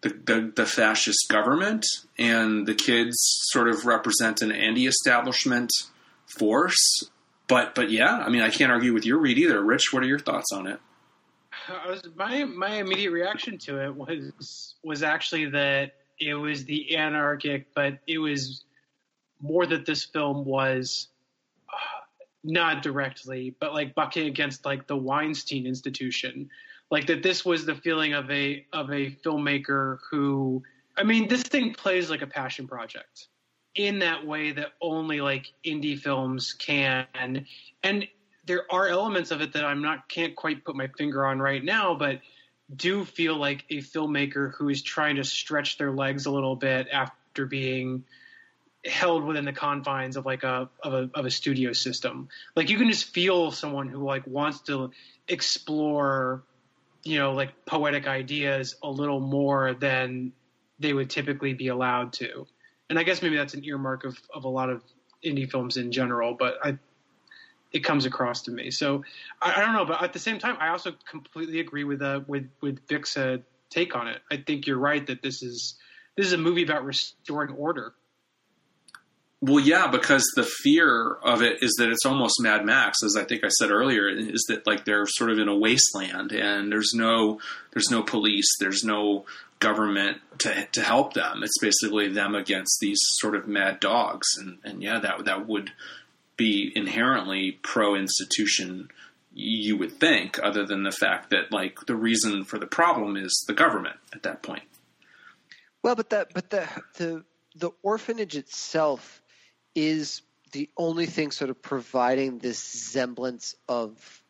the, 0.00 0.08
the, 0.08 0.52
the 0.56 0.64
fascist 0.64 1.28
government, 1.28 1.84
and 2.16 2.66
the 2.66 2.74
kids 2.74 3.14
sort 3.52 3.68
of 3.68 3.84
represent 3.84 4.40
an 4.40 4.50
anti-establishment 4.50 5.70
force. 6.38 7.10
But 7.48 7.74
but 7.74 7.90
yeah, 7.90 8.16
I 8.16 8.30
mean, 8.30 8.40
I 8.40 8.48
can't 8.48 8.72
argue 8.72 8.94
with 8.94 9.04
your 9.04 9.18
read 9.18 9.36
either. 9.36 9.62
Rich, 9.62 9.92
what 9.92 10.02
are 10.02 10.06
your 10.06 10.18
thoughts 10.18 10.50
on 10.54 10.66
it? 10.66 10.80
Was, 11.86 12.00
my 12.16 12.44
my 12.44 12.76
immediate 12.76 13.10
reaction 13.10 13.58
to 13.66 13.84
it 13.84 13.94
was 13.94 14.74
was 14.82 15.02
actually 15.02 15.50
that 15.50 15.96
it 16.18 16.32
was 16.32 16.64
the 16.64 16.96
anarchic, 16.96 17.66
but 17.74 17.98
it 18.06 18.16
was 18.16 18.64
more 19.38 19.66
that 19.66 19.84
this 19.84 20.06
film 20.06 20.46
was 20.46 21.08
not 22.44 22.82
directly, 22.82 23.56
but 23.58 23.72
like 23.72 23.94
bucking 23.94 24.26
against 24.26 24.64
like 24.64 24.86
the 24.86 24.96
Weinstein 24.96 25.66
Institution, 25.66 26.50
like 26.90 27.06
that. 27.06 27.22
This 27.22 27.44
was 27.44 27.64
the 27.64 27.74
feeling 27.74 28.12
of 28.12 28.30
a 28.30 28.66
of 28.72 28.90
a 28.90 29.10
filmmaker 29.24 29.98
who, 30.10 30.62
I 30.96 31.02
mean, 31.02 31.28
this 31.28 31.42
thing 31.42 31.74
plays 31.74 32.10
like 32.10 32.22
a 32.22 32.26
passion 32.26 32.68
project 32.68 33.28
in 33.74 33.98
that 34.00 34.24
way 34.24 34.52
that 34.52 34.72
only 34.80 35.20
like 35.20 35.52
indie 35.64 35.98
films 35.98 36.52
can 36.52 37.06
and 37.82 38.06
there 38.46 38.70
are 38.70 38.86
elements 38.86 39.30
of 39.30 39.40
it 39.40 39.52
that 39.54 39.64
I'm 39.64 39.82
not 39.82 40.08
can't 40.08 40.36
quite 40.36 40.64
put 40.64 40.76
my 40.76 40.88
finger 40.96 41.26
on 41.26 41.40
right 41.40 41.62
now 41.62 41.94
but 41.94 42.20
do 42.74 43.04
feel 43.04 43.36
like 43.36 43.64
a 43.70 43.78
filmmaker 43.78 44.54
who 44.54 44.68
is 44.68 44.82
trying 44.82 45.16
to 45.16 45.24
stretch 45.24 45.76
their 45.76 45.90
legs 45.90 46.26
a 46.26 46.30
little 46.30 46.56
bit 46.56 46.88
after 46.92 47.46
being 47.46 48.04
held 48.86 49.24
within 49.24 49.44
the 49.44 49.52
confines 49.52 50.16
of 50.16 50.26
like 50.26 50.42
a 50.42 50.68
of 50.82 50.92
a 50.92 51.10
of 51.14 51.24
a 51.24 51.30
studio 51.30 51.72
system 51.72 52.28
like 52.54 52.68
you 52.68 52.76
can 52.76 52.90
just 52.90 53.06
feel 53.06 53.50
someone 53.50 53.88
who 53.88 54.04
like 54.04 54.26
wants 54.26 54.60
to 54.60 54.90
explore 55.26 56.42
you 57.02 57.18
know 57.18 57.32
like 57.32 57.64
poetic 57.64 58.06
ideas 58.06 58.76
a 58.82 58.90
little 58.90 59.20
more 59.20 59.74
than 59.74 60.32
they 60.78 60.92
would 60.92 61.08
typically 61.08 61.54
be 61.54 61.68
allowed 61.68 62.12
to 62.12 62.46
and 62.90 62.98
I 62.98 63.02
guess 63.02 63.22
maybe 63.22 63.36
that's 63.36 63.54
an 63.54 63.64
earmark 63.64 64.04
of, 64.04 64.18
of 64.32 64.44
a 64.44 64.48
lot 64.48 64.70
of 64.70 64.82
indie 65.24 65.50
films 65.50 65.76
in 65.76 65.92
general, 65.92 66.34
but 66.34 66.58
I 66.62 66.78
it 67.72 67.82
comes 67.82 68.06
across 68.06 68.42
to 68.42 68.52
me. 68.52 68.70
So 68.70 69.02
I, 69.42 69.54
I 69.56 69.60
don't 69.64 69.72
know, 69.72 69.84
but 69.84 70.00
at 70.00 70.12
the 70.12 70.20
same 70.20 70.38
time, 70.38 70.56
I 70.60 70.68
also 70.68 70.92
completely 71.10 71.58
agree 71.60 71.84
with 71.84 72.02
uh, 72.02 72.20
with 72.26 72.48
with 72.60 72.86
Vic's 72.88 73.16
uh, 73.16 73.38
take 73.70 73.96
on 73.96 74.08
it. 74.08 74.20
I 74.30 74.36
think 74.36 74.66
you're 74.66 74.78
right 74.78 75.04
that 75.06 75.22
this 75.22 75.42
is 75.42 75.74
this 76.16 76.26
is 76.26 76.32
a 76.32 76.38
movie 76.38 76.62
about 76.62 76.84
restoring 76.84 77.54
order. 77.56 77.94
Well, 79.46 79.60
yeah, 79.60 79.88
because 79.88 80.24
the 80.36 80.42
fear 80.62 81.18
of 81.22 81.42
it 81.42 81.62
is 81.62 81.74
that 81.78 81.90
it's 81.90 82.06
almost 82.06 82.40
Mad 82.40 82.64
Max, 82.64 83.02
as 83.04 83.14
I 83.14 83.24
think 83.24 83.44
I 83.44 83.48
said 83.48 83.70
earlier, 83.70 84.08
is 84.08 84.46
that 84.48 84.66
like 84.66 84.86
they're 84.86 85.04
sort 85.06 85.30
of 85.30 85.38
in 85.38 85.48
a 85.48 85.54
wasteland 85.54 86.32
and 86.32 86.72
there's 86.72 86.92
no 86.94 87.40
there's 87.72 87.90
no 87.90 88.02
police, 88.02 88.48
there's 88.58 88.84
no 88.84 89.26
government 89.58 90.22
to 90.38 90.66
to 90.72 90.80
help 90.80 91.12
them. 91.12 91.42
It's 91.42 91.58
basically 91.60 92.08
them 92.08 92.34
against 92.34 92.78
these 92.80 92.98
sort 93.18 93.34
of 93.34 93.46
mad 93.46 93.80
dogs, 93.80 94.28
and 94.38 94.60
and 94.64 94.82
yeah, 94.82 94.98
that 95.00 95.26
that 95.26 95.46
would 95.46 95.72
be 96.38 96.72
inherently 96.74 97.58
pro 97.60 97.94
institution. 97.94 98.88
You 99.34 99.76
would 99.76 100.00
think, 100.00 100.38
other 100.42 100.64
than 100.64 100.84
the 100.84 100.90
fact 100.90 101.28
that 101.30 101.52
like 101.52 101.80
the 101.86 101.96
reason 101.96 102.44
for 102.44 102.58
the 102.58 102.66
problem 102.66 103.14
is 103.18 103.44
the 103.46 103.52
government 103.52 103.96
at 104.14 104.22
that 104.22 104.42
point. 104.42 104.64
Well, 105.82 105.96
but 105.96 106.08
the 106.08 106.28
but 106.32 106.48
the 106.48 106.66
the 106.94 107.24
the 107.54 107.72
orphanage 107.82 108.36
itself 108.36 109.20
is 109.74 110.22
the 110.52 110.70
only 110.76 111.06
thing 111.06 111.30
sort 111.30 111.50
of 111.50 111.60
providing 111.60 112.38
this 112.38 112.58
semblance 112.58 113.56
of 113.68 114.22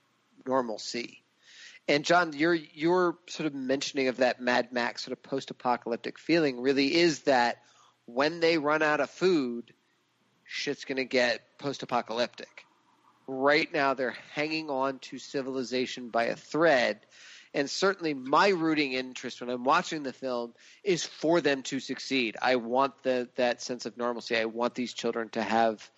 normalcy. 0.47 1.23
And 1.87 2.05
John, 2.05 2.33
your 2.33 2.55
your 2.55 3.19
sort 3.29 3.47
of 3.47 3.55
mentioning 3.55 4.09
of 4.09 4.17
that 4.19 4.41
Mad 4.41 4.73
Max 4.73 5.05
sort 5.05 5.13
of 5.13 5.23
post-apocalyptic 5.23 6.19
feeling 6.19 6.61
really 6.61 6.95
is 6.95 7.21
that 7.23 7.59
when 8.07 8.41
they 8.41 8.57
run 8.57 8.83
out 8.83 9.01
of 9.01 9.11
food, 9.11 9.73
shit's 10.45 10.85
going 10.85 10.97
to 10.97 11.05
get 11.05 11.59
post-apocalyptic. 11.59 12.65
Right 13.27 13.71
now, 13.73 13.95
they're 13.95 14.17
hanging 14.33 14.71
on 14.71 14.99
to 15.01 15.19
civilization 15.19 16.09
by 16.09 16.25
a 16.25 16.37
thread, 16.37 17.01
and 17.55 17.71
certainly 17.71 18.13
my 18.13 18.49
rooting 18.49 18.93
interest 18.93 19.41
when 19.41 19.49
I'm 19.49 19.65
watching 19.65 20.03
the 20.03 20.13
film 20.13 20.53
is 20.83 21.05
for 21.05 21.41
them 21.41 21.63
to 21.65 21.81
succeed. 21.81 22.37
I 22.43 22.57
want 22.57 23.03
the 23.03 23.29
that 23.37 23.63
sense 23.63 23.87
of 23.87 23.97
normalcy. 23.97 24.37
I 24.37 24.45
want 24.45 24.75
these 24.75 24.93
children 24.93 25.29
to 25.31 25.43
have 25.43 25.89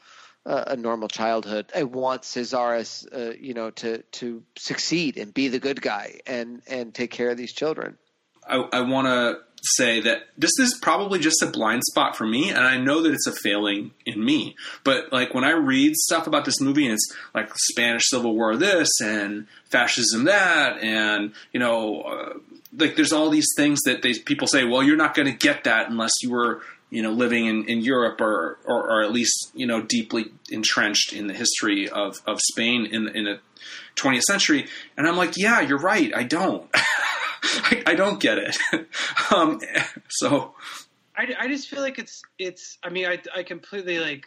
a 0.46 0.76
normal 0.76 1.08
childhood. 1.08 1.66
I 1.74 1.82
want 1.82 2.22
Casares, 2.22 3.06
uh, 3.12 3.34
you 3.38 3.52
know, 3.52 3.70
to 3.70 4.02
to 4.02 4.44
succeed 4.56 5.16
and 5.16 5.34
be 5.34 5.48
the 5.48 5.58
good 5.58 5.82
guy 5.82 6.20
and 6.26 6.62
and 6.68 6.94
take 6.94 7.10
care 7.10 7.30
of 7.30 7.36
these 7.36 7.52
children. 7.52 7.98
I, 8.46 8.56
I 8.72 8.80
want 8.82 9.08
to 9.08 9.40
say 9.76 10.00
that 10.00 10.28
this 10.36 10.58
is 10.58 10.78
probably 10.80 11.18
just 11.18 11.42
a 11.42 11.46
blind 11.46 11.82
spot 11.84 12.16
for 12.16 12.26
me, 12.26 12.50
and 12.50 12.60
I 12.60 12.78
know 12.78 13.02
that 13.02 13.12
it's 13.12 13.26
a 13.26 13.32
failing 13.32 13.92
in 14.04 14.24
me. 14.24 14.56
But 14.84 15.12
like 15.12 15.34
when 15.34 15.44
I 15.44 15.52
read 15.52 15.94
stuff 15.96 16.26
about 16.26 16.44
this 16.44 16.60
movie, 16.60 16.84
and 16.84 16.94
it's 16.94 17.14
like 17.34 17.50
Spanish 17.54 18.08
Civil 18.08 18.34
War 18.34 18.56
this 18.56 18.88
and 19.02 19.46
fascism 19.66 20.24
that, 20.24 20.78
and 20.82 21.32
you 21.52 21.60
know. 21.60 22.02
Uh, 22.02 22.38
like 22.78 22.94
there's 22.94 23.12
all 23.12 23.30
these 23.30 23.46
things 23.56 23.80
that 23.84 24.02
they, 24.02 24.12
people 24.18 24.46
say, 24.46 24.64
well, 24.64 24.82
you're 24.82 24.96
not 24.96 25.14
going 25.14 25.24
to 25.24 25.32
get 25.32 25.64
that 25.64 25.88
unless 25.88 26.10
you 26.20 26.30
were 26.30 26.60
you 26.90 27.02
know, 27.02 27.10
living 27.10 27.46
in, 27.46 27.64
in 27.64 27.80
Europe 27.80 28.20
or, 28.20 28.58
or, 28.64 28.90
or, 28.90 29.02
at 29.02 29.12
least, 29.12 29.50
you 29.54 29.66
know, 29.66 29.82
deeply 29.82 30.26
entrenched 30.50 31.12
in 31.12 31.26
the 31.26 31.34
history 31.34 31.88
of, 31.88 32.20
of 32.26 32.40
Spain 32.40 32.86
in, 32.86 33.08
in 33.08 33.24
the 33.24 33.40
20th 33.96 34.22
century. 34.22 34.68
And 34.96 35.06
I'm 35.06 35.16
like, 35.16 35.36
yeah, 35.36 35.60
you're 35.60 35.78
right. 35.78 36.14
I 36.14 36.22
don't. 36.22 36.70
I, 37.42 37.82
I, 37.86 37.94
don't 37.94 38.20
get 38.20 38.38
it. 38.38 38.56
um, 39.34 39.60
so. 40.08 40.54
I, 41.16 41.34
I 41.38 41.48
just 41.48 41.68
feel 41.68 41.80
like 41.80 41.98
it's, 41.98 42.22
it's, 42.38 42.78
I 42.82 42.90
mean, 42.90 43.06
I, 43.06 43.20
I 43.34 43.42
completely 43.42 43.98
like, 43.98 44.26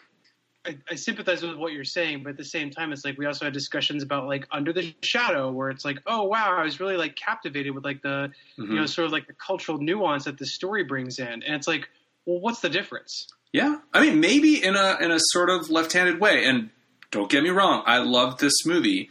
I, 0.66 0.76
I, 0.90 0.94
sympathize 0.96 1.42
with 1.42 1.56
what 1.56 1.72
you're 1.72 1.84
saying, 1.84 2.22
but 2.22 2.30
at 2.30 2.36
the 2.36 2.44
same 2.44 2.70
time, 2.70 2.92
it's 2.92 3.04
like 3.04 3.16
we 3.16 3.24
also 3.24 3.46
had 3.46 3.54
discussions 3.54 4.02
about 4.02 4.26
like 4.26 4.46
Under 4.52 4.72
the 4.72 4.94
Shadow, 5.02 5.50
where 5.50 5.70
it's 5.70 5.84
like, 5.84 5.98
oh 6.06 6.24
wow, 6.24 6.54
I 6.58 6.64
was 6.64 6.80
really 6.80 6.98
like 6.98 7.16
captivated 7.16 7.74
with 7.74 7.84
like 7.84 8.02
the, 8.02 8.30
mm-hmm. 8.58 8.70
you 8.70 8.78
know, 8.78 8.86
sort 8.86 9.06
of 9.06 9.12
like 9.12 9.26
the 9.26 9.32
cultural 9.32 9.78
nuance 9.78 10.24
that 10.24 10.36
the 10.36 10.44
story 10.44 10.84
brings 10.84 11.18
in, 11.18 11.28
and 11.28 11.54
it's 11.54 11.66
like, 11.66 11.88
well, 12.26 12.40
what's 12.40 12.60
the 12.60 12.68
difference? 12.68 13.26
Yeah, 13.52 13.78
I 13.92 14.02
mean, 14.02 14.20
maybe 14.20 14.62
in 14.62 14.76
a 14.76 14.98
in 15.00 15.10
a 15.10 15.18
sort 15.18 15.50
of 15.50 15.70
left-handed 15.70 16.20
way. 16.20 16.44
And 16.44 16.70
don't 17.10 17.30
get 17.30 17.42
me 17.42 17.50
wrong, 17.50 17.82
I 17.86 17.98
love 17.98 18.38
this 18.38 18.64
movie. 18.64 19.08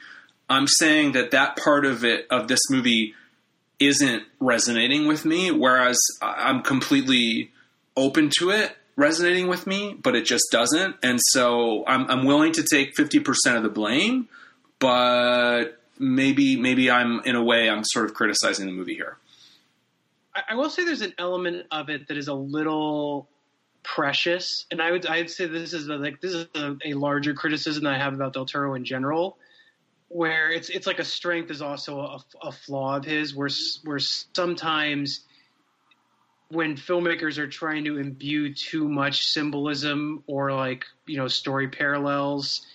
I'm 0.49 0.67
saying 0.67 1.11
that 1.13 1.31
that 1.31 1.57
part 1.57 1.85
of 1.85 2.03
it 2.05 2.27
of 2.29 2.47
this 2.47 2.61
movie 2.69 3.13
isn't 3.79 4.23
resonating 4.39 5.07
with 5.07 5.25
me, 5.25 5.51
whereas 5.51 5.97
I'm 6.21 6.61
completely 6.61 7.51
open 7.95 8.29
to 8.39 8.51
it 8.51 8.75
resonating 8.99 9.47
with 9.47 9.65
me, 9.65 9.95
but 10.01 10.13
it 10.13 10.25
just 10.25 10.43
doesn't. 10.51 10.97
And 11.01 11.19
so 11.21 11.85
I'm, 11.87 12.05
I'm 12.11 12.25
willing 12.25 12.51
to 12.53 12.63
take 12.63 12.95
50% 12.95 13.55
of 13.55 13.63
the 13.63 13.69
blame, 13.69 14.27
but 14.77 15.79
maybe 15.97 16.55
maybe 16.55 16.91
I'm 16.91 17.21
in 17.21 17.35
a 17.35 17.43
way 17.43 17.69
I'm 17.69 17.83
sort 17.83 18.05
of 18.05 18.13
criticizing 18.13 18.65
the 18.65 18.71
movie 18.71 18.95
here. 18.95 19.17
I, 20.47 20.55
will 20.55 20.69
say 20.69 20.85
there's 20.85 21.01
an 21.01 21.13
element 21.17 21.65
of 21.71 21.89
it 21.89 22.07
that 22.07 22.17
is 22.17 22.27
a 22.27 22.33
little 22.33 23.27
precious, 23.83 24.65
and 24.71 24.81
I 24.81 24.91
would 24.91 25.05
I'd 25.05 25.29
say 25.29 25.47
this 25.47 25.73
is 25.73 25.87
a, 25.87 25.95
like 25.95 26.21
this 26.21 26.33
is 26.33 26.47
a, 26.55 26.77
a 26.85 26.93
larger 26.93 27.33
criticism 27.33 27.85
I 27.87 27.97
have 27.97 28.13
about 28.13 28.33
Del 28.33 28.45
Toro 28.45 28.75
in 28.75 28.85
general, 28.85 29.37
where 30.09 30.51
it's 30.51 30.69
it's 30.69 30.87
like 30.87 30.99
a 30.99 31.05
strength 31.05 31.51
is 31.51 31.61
also 31.61 31.99
a, 31.99 32.19
a 32.41 32.51
flaw 32.51 32.97
of 32.97 33.05
his, 33.05 33.33
where 33.33 33.49
where 33.83 33.99
sometimes 33.99 35.21
when 36.49 36.75
filmmakers 36.75 37.37
are 37.37 37.47
trying 37.47 37.85
to 37.85 37.99
imbue 37.99 38.53
too 38.53 38.89
much 38.89 39.27
symbolism 39.27 40.23
or 40.27 40.51
like 40.51 40.85
you 41.05 41.17
know 41.17 41.27
story 41.27 41.67
parallels 41.69 42.65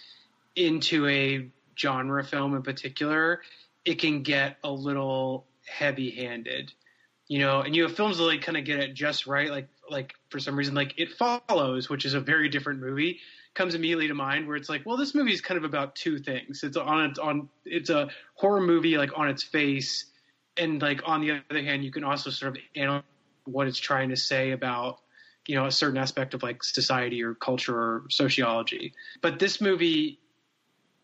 into 0.57 1.07
a 1.09 1.49
genre 1.76 2.22
film 2.24 2.55
in 2.55 2.62
particular, 2.62 3.43
it 3.85 3.99
can 3.99 4.22
get 4.22 4.57
a 4.62 4.70
little 4.70 5.45
heavy-handed. 5.66 6.72
You 7.26 7.41
know, 7.41 7.62
and 7.62 7.74
you 7.74 7.82
have 7.85 7.97
films 7.97 8.18
that 8.18 8.24
like 8.24 8.43
kind 8.43 8.59
of 8.59 8.64
get 8.64 8.80
it 8.80 8.95
just 8.95 9.26
right, 9.26 9.51
like 9.51 9.68
like 9.91 10.14
for 10.28 10.39
some 10.39 10.57
reason 10.57 10.74
like 10.74 10.95
It 10.99 11.12
Follows, 11.12 11.89
which 11.89 12.05
is 12.05 12.14
a 12.14 12.20
very 12.20 12.49
different 12.49 12.80
movie, 12.80 13.18
comes 13.55 13.75
immediately 13.75 14.09
to 14.09 14.15
mind 14.15 14.47
where 14.47 14.57
it's 14.57 14.69
like, 14.69 14.85
well, 14.85 14.97
this 14.97 15.15
movie 15.15 15.33
is 15.33 15.41
kind 15.41 15.59
of 15.59 15.65
about 15.65 15.95
two 15.95 16.19
things. 16.19 16.63
It's 16.63 16.77
on 16.77 17.11
its 17.11 17.19
on 17.19 17.49
it's 17.65 17.91
a 17.91 18.09
horror 18.35 18.61
movie 18.61 18.99
like 18.99 19.17
on 19.17 19.29
its 19.29 19.43
face, 19.43 20.07
and 20.57 20.81
like 20.83 21.01
on 21.05 21.21
the 21.21 21.43
other 21.51 21.63
hand, 21.63 21.85
you 21.85 21.91
can 21.91 22.05
also 22.05 22.31
sort 22.31 22.57
of 22.57 22.63
analyze 22.77 23.03
what 23.45 23.67
it's 23.67 23.79
trying 23.79 24.09
to 24.09 24.17
say 24.17 24.53
about 24.53 25.01
you 25.47 25.55
know 25.55 25.67
a 25.67 25.73
certain 25.73 25.99
aspect 25.99 26.35
of 26.35 26.43
like 26.43 26.65
society 26.65 27.23
or 27.23 27.35
culture 27.35 27.77
or 27.77 28.05
sociology. 28.11 28.93
But 29.23 29.39
this 29.39 29.61
movie 29.61 30.19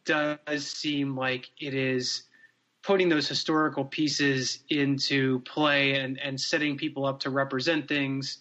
does 0.05 0.67
seem 0.67 1.17
like 1.17 1.51
it 1.61 1.75
is 1.75 2.25
putting 2.83 3.09
those 3.09 3.29
historical 3.29 3.85
pieces 3.85 4.61
into 4.71 5.41
play 5.41 5.97
and, 5.97 6.19
and 6.19 6.41
setting 6.41 6.79
people 6.79 7.05
up 7.05 7.21
to 7.21 7.31
represent 7.31 7.87
things 7.87 8.39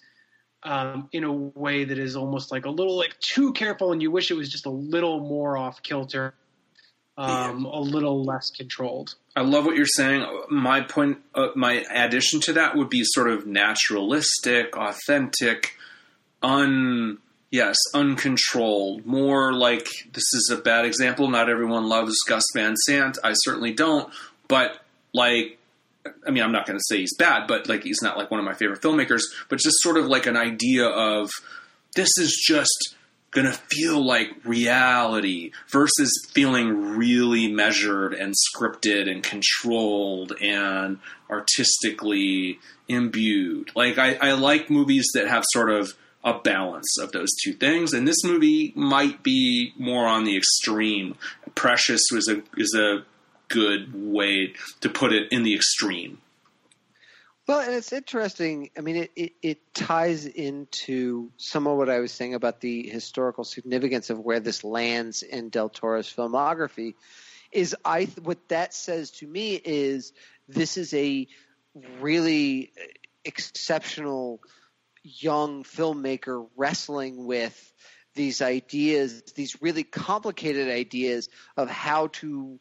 um, 0.64 1.10
in 1.12 1.24
a 1.24 1.32
way 1.32 1.86
that 1.86 1.98
is 1.98 2.16
almost 2.16 2.52
like 2.52 2.66
a 2.66 2.70
little 2.70 2.98
like 2.98 3.18
too 3.20 3.54
careful 3.54 3.92
and 3.92 4.02
you 4.02 4.12
wish 4.12 4.32
it 4.32 4.36
was 4.36 4.50
just 4.50 4.66
a 4.66 4.72
little 4.72 5.20
more 5.20 5.58
off 5.58 5.82
kilter 5.84 6.34
um, 7.18 7.66
a 7.66 7.80
little 7.80 8.24
less 8.24 8.50
controlled 8.50 9.16
i 9.36 9.42
love 9.42 9.66
what 9.66 9.76
you're 9.76 9.86
saying 9.86 10.26
my 10.50 10.82
point 10.82 11.18
uh, 11.36 11.48
my 11.56 11.86
addition 11.94 12.40
to 12.40 12.54
that 12.54 12.76
would 12.76 12.90
be 12.90 13.04
sort 13.04 13.30
of 13.30 13.46
naturalistic 13.46 14.76
authentic 14.78 15.76
un 16.42 17.18
yes, 17.52 17.78
uncontrolled, 17.94 19.06
more 19.06 19.54
like 19.54 19.88
this 20.14 20.34
is 20.34 20.52
a 20.52 20.58
bad 20.58 20.86
example. 20.86 21.30
Not 21.30 21.50
everyone 21.50 21.88
loves 21.88 22.16
Gus 22.28 22.44
Van 22.54 22.76
Sant. 22.76 23.18
I 23.24 23.34
certainly 23.34 23.74
don't, 23.74 24.12
but 24.48 24.80
like 25.14 25.59
I 26.26 26.32
mean, 26.32 26.44
I'm 26.44 26.52
not 26.52 26.66
going 26.66 26.78
to 26.78 26.84
say 26.88 27.00
he's 27.00 27.16
bad, 27.16 27.48
but 27.48 27.68
like 27.68 27.84
he's 27.84 28.02
not 28.02 28.18
like 28.18 28.32
one 28.32 28.40
of 28.40 28.46
my 28.46 28.54
favorite 28.54 28.82
filmmakers, 28.82 29.22
but 29.50 29.60
just 29.60 29.78
sort 29.82 29.98
of 29.98 30.06
like 30.06 30.26
an 30.26 30.38
idea 30.38 30.88
of 30.88 31.30
this 31.96 32.10
is 32.18 32.34
just 32.48 32.96
going 33.32 33.46
to 33.46 33.54
feel 33.54 34.04
like 34.04 34.30
reality 34.44 35.52
versus 35.70 36.12
feeling 36.34 36.98
really 36.98 37.52
measured 37.52 38.14
and 38.14 38.34
scripted 38.34 39.10
and 39.10 39.22
controlled 39.24 40.34
and 40.42 41.00
artistically 41.30 42.60
imbued. 42.88 43.72
Like 43.76 43.98
I, 43.98 44.16
I 44.16 44.32
like 44.32 44.70
movies 44.70 45.08
that 45.14 45.28
have 45.28 45.44
sort 45.52 45.70
of 45.70 45.94
a 46.24 46.40
balance 46.40 46.98
of 47.00 47.12
those 47.12 47.30
two 47.44 47.54
things. 47.54 47.94
And 47.94 48.08
this 48.08 48.24
movie 48.24 48.74
might 48.76 49.24
be 49.24 49.74
more 49.78 50.06
on 50.06 50.24
the 50.24 50.36
extreme. 50.36 51.16
Precious 51.56 52.02
was 52.12 52.28
a 52.28 52.42
is 52.58 52.74
a 52.76 53.06
good 53.50 53.92
way 53.94 54.54
to 54.82 54.90
put 54.90 55.14
it 55.14 55.32
in 55.32 55.44
the 55.44 55.56
extreme. 55.56 56.20
Well, 57.48 57.62
and 57.62 57.74
it's 57.74 57.92
interesting. 57.92 58.70
I 58.78 58.82
mean, 58.82 58.96
it, 58.96 59.12
it, 59.16 59.34
it, 59.42 59.74
ties 59.74 60.28
into 60.28 61.32
some 61.38 61.66
of 61.66 61.78
what 61.78 61.90
I 61.90 61.98
was 61.98 62.12
saying 62.12 62.36
about 62.36 62.62
the 62.62 62.88
historical 62.88 63.44
significance 63.44 64.12
of 64.12 64.20
where 64.20 64.40
this 64.40 64.64
lands 64.64 65.24
in 65.24 65.50
Del 65.50 65.70
Toro's 65.70 66.14
filmography. 66.14 66.94
Is 67.52 67.76
I 67.84 68.06
what 68.22 68.38
that 68.50 68.76
says 68.76 69.10
to 69.12 69.28
me 69.28 69.56
is 69.56 70.14
this 70.48 70.78
is 70.78 70.94
a 70.94 71.28
really 72.00 72.72
exceptional 73.26 74.42
young 75.02 75.64
filmmaker 75.64 76.48
wrestling 76.56 77.26
with 77.26 77.74
these 78.14 78.44
ideas, 78.44 79.24
these 79.36 79.60
really 79.60 79.84
complicated 79.84 80.70
ideas 80.70 81.30
of 81.58 81.68
how 81.68 82.08
to 82.08 82.60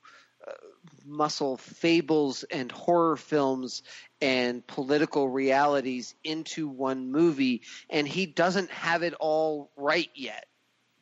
muscle 1.08 1.56
fables 1.56 2.44
and 2.44 2.70
horror 2.70 3.16
films 3.16 3.82
and 4.20 4.66
political 4.66 5.28
realities 5.28 6.14
into 6.22 6.68
one 6.68 7.10
movie, 7.10 7.62
and 7.88 8.06
he 8.06 8.26
doesn't 8.26 8.70
have 8.70 9.02
it 9.02 9.14
all 9.18 9.70
right 9.76 10.10
yet. 10.14 10.46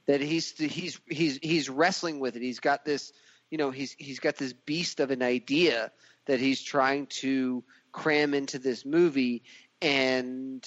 That 0.07 0.21
he's 0.21 0.57
he's 0.57 1.01
he's 1.09 1.39
he's 1.43 1.69
wrestling 1.69 2.21
with 2.21 2.37
it. 2.37 2.43
He's 2.43 2.61
got 2.61 2.85
this, 2.85 3.13
you 3.51 3.59
know, 3.59 3.71
he's 3.71 3.97
he's 3.99 4.21
got 4.21 4.37
this 4.37 4.53
beast 4.53 5.01
of 5.01 5.11
an 5.11 5.23
idea 5.23 5.91
that 6.27 6.41
he's 6.41 6.63
trying 6.63 7.07
to 7.07 7.65
cram 7.93 8.35
into 8.35 8.59
this 8.59 8.85
movie, 8.85 9.43
and 9.83 10.65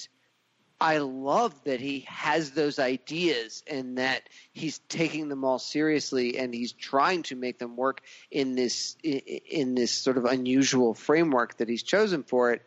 I 0.80 0.98
love 0.98 1.52
that 1.64 1.78
he 1.78 2.06
has 2.08 2.52
those 2.52 2.78
ideas 2.78 3.62
and 3.66 3.98
that 3.98 4.22
he's 4.52 4.78
taking 4.88 5.28
them 5.28 5.44
all 5.44 5.58
seriously 5.58 6.38
and 6.38 6.54
he's 6.54 6.72
trying 6.72 7.22
to 7.24 7.36
make 7.36 7.58
them 7.58 7.76
work 7.76 8.00
in 8.30 8.54
this 8.54 8.96
in 9.02 9.74
this 9.74 9.92
sort 9.92 10.16
of 10.16 10.24
unusual 10.24 10.94
framework 10.94 11.58
that 11.58 11.68
he's 11.68 11.82
chosen 11.82 12.22
for 12.22 12.52
it. 12.52 12.62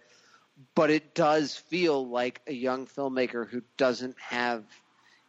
But 0.75 0.91
it 0.91 1.15
does 1.15 1.55
feel 1.55 2.07
like 2.07 2.41
a 2.45 2.53
young 2.53 2.85
filmmaker 2.85 3.49
who 3.49 3.63
doesn't 3.77 4.19
have 4.19 4.63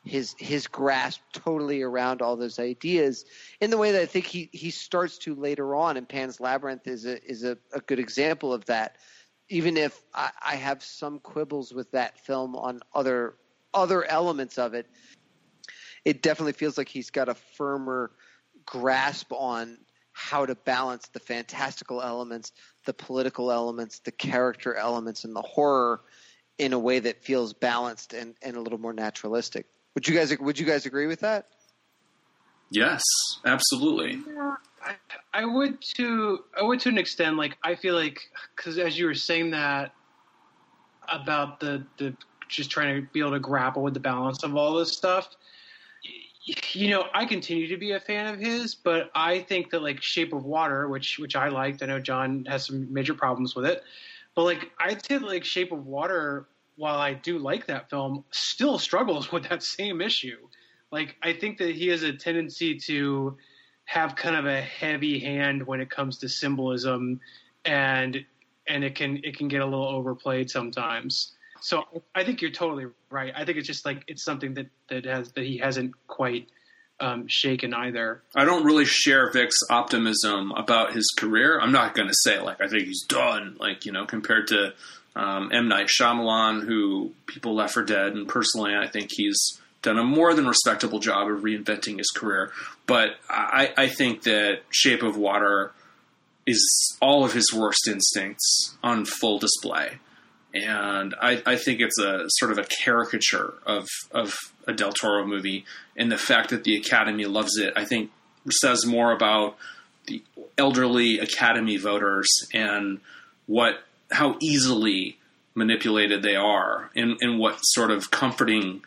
his 0.04 0.34
his 0.38 0.66
grasp 0.66 1.20
totally 1.32 1.80
around 1.80 2.20
all 2.20 2.36
those 2.36 2.58
ideas 2.58 3.24
in 3.60 3.70
the 3.70 3.78
way 3.78 3.92
that 3.92 4.02
I 4.02 4.06
think 4.06 4.26
he 4.26 4.50
he 4.52 4.70
starts 4.70 5.16
to 5.18 5.34
later 5.34 5.74
on. 5.74 5.96
And 5.96 6.06
Pan's 6.06 6.38
Labyrinth 6.38 6.86
is 6.86 7.06
a 7.06 7.24
is 7.24 7.44
a, 7.44 7.56
a 7.72 7.80
good 7.80 7.98
example 7.98 8.52
of 8.52 8.66
that 8.66 8.96
even 9.48 9.76
if 9.76 10.00
I, 10.14 10.30
I 10.44 10.56
have 10.56 10.82
some 10.82 11.18
quibbles 11.18 11.72
with 11.72 11.90
that 11.92 12.18
film 12.20 12.56
on 12.56 12.80
other 12.94 13.34
other 13.72 14.04
elements 14.04 14.58
of 14.58 14.74
it, 14.74 14.86
it 16.04 16.22
definitely 16.22 16.52
feels 16.52 16.78
like 16.78 16.88
he's 16.88 17.10
got 17.10 17.28
a 17.28 17.34
firmer 17.34 18.12
grasp 18.64 19.32
on 19.32 19.78
how 20.12 20.46
to 20.46 20.54
balance 20.54 21.08
the 21.08 21.18
fantastical 21.18 22.00
elements, 22.00 22.52
the 22.86 22.94
political 22.94 23.50
elements, 23.50 23.98
the 23.98 24.12
character 24.12 24.74
elements, 24.74 25.24
and 25.24 25.34
the 25.34 25.42
horror 25.42 26.02
in 26.56 26.72
a 26.72 26.78
way 26.78 27.00
that 27.00 27.24
feels 27.24 27.52
balanced 27.52 28.14
and, 28.14 28.36
and 28.40 28.56
a 28.56 28.60
little 28.60 28.78
more 28.78 28.92
naturalistic. 28.92 29.66
Would 29.94 30.06
you 30.06 30.14
guys 30.14 30.36
would 30.38 30.58
you 30.58 30.66
guys 30.66 30.86
agree 30.86 31.06
with 31.06 31.20
that? 31.20 31.48
Yes, 32.70 33.02
absolutely. 33.44 34.20
Yeah, 34.26 34.56
I, 34.84 34.94
I 35.32 35.44
would 35.44 35.80
to 35.96 36.44
I 36.58 36.62
would 36.62 36.80
to 36.80 36.88
an 36.88 36.98
extent. 36.98 37.36
Like 37.36 37.56
I 37.62 37.74
feel 37.74 37.94
like 37.94 38.20
because 38.54 38.78
as 38.78 38.98
you 38.98 39.06
were 39.06 39.14
saying 39.14 39.50
that 39.52 39.92
about 41.08 41.60
the 41.60 41.84
the 41.98 42.14
just 42.48 42.70
trying 42.70 42.94
to 42.94 43.08
be 43.12 43.20
able 43.20 43.32
to 43.32 43.40
grapple 43.40 43.82
with 43.82 43.94
the 43.94 44.00
balance 44.00 44.42
of 44.42 44.56
all 44.56 44.74
this 44.74 44.92
stuff. 44.92 45.34
You 46.72 46.90
know, 46.90 47.06
I 47.14 47.24
continue 47.24 47.66
to 47.68 47.78
be 47.78 47.92
a 47.92 48.00
fan 48.00 48.32
of 48.32 48.38
his, 48.38 48.74
but 48.74 49.10
I 49.14 49.40
think 49.40 49.70
that 49.70 49.82
like 49.82 50.02
Shape 50.02 50.34
of 50.34 50.44
Water, 50.44 50.88
which 50.88 51.18
which 51.18 51.36
I 51.36 51.48
liked, 51.48 51.82
I 51.82 51.86
know 51.86 51.98
John 51.98 52.44
has 52.46 52.66
some 52.66 52.92
major 52.92 53.14
problems 53.14 53.54
with 53.54 53.64
it, 53.64 53.82
but 54.34 54.44
like 54.44 54.70
I'd 54.78 55.04
say 55.06 55.18
like 55.18 55.44
Shape 55.44 55.72
of 55.72 55.86
Water, 55.86 56.46
while 56.76 56.98
I 56.98 57.14
do 57.14 57.38
like 57.38 57.66
that 57.66 57.88
film, 57.88 58.24
still 58.30 58.78
struggles 58.78 59.32
with 59.32 59.48
that 59.48 59.62
same 59.62 60.02
issue. 60.02 60.36
Like 60.90 61.16
I 61.22 61.32
think 61.32 61.56
that 61.58 61.74
he 61.74 61.88
has 61.88 62.02
a 62.02 62.12
tendency 62.12 62.78
to 62.80 63.36
have 63.84 64.16
kind 64.16 64.36
of 64.36 64.46
a 64.46 64.60
heavy 64.60 65.18
hand 65.20 65.66
when 65.66 65.80
it 65.80 65.90
comes 65.90 66.18
to 66.18 66.28
symbolism 66.28 67.20
and 67.64 68.24
and 68.66 68.84
it 68.84 68.94
can 68.94 69.20
it 69.22 69.36
can 69.36 69.48
get 69.48 69.60
a 69.60 69.64
little 69.64 69.86
overplayed 69.86 70.50
sometimes. 70.50 71.32
So 71.60 71.84
I 72.14 72.24
think 72.24 72.42
you're 72.42 72.50
totally 72.50 72.86
right. 73.10 73.32
I 73.34 73.44
think 73.44 73.58
it's 73.58 73.66
just 73.66 73.84
like 73.84 74.04
it's 74.06 74.24
something 74.24 74.54
that 74.54 74.66
that 74.88 75.04
has 75.04 75.32
that 75.32 75.44
he 75.44 75.58
hasn't 75.58 75.92
quite 76.06 76.48
um, 77.00 77.26
shaken 77.26 77.74
either. 77.74 78.22
I 78.36 78.44
don't 78.44 78.64
really 78.64 78.84
share 78.84 79.30
Vic's 79.32 79.58
optimism 79.70 80.52
about 80.52 80.92
his 80.92 81.10
career. 81.16 81.60
I'm 81.60 81.72
not 81.72 81.94
going 81.94 82.08
to 82.08 82.14
say 82.14 82.40
like 82.40 82.60
I 82.60 82.68
think 82.68 82.84
he's 82.84 83.04
done, 83.06 83.56
like 83.58 83.84
you 83.84 83.92
know, 83.92 84.06
compared 84.06 84.48
to 84.48 84.74
um, 85.16 85.50
M 85.52 85.68
Night 85.68 85.86
Shyamalan, 85.86 86.64
who 86.64 87.12
people 87.26 87.54
left 87.54 87.74
for 87.74 87.84
dead, 87.84 88.12
and 88.12 88.28
personally, 88.28 88.74
I 88.74 88.88
think 88.88 89.10
he's 89.12 89.60
done 89.84 89.98
a 89.98 90.04
more 90.04 90.34
than 90.34 90.46
respectable 90.46 90.98
job 90.98 91.30
of 91.30 91.42
reinventing 91.42 91.98
his 91.98 92.10
career. 92.10 92.50
But 92.86 93.10
I, 93.28 93.72
I 93.76 93.88
think 93.88 94.22
that 94.22 94.62
Shape 94.70 95.02
of 95.02 95.16
Water 95.16 95.72
is 96.46 96.96
all 97.00 97.24
of 97.24 97.32
his 97.32 97.52
worst 97.54 97.86
instincts 97.86 98.76
on 98.82 99.04
full 99.04 99.38
display. 99.38 99.98
And 100.52 101.14
I, 101.20 101.42
I, 101.46 101.56
think 101.56 101.80
it's 101.80 101.98
a 101.98 102.26
sort 102.28 102.52
of 102.52 102.58
a 102.58 102.64
caricature 102.64 103.54
of 103.66 103.88
of 104.12 104.36
a 104.68 104.72
Del 104.72 104.92
Toro 104.92 105.26
movie, 105.26 105.64
and 105.96 106.12
the 106.12 106.18
fact 106.18 106.50
that 106.50 106.62
the 106.62 106.76
Academy 106.76 107.24
loves 107.24 107.56
it, 107.58 107.72
I 107.74 107.84
think, 107.84 108.12
says 108.48 108.86
more 108.86 109.10
about 109.10 109.56
the 110.06 110.22
elderly 110.56 111.18
Academy 111.18 111.76
voters 111.76 112.28
and 112.52 113.00
what 113.46 113.82
how 114.12 114.36
easily 114.40 115.18
manipulated 115.56 116.22
they 116.22 116.36
are, 116.36 116.90
and, 116.94 117.16
and 117.20 117.38
what 117.38 117.58
sort 117.62 117.90
of 117.90 118.12
comforting 118.12 118.84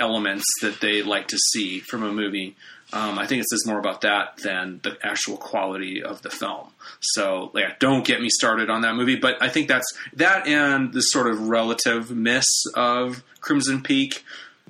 elements 0.00 0.44
that 0.62 0.80
they 0.80 1.02
like 1.02 1.28
to 1.28 1.38
see 1.52 1.80
from 1.80 2.02
a 2.02 2.12
movie. 2.12 2.56
Um, 2.92 3.20
I 3.20 3.26
think 3.26 3.42
it 3.42 3.48
says 3.48 3.64
more 3.66 3.78
about 3.78 4.00
that 4.00 4.38
than 4.38 4.80
the 4.82 4.98
actual 5.04 5.36
quality 5.36 6.02
of 6.02 6.22
the 6.22 6.30
film. 6.30 6.70
So, 6.98 7.52
yeah, 7.54 7.74
don't 7.78 8.04
get 8.04 8.20
me 8.20 8.28
started 8.28 8.68
on 8.68 8.82
that 8.82 8.96
movie. 8.96 9.14
But 9.14 9.40
I 9.40 9.48
think 9.48 9.68
that's 9.68 9.86
that 10.14 10.48
and 10.48 10.92
the 10.92 11.00
sort 11.00 11.28
of 11.28 11.48
relative 11.48 12.10
miss 12.10 12.48
of 12.74 13.22
Crimson 13.40 13.82
Peak. 13.82 14.24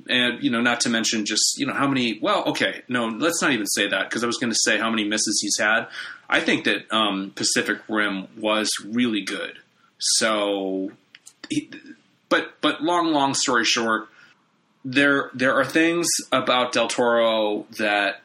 And, 0.09 0.43
you 0.43 0.51
know, 0.51 0.61
not 0.61 0.81
to 0.81 0.91
mention 0.91 1.25
just, 1.27 1.59
you 1.59 1.67
know, 1.67 1.75
how 1.75 1.87
many, 1.87 2.19
well, 2.21 2.45
okay, 2.47 2.83
no, 2.89 3.07
let's 3.07 3.41
not 3.41 3.53
even 3.53 3.67
say 3.67 3.89
that 3.89 4.09
because 4.09 4.23
I 4.23 4.27
was 4.27 4.37
going 4.37 4.53
to 4.53 4.59
say 4.65 4.79
how 4.79 4.91
many 4.91 5.05
misses 5.05 5.41
he's 5.43 5.59
had. 5.59 5.89
I 6.29 6.41
think 6.41 6.65
that 6.65 6.91
um, 6.91 7.33
Pacific 7.35 7.79
Rim 7.89 8.29
was 8.39 8.71
really 8.87 9.23
good. 9.23 9.59
So, 9.99 10.93
he, 11.49 11.71
but, 12.29 12.61
but 12.61 12.83
long, 12.83 13.13
long 13.13 13.35
story 13.35 13.65
short, 13.65 14.09
there 14.85 15.31
there 15.35 15.55
are 15.55 15.65
things 15.65 16.09
about 16.33 16.73
Del 16.73 16.89
Toro 16.89 17.67
that 17.79 18.23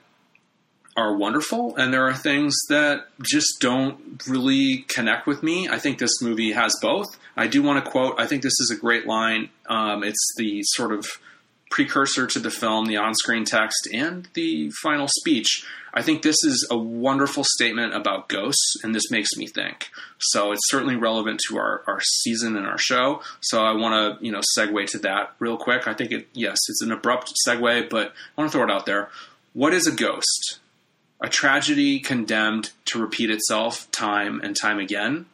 are 0.97 1.16
wonderful, 1.16 1.76
and 1.76 1.93
there 1.93 2.08
are 2.08 2.14
things 2.14 2.56
that 2.70 3.08
just 3.22 3.60
don't 3.60 4.24
really 4.28 4.86
connect 4.88 5.28
with 5.28 5.43
me. 5.43 5.68
I 5.68 5.78
think 5.78 5.99
this 5.99 6.22
movie 6.22 6.53
has 6.53 6.74
both. 6.82 7.08
I 7.36 7.47
do 7.47 7.62
want 7.62 7.84
to 7.84 7.91
quote. 7.91 8.16
I 8.18 8.26
think 8.26 8.43
this 8.43 8.53
is 8.60 8.74
a 8.76 8.80
great 8.80 9.06
line. 9.06 9.49
Um, 9.68 10.03
it's 10.03 10.34
the 10.38 10.62
sort 10.64 10.93
of 10.93 11.06
precursor 11.76 12.26
to 12.26 12.39
the 12.39 12.49
film, 12.49 12.86
the 12.86 12.95
on-screen 12.95 13.43
text, 13.43 13.89
and 13.93 14.30
the 14.34 14.71
final 14.82 15.09
speech. 15.19 15.65
I 15.93 16.01
think 16.01 16.21
this 16.21 16.41
is 16.45 16.65
a 16.71 16.78
wonderful 16.78 17.43
statement 17.43 17.93
about 17.93 18.30
ghosts, 18.30 18.78
and 18.82 18.95
this 18.95 19.11
makes 19.11 19.36
me 19.36 19.45
think. 19.45 19.89
So 20.19 20.53
it's 20.53 20.69
certainly 20.69 20.95
relevant 20.95 21.41
to 21.49 21.57
our, 21.57 21.84
our 21.86 21.99
season 22.01 22.55
and 22.55 22.65
our 22.65 22.78
show. 22.78 23.21
So 23.41 23.61
I 23.61 23.73
want 23.73 24.19
to 24.19 24.26
you 24.26 24.32
know 24.32 24.39
segue 24.57 24.88
to 24.91 24.99
that 24.99 25.34
real 25.39 25.57
quick. 25.57 25.86
I 25.86 25.93
think 25.93 26.11
it 26.11 26.30
yes, 26.32 26.57
it's 26.69 26.82
an 26.82 26.93
abrupt 26.93 27.34
segue, 27.45 27.89
but 27.89 28.13
I 28.38 28.41
want 28.41 28.51
to 28.53 28.57
throw 28.57 28.65
it 28.65 28.71
out 28.71 28.86
there. 28.86 29.09
What 29.51 29.73
is 29.73 29.86
a 29.86 29.91
ghost? 29.91 30.59
A 31.19 31.28
tragedy 31.28 31.99
condemned 31.99 32.71
to 32.86 33.01
repeat 33.01 33.30
itself 33.30 33.91
time 33.91 34.39
and 34.41 34.55
time 34.55 34.80
again. 34.80 35.26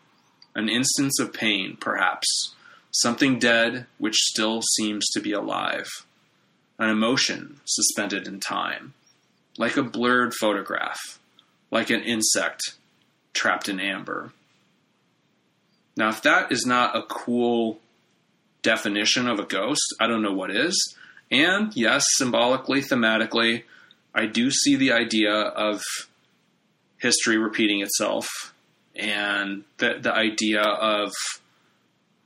An 0.56 0.70
instance 0.70 1.20
of 1.20 1.34
pain, 1.34 1.78
perhaps. 1.80 2.56
Something 2.90 3.38
dead 3.38 3.86
which 4.00 4.16
still 4.16 4.64
seems 4.64 5.08
to 5.10 5.20
be 5.20 5.34
alive 5.34 5.88
an 6.82 6.90
emotion 6.90 7.60
suspended 7.66 8.28
in 8.28 8.40
time, 8.40 8.94
like 9.58 9.78
a 9.78 9.84
blurred 9.84 10.34
photograph, 10.34 11.00
like 11.70 11.90
an 11.90 12.02
insect 12.02 12.76
trapped 13.34 13.70
in 13.70 13.80
amber. 13.80 14.34
Now, 15.96 16.10
if 16.10 16.24
that 16.24 16.52
is 16.52 16.66
not 16.66 16.96
a 16.96 17.04
cool 17.04 17.80
definition 18.64 19.28
of 19.28 19.40
a 19.40 19.46
ghost, 19.46 19.96
I 20.00 20.08
don't 20.08 20.24
know 20.24 20.34
what 20.34 20.50
is. 20.50 20.96
And 21.30 21.76
yes, 21.76 22.04
symbolically, 22.16 22.82
thematically, 22.82 23.64
I 24.14 24.26
do 24.26 24.50
see 24.50 24.76
the 24.76 24.92
idea 24.92 25.32
of 25.34 25.84
history 26.98 27.38
repeating 27.38 27.82
itself 27.82 28.28
and 28.96 29.64
the, 29.78 30.00
the 30.02 30.14
idea 30.14 30.62
of 30.62 31.14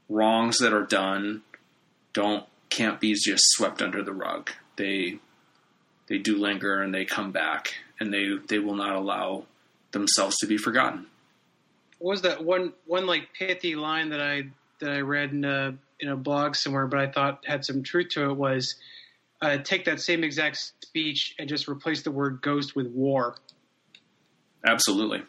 wrongs 0.09 0.59
that 0.59 0.73
are 0.73 0.85
done 0.85 1.41
don't 2.13 2.45
can't 2.75 2.99
be 2.99 3.13
just 3.13 3.43
swept 3.51 3.81
under 3.81 4.03
the 4.03 4.13
rug. 4.13 4.51
They 4.75 5.19
they 6.07 6.17
do 6.17 6.37
linger 6.37 6.81
and 6.81 6.93
they 6.93 7.05
come 7.05 7.31
back 7.31 7.73
and 7.99 8.13
they 8.13 8.37
they 8.47 8.59
will 8.59 8.75
not 8.75 8.95
allow 8.95 9.45
themselves 9.91 10.35
to 10.37 10.47
be 10.47 10.57
forgotten. 10.57 11.05
What 11.99 12.11
was 12.11 12.21
that 12.23 12.43
one 12.43 12.73
one 12.85 13.07
like 13.07 13.29
pithy 13.33 13.75
line 13.75 14.09
that 14.09 14.21
I 14.21 14.43
that 14.79 14.91
I 14.91 14.99
read 14.99 15.31
in 15.31 15.45
a 15.45 15.75
in 16.01 16.09
a 16.09 16.17
blog 16.17 16.55
somewhere, 16.55 16.87
but 16.87 16.99
I 16.99 17.07
thought 17.07 17.45
had 17.45 17.63
some 17.63 17.81
truth 17.81 18.09
to 18.09 18.29
it 18.29 18.35
was 18.35 18.75
uh, 19.41 19.57
take 19.57 19.85
that 19.85 20.01
same 20.01 20.23
exact 20.23 20.57
speech 20.57 21.35
and 21.39 21.47
just 21.47 21.69
replace 21.69 22.01
the 22.01 22.11
word 22.11 22.41
ghost 22.41 22.75
with 22.75 22.87
war. 22.87 23.37
Absolutely. 24.65 25.23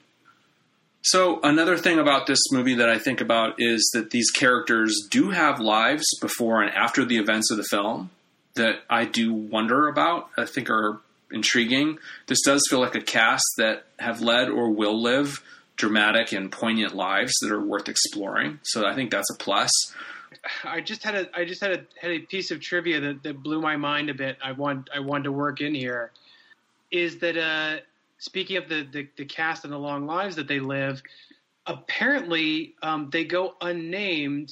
So 1.07 1.39
another 1.45 1.77
thing 1.77 2.01
about 2.01 2.27
this 2.27 2.41
movie 2.51 2.75
that 2.75 2.89
I 2.89 2.99
think 2.99 3.21
about 3.21 3.55
is 3.59 3.89
that 3.95 4.11
these 4.11 4.29
characters 4.33 5.07
do 5.09 5.31
have 5.31 5.61
lives 5.61 6.05
before 6.21 6.63
and 6.63 6.75
after 6.75 7.05
the 7.05 7.19
events 7.19 7.49
of 7.53 7.59
the 7.59 7.63
film 7.71 8.11
that 8.57 8.81
I 8.91 9.05
do 9.05 9.33
wonder 9.33 9.87
about. 9.87 10.31
I 10.37 10.47
think 10.47 10.69
are 10.69 10.99
intriguing. 11.31 11.99
This 12.27 12.41
does 12.45 12.67
feel 12.69 12.81
like 12.81 12.97
a 12.97 13.01
cast 13.01 13.45
that 13.59 13.85
have 14.01 14.21
led 14.21 14.49
or 14.49 14.69
will 14.69 15.01
live 15.01 15.45
dramatic 15.77 16.33
and 16.33 16.51
poignant 16.51 16.97
lives 16.97 17.35
that 17.41 17.53
are 17.53 17.65
worth 17.65 17.89
exploring. 17.89 18.59
So 18.65 18.85
I 18.85 18.97
think 18.97 19.13
that's 19.13 19.31
a 19.31 19.37
plus. 19.37 19.71
I 20.65 20.81
just 20.81 21.05
had 21.05 21.15
a 21.15 21.39
I 21.39 21.45
just 21.45 21.61
had 21.61 21.71
a 21.71 21.85
had 22.01 22.11
a 22.11 22.19
piece 22.19 22.51
of 22.51 22.61
trivia 22.61 22.99
that, 22.99 23.23
that 23.23 23.45
blew 23.45 23.61
my 23.61 23.77
mind 23.77 24.11
a 24.11 24.15
bit. 24.15 24.39
I 24.43 24.53
want 24.53 24.91
I 24.93 24.99
wanted 24.99 25.25
to 25.25 25.33
work 25.33 25.61
in 25.61 25.73
here. 25.73 26.11
Is 26.91 27.19
that 27.19 27.37
uh 27.37 27.79
speaking 28.19 28.57
of 28.57 28.69
the, 28.69 28.87
the, 28.91 29.09
the 29.17 29.25
cast 29.25 29.65
and 29.65 29.73
the 29.73 29.79
long 29.79 30.07
lives 30.07 30.37
that 30.37 30.49
they 30.49 30.61
live, 30.61 31.03
apparently 31.67 32.75
um, 32.83 33.11
they 33.11 33.25
go 33.25 33.55
unnamed, 33.61 34.51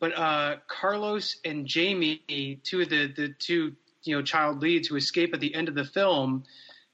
but 0.00 0.16
uh, 0.16 0.56
Carlos 0.66 1.36
and 1.44 1.66
Jamie, 1.66 2.60
two 2.64 2.82
of 2.82 2.88
the, 2.88 3.12
the 3.14 3.34
two 3.38 3.72
you 4.02 4.16
know 4.16 4.22
child 4.22 4.62
leads 4.62 4.88
who 4.88 4.96
escape 4.96 5.34
at 5.34 5.40
the 5.40 5.54
end 5.54 5.68
of 5.68 5.74
the 5.74 5.84
film, 5.84 6.44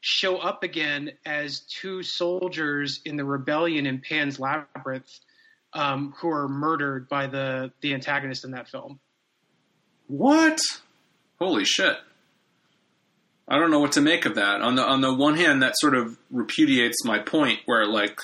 show 0.00 0.36
up 0.36 0.62
again 0.62 1.12
as 1.24 1.60
two 1.60 2.02
soldiers 2.02 3.00
in 3.04 3.16
the 3.16 3.24
rebellion 3.24 3.86
in 3.86 4.00
Pan's 4.00 4.38
Labyrinth, 4.38 5.20
um, 5.72 6.12
who 6.18 6.28
are 6.28 6.48
murdered 6.48 7.08
by 7.08 7.26
the 7.26 7.72
the 7.80 7.94
antagonist 7.94 8.44
in 8.44 8.50
that 8.52 8.68
film. 8.68 8.98
What? 10.06 10.58
Holy 11.38 11.64
shit! 11.64 11.96
I 13.46 13.58
don't 13.58 13.70
know 13.70 13.80
what 13.80 13.92
to 13.92 14.00
make 14.00 14.24
of 14.24 14.36
that. 14.36 14.62
On 14.62 14.74
the 14.74 14.82
on 14.82 15.00
the 15.00 15.12
one 15.12 15.36
hand, 15.36 15.62
that 15.62 15.74
sort 15.76 15.94
of 15.94 16.16
repudiates 16.30 17.04
my 17.04 17.18
point, 17.18 17.60
where 17.66 17.86
like 17.86 18.18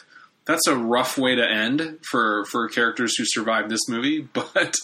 that's 0.46 0.66
a 0.66 0.76
rough 0.76 1.18
way 1.18 1.34
to 1.34 1.46
end 1.46 1.98
for 2.10 2.44
for 2.46 2.68
characters 2.68 3.16
who 3.16 3.24
survive 3.26 3.68
this 3.68 3.88
movie, 3.88 4.20
but 4.32 4.74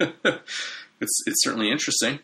it's 0.00 1.22
it's 1.26 1.42
certainly 1.42 1.70
interesting. 1.70 2.20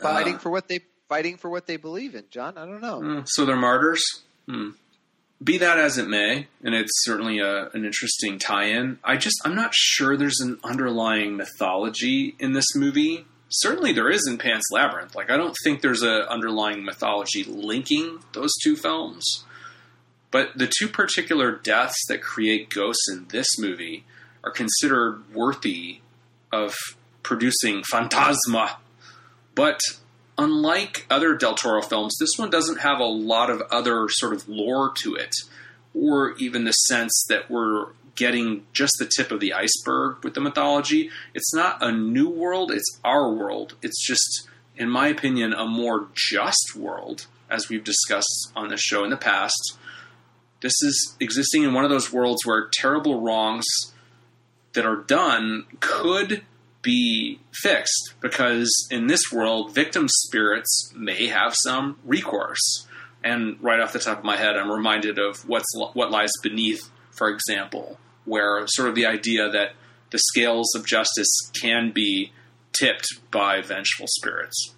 Fighting 0.00 0.36
uh, 0.36 0.38
for 0.38 0.50
what 0.50 0.68
they 0.68 0.80
fighting 1.08 1.36
for 1.36 1.50
what 1.50 1.66
they 1.66 1.76
believe 1.76 2.14
in, 2.14 2.24
John. 2.30 2.56
I 2.56 2.64
don't 2.64 2.80
know. 2.80 3.00
Hmm, 3.00 3.20
so 3.26 3.44
they're 3.44 3.56
martyrs. 3.56 4.04
Hmm. 4.48 4.70
Be 5.44 5.58
that 5.58 5.76
as 5.76 5.98
it 5.98 6.08
may, 6.08 6.46
and 6.62 6.72
it's 6.74 6.92
certainly 7.04 7.40
a, 7.40 7.68
an 7.70 7.84
interesting 7.84 8.38
tie-in. 8.38 9.00
I 9.02 9.16
just 9.16 9.36
I'm 9.44 9.56
not 9.56 9.74
sure 9.74 10.16
there's 10.16 10.40
an 10.40 10.58
underlying 10.64 11.36
mythology 11.36 12.36
in 12.38 12.52
this 12.52 12.74
movie 12.74 13.26
certainly 13.52 13.92
there 13.92 14.10
is 14.10 14.26
in 14.28 14.38
Pan's 14.38 14.64
Labyrinth. 14.72 15.14
Like 15.14 15.30
I 15.30 15.36
don't 15.36 15.56
think 15.64 15.80
there's 15.80 16.02
a 16.02 16.30
underlying 16.30 16.84
mythology 16.84 17.44
linking 17.44 18.20
those 18.32 18.52
two 18.62 18.76
films. 18.76 19.44
But 20.30 20.56
the 20.56 20.70
two 20.78 20.88
particular 20.88 21.52
deaths 21.52 21.98
that 22.08 22.22
create 22.22 22.70
ghosts 22.70 23.06
in 23.12 23.26
this 23.28 23.58
movie 23.58 24.04
are 24.42 24.50
considered 24.50 25.22
worthy 25.34 26.00
of 26.50 26.74
producing 27.22 27.82
phantasma. 27.84 28.78
But 29.54 29.78
unlike 30.38 31.06
other 31.10 31.36
Del 31.36 31.54
Toro 31.54 31.82
films, 31.82 32.16
this 32.18 32.38
one 32.38 32.50
doesn't 32.50 32.80
have 32.80 32.98
a 32.98 33.04
lot 33.04 33.50
of 33.50 33.62
other 33.70 34.08
sort 34.08 34.32
of 34.32 34.48
lore 34.48 34.92
to 35.02 35.14
it, 35.14 35.34
or 35.94 36.34
even 36.38 36.64
the 36.64 36.72
sense 36.72 37.24
that 37.28 37.50
we're 37.50 37.88
getting 38.14 38.66
just 38.72 38.92
the 38.98 39.10
tip 39.16 39.30
of 39.30 39.40
the 39.40 39.52
iceberg 39.52 40.22
with 40.22 40.34
the 40.34 40.40
mythology. 40.40 41.10
It's 41.34 41.54
not 41.54 41.82
a 41.82 41.92
new 41.92 42.28
world, 42.28 42.70
it's 42.70 43.00
our 43.04 43.32
world. 43.32 43.74
It's 43.82 44.04
just, 44.04 44.48
in 44.76 44.88
my 44.88 45.08
opinion, 45.08 45.52
a 45.52 45.66
more 45.66 46.08
just 46.14 46.76
world, 46.76 47.26
as 47.50 47.68
we've 47.68 47.84
discussed 47.84 48.52
on 48.54 48.68
this 48.68 48.80
show 48.80 49.04
in 49.04 49.10
the 49.10 49.16
past. 49.16 49.78
This 50.60 50.74
is 50.82 51.16
existing 51.18 51.64
in 51.64 51.74
one 51.74 51.84
of 51.84 51.90
those 51.90 52.12
worlds 52.12 52.46
where 52.46 52.68
terrible 52.72 53.20
wrongs 53.20 53.64
that 54.74 54.86
are 54.86 54.96
done 54.96 55.66
could 55.80 56.42
be 56.82 57.40
fixed 57.52 58.14
because 58.20 58.70
in 58.90 59.06
this 59.06 59.32
world, 59.32 59.74
victim 59.74 60.08
spirits 60.08 60.92
may 60.94 61.28
have 61.28 61.54
some 61.64 61.98
recourse. 62.04 62.86
And 63.24 63.56
right 63.62 63.80
off 63.80 63.92
the 63.92 64.00
top 64.00 64.18
of 64.18 64.24
my 64.24 64.36
head, 64.36 64.56
I'm 64.56 64.70
reminded 64.70 65.18
of 65.18 65.48
what's 65.48 65.68
what 65.94 66.10
lies 66.10 66.32
beneath 66.42 66.90
for 67.12 67.28
example, 67.28 67.98
where 68.24 68.66
sort 68.66 68.88
of 68.88 68.94
the 68.94 69.06
idea 69.06 69.48
that 69.50 69.74
the 70.10 70.18
scales 70.18 70.74
of 70.74 70.86
justice 70.86 71.50
can 71.54 71.92
be 71.92 72.32
tipped 72.72 73.06
by 73.30 73.60
vengeful 73.60 74.06
spirits. 74.08 74.74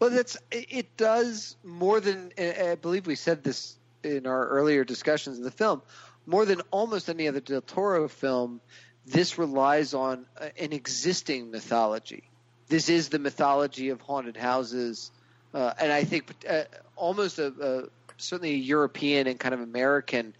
Well, 0.00 0.10
that's 0.10 0.36
it. 0.50 0.96
Does 0.96 1.56
more 1.64 2.00
than 2.00 2.32
I 2.38 2.76
believe 2.80 3.06
we 3.06 3.16
said 3.16 3.42
this 3.42 3.76
in 4.02 4.26
our 4.26 4.46
earlier 4.48 4.84
discussions 4.84 5.38
of 5.38 5.44
the 5.44 5.50
film. 5.50 5.82
More 6.26 6.44
than 6.44 6.60
almost 6.70 7.08
any 7.08 7.26
other 7.28 7.40
Del 7.40 7.62
Toro 7.62 8.08
film, 8.08 8.60
this 9.06 9.38
relies 9.38 9.94
on 9.94 10.26
an 10.58 10.72
existing 10.72 11.50
mythology. 11.50 12.24
This 12.68 12.88
is 12.88 13.08
the 13.08 13.18
mythology 13.18 13.88
of 13.88 14.00
haunted 14.02 14.36
houses, 14.36 15.10
uh, 15.54 15.72
and 15.80 15.90
I 15.90 16.04
think 16.04 16.34
uh, 16.48 16.64
almost 16.96 17.38
a, 17.38 17.46
a 17.46 17.88
certainly 18.18 18.52
a 18.52 18.58
European 18.58 19.26
and 19.26 19.40
kind 19.40 19.54
of 19.54 19.60
American 19.60 20.34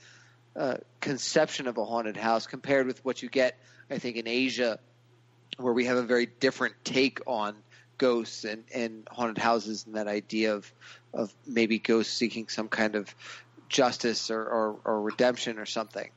uh, 0.58 0.76
conception 1.00 1.68
of 1.68 1.78
a 1.78 1.84
haunted 1.84 2.16
house 2.16 2.46
compared 2.46 2.86
with 2.86 3.04
what 3.04 3.22
you 3.22 3.28
get, 3.28 3.58
I 3.90 3.98
think, 3.98 4.16
in 4.16 4.26
Asia, 4.26 4.78
where 5.56 5.72
we 5.72 5.84
have 5.84 5.96
a 5.96 6.02
very 6.02 6.26
different 6.26 6.74
take 6.84 7.20
on 7.26 7.54
ghosts 7.96 8.44
and, 8.44 8.64
and 8.74 9.06
haunted 9.10 9.38
houses 9.38 9.84
and 9.86 9.94
that 9.94 10.08
idea 10.08 10.54
of 10.54 10.72
of 11.14 11.32
maybe 11.46 11.78
ghosts 11.78 12.12
seeking 12.12 12.48
some 12.48 12.68
kind 12.68 12.94
of 12.94 13.14
justice 13.68 14.30
or, 14.30 14.42
or, 14.42 14.76
or 14.84 15.00
redemption 15.02 15.58
or 15.58 15.66
something. 15.66 16.10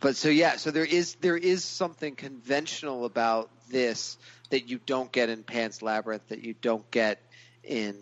But 0.00 0.16
so 0.16 0.28
yeah, 0.28 0.56
so 0.56 0.70
there 0.70 0.84
is 0.84 1.14
there 1.16 1.36
is 1.36 1.64
something 1.64 2.14
conventional 2.14 3.04
about 3.04 3.50
this 3.70 4.18
that 4.50 4.68
you 4.68 4.78
don't 4.84 5.10
get 5.10 5.28
in 5.30 5.42
Pan's 5.42 5.80
Labyrinth, 5.82 6.28
that 6.28 6.42
you 6.44 6.54
don't 6.60 6.88
get 6.90 7.20
in 7.64 7.96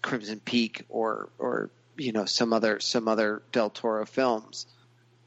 Crimson 0.00 0.40
Peak 0.40 0.84
or 0.88 1.28
or 1.38 1.70
you 1.96 2.12
know 2.12 2.24
some 2.24 2.52
other 2.52 2.78
some 2.78 3.08
other 3.08 3.42
Del 3.50 3.70
Toro 3.70 4.06
films. 4.06 4.66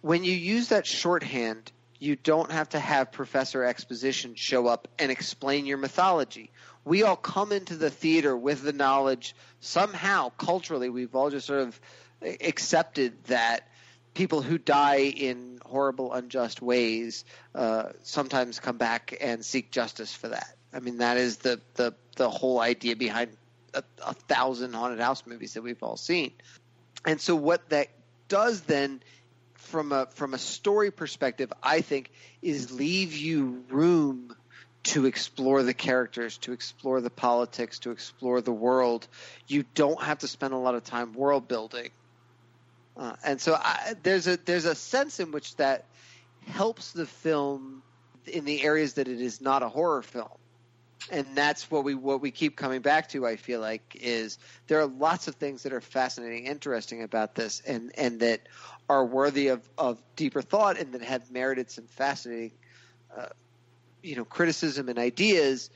When 0.02 0.24
you 0.24 0.34
use 0.34 0.70
that 0.70 0.86
shorthand, 0.86 1.72
you 2.00 2.16
don't 2.16 2.52
have 2.52 2.70
to 2.70 2.80
have 2.80 3.12
Professor 3.12 3.64
Exposition 3.64 4.36
show 4.36 4.68
up 4.68 4.88
and 4.98 5.12
explain 5.12 5.66
your 5.66 5.78
mythology. 5.78 6.52
We 6.84 7.04
all 7.04 7.16
come 7.16 7.52
into 7.52 7.76
the 7.76 7.92
theater 7.92 8.36
with 8.36 8.64
the 8.64 8.74
knowledge 8.74 9.36
somehow 9.60 10.30
culturally 10.30 10.90
we've 10.90 11.16
all 11.16 11.30
just 11.30 11.46
sort 11.46 11.62
of 11.62 11.80
accepted 12.42 13.24
that 13.26 13.68
people 14.14 14.42
who 14.42 14.58
die 14.58 15.02
in 15.02 15.60
horrible, 15.64 16.12
unjust 16.14 16.62
ways 16.62 17.24
uh, 17.56 17.90
sometimes 18.04 18.60
come 18.60 18.78
back 18.78 19.18
and 19.22 19.46
seek 19.46 19.72
justice 19.72 20.14
for 20.14 20.30
that. 20.30 20.56
I 20.74 20.80
mean, 20.80 20.98
that 20.98 21.18
is 21.18 21.38
the 21.38 21.62
the 21.76 21.94
the 22.16 22.30
whole 22.30 22.60
idea 22.60 22.96
behind 22.96 23.38
a, 23.74 23.84
a 24.06 24.14
thousand 24.14 24.74
haunted 24.74 25.00
house 25.00 25.24
movies 25.26 25.54
that 25.54 25.62
we've 25.62 25.82
all 25.84 25.98
seen. 25.98 26.32
And 27.06 27.20
so, 27.20 27.36
what 27.36 27.70
that 27.70 27.90
does 28.28 28.62
then, 28.62 29.02
from 29.72 29.92
a 29.92 30.06
from 30.12 30.34
a 30.34 30.38
story 30.38 30.92
perspective, 30.92 31.52
I 31.64 31.82
think, 31.82 32.12
is 32.42 32.72
leave 32.72 33.16
you 33.16 33.64
room 33.70 34.36
to 34.84 35.06
explore 35.06 35.64
the 35.64 35.74
characters, 35.74 36.38
to 36.40 36.54
explore 36.54 37.02
the 37.02 37.10
politics, 37.10 37.80
to 37.80 37.92
explore 37.92 38.42
the 38.42 38.54
world. 38.54 39.08
You 39.48 39.66
don't 39.74 40.02
have 40.02 40.20
to 40.20 40.28
spend 40.28 40.54
a 40.54 40.58
lot 40.58 40.76
of 40.76 40.84
time 40.84 41.14
world 41.14 41.48
building 41.48 41.92
uh, 42.98 43.16
and 43.24 43.40
so 43.40 43.54
I, 43.56 43.96
there's 44.04 44.28
a 44.28 44.38
there's 44.38 44.66
a 44.66 44.76
sense 44.76 45.20
in 45.20 45.32
which 45.32 45.56
that 45.56 45.86
helps 46.46 46.92
the 46.92 47.06
film 47.06 47.82
in 48.28 48.46
the 48.46 48.64
areas 48.64 48.94
that 48.96 49.08
it 49.08 49.22
is 49.22 49.42
not 49.42 49.64
a 49.64 49.70
horror 49.70 50.02
film. 50.02 50.30
And 51.12 51.28
that's 51.36 51.70
what 51.70 51.84
we 51.84 51.94
what 51.94 52.22
we 52.22 52.32
keep 52.32 52.56
coming 52.56 52.82
back 52.82 53.10
to. 53.10 53.26
I 53.28 53.36
feel 53.36 53.60
like 53.60 53.98
is 54.00 54.38
there 54.68 54.80
are 54.80 54.86
lots 54.86 55.28
of 55.28 55.36
things 55.36 55.64
that 55.64 55.74
are 55.74 55.82
fascinating, 55.82 56.46
interesting 56.46 57.04
about 57.04 57.36
this, 57.36 57.62
and 57.62 57.92
and 57.98 58.20
that 58.22 58.48
are 58.90 59.06
worthy 59.06 59.50
of, 59.50 59.68
of 59.78 60.02
deeper 60.16 60.42
thought, 60.42 60.80
and 60.80 60.94
that 60.94 61.02
have 61.02 61.30
merited 61.30 61.70
some 61.70 61.86
fascinating, 61.86 62.52
uh, 63.16 63.28
you 64.02 64.16
know, 64.16 64.26
criticism 64.26 64.90
and 64.90 64.98
ideas. 64.98 65.70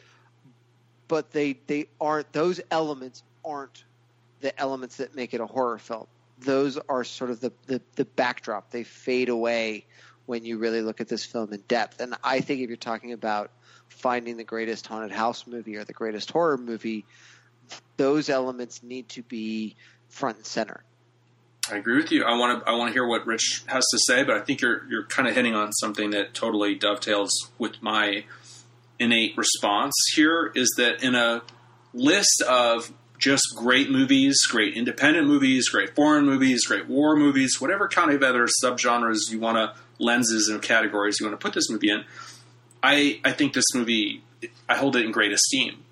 But 1.08 1.32
they 1.32 1.60
they 1.68 1.88
aren't 2.00 2.32
those 2.32 2.62
elements 2.72 3.22
aren't 3.44 3.84
the 4.40 4.58
elements 4.60 4.98
that 4.98 5.16
make 5.16 5.34
it 5.34 5.42
a 5.42 5.46
horror 5.46 5.78
film 5.78 6.08
those 6.40 6.78
are 6.90 7.04
sort 7.04 7.32
of 7.32 7.40
the, 7.40 7.52
the, 7.68 7.82
the 7.96 8.06
backdrop. 8.06 8.72
They 8.72 8.84
fade 8.84 9.30
away 9.30 9.86
when 10.26 10.44
you 10.44 10.58
really 10.58 10.82
look 10.82 11.02
at 11.02 11.08
this 11.08 11.24
film 11.24 11.54
in 11.54 11.62
depth. 11.68 12.02
And 12.02 12.16
I 12.24 12.42
think 12.42 12.62
if 12.62 12.70
you're 12.70 12.78
talking 12.78 13.14
about 13.14 13.52
finding 13.90 14.38
the 14.38 14.44
greatest 14.44 14.88
haunted 14.88 15.12
house 15.12 15.48
movie 15.48 15.78
or 15.78 15.84
the 15.84 15.94
greatest 15.94 16.32
horror 16.32 16.58
movie, 16.58 17.06
those 17.98 18.30
elements 18.30 18.84
need 18.84 19.10
to 19.10 19.24
be 19.24 19.76
front 20.10 20.38
and 20.38 20.46
center. 20.46 20.84
I 21.72 21.78
agree 21.78 21.98
with 21.98 22.12
you. 22.12 22.24
I 22.24 22.38
want 22.38 22.64
to 22.64 22.70
I 22.70 22.76
want 22.76 22.90
to 22.90 22.94
hear 22.94 23.08
what 23.08 23.26
Rich 23.26 23.64
has 23.66 23.84
to 23.90 23.98
say, 24.06 24.24
but 24.24 24.38
I 24.38 24.42
think 24.42 24.62
you're 24.62 24.86
you're 24.88 25.06
kind 25.06 25.28
of 25.28 25.34
hitting 25.34 25.56
on 25.56 25.74
something 25.74 26.12
that 26.12 26.34
totally 26.36 26.76
dovetails 26.76 27.32
with 27.58 27.82
my 27.82 28.26
innate 29.00 29.36
response 29.36 29.94
here 30.14 30.52
is 30.56 30.74
that 30.78 31.04
in 31.04 31.16
a 31.16 31.42
list 31.94 32.44
of 32.48 32.94
just 33.18 33.44
great 33.56 33.90
movies, 33.90 34.38
great 34.50 34.76
independent 34.76 35.28
movies, 35.28 35.70
great 35.70 35.96
foreign 35.96 36.26
movies, 36.26 36.66
great 36.66 36.88
war 36.88 37.16
movies, 37.16 37.60
whatever 37.60 37.88
kind 37.88 38.12
of 38.12 38.22
other 38.22 38.48
subgenres 38.64 39.32
you 39.32 39.40
want 39.40 39.58
to 39.58 39.74
lenses 39.98 40.50
and 40.50 40.62
categories 40.62 41.18
you 41.20 41.26
want 41.26 41.40
to 41.40 41.44
put 41.44 41.54
this 41.54 41.70
movie 41.70 41.90
in. 41.90 42.04
I 42.86 43.20
I 43.26 43.32
think 43.32 43.54
this 43.54 43.74
movie 43.74 44.22
I 44.70 44.76
hold 44.76 44.96
it 44.96 45.06
in 45.06 45.12
great 45.12 45.32
esteem. 45.32 45.84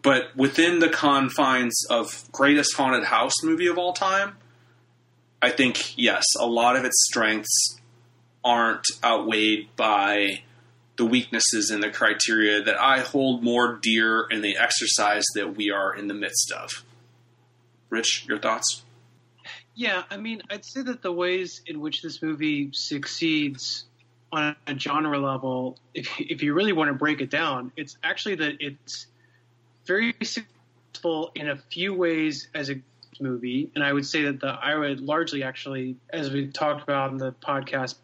But 0.00 0.34
within 0.34 0.78
the 0.78 0.88
confines 0.88 1.84
of 1.90 2.24
greatest 2.32 2.74
haunted 2.74 3.04
house 3.04 3.42
movie 3.42 3.66
of 3.66 3.76
all 3.76 3.92
time, 3.92 4.36
I 5.42 5.50
think 5.50 5.98
yes, 5.98 6.24
a 6.40 6.46
lot 6.46 6.76
of 6.76 6.84
its 6.84 6.96
strengths 7.10 7.78
aren't 8.42 8.86
outweighed 9.04 9.68
by 9.76 10.42
the 10.96 11.04
weaknesses 11.04 11.70
and 11.70 11.82
the 11.82 11.90
criteria 11.90 12.62
that 12.62 12.80
I 12.80 13.00
hold 13.00 13.42
more 13.42 13.78
dear 13.82 14.26
in 14.30 14.40
the 14.40 14.56
exercise 14.56 15.24
that 15.34 15.54
we 15.54 15.70
are 15.70 15.94
in 15.94 16.08
the 16.08 16.14
midst 16.14 16.50
of. 16.52 16.84
Rich, 17.90 18.24
your 18.26 18.38
thoughts? 18.38 18.82
Yeah, 19.74 20.02
I 20.10 20.16
mean, 20.16 20.42
I'd 20.50 20.64
say 20.64 20.82
that 20.82 21.02
the 21.02 21.12
ways 21.12 21.60
in 21.66 21.80
which 21.80 22.02
this 22.02 22.22
movie 22.22 22.70
succeeds 22.72 23.84
on 24.32 24.54
a 24.66 24.78
genre 24.78 25.18
level, 25.18 25.78
if, 25.94 26.08
if 26.20 26.42
you 26.42 26.54
really 26.54 26.72
want 26.72 26.88
to 26.88 26.94
break 26.94 27.20
it 27.20 27.30
down, 27.30 27.72
it's 27.76 27.96
actually 28.02 28.34
that 28.36 28.56
it's 28.60 29.06
very 29.86 30.14
successful 30.22 31.30
in 31.34 31.48
a 31.48 31.56
few 31.56 31.94
ways 31.94 32.48
as 32.54 32.70
a 32.70 32.80
movie, 33.20 33.70
and 33.74 33.82
I 33.82 33.92
would 33.92 34.06
say 34.06 34.24
that 34.24 34.40
the 34.40 34.48
I 34.48 34.76
would 34.76 35.00
largely 35.00 35.42
actually, 35.42 35.96
as 36.10 36.30
we 36.30 36.48
talked 36.48 36.82
about 36.82 37.10
in 37.10 37.18
the 37.18 37.32
podcast 37.32 37.96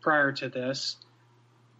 prior 0.00 0.32
to 0.32 0.48
this, 0.48 0.96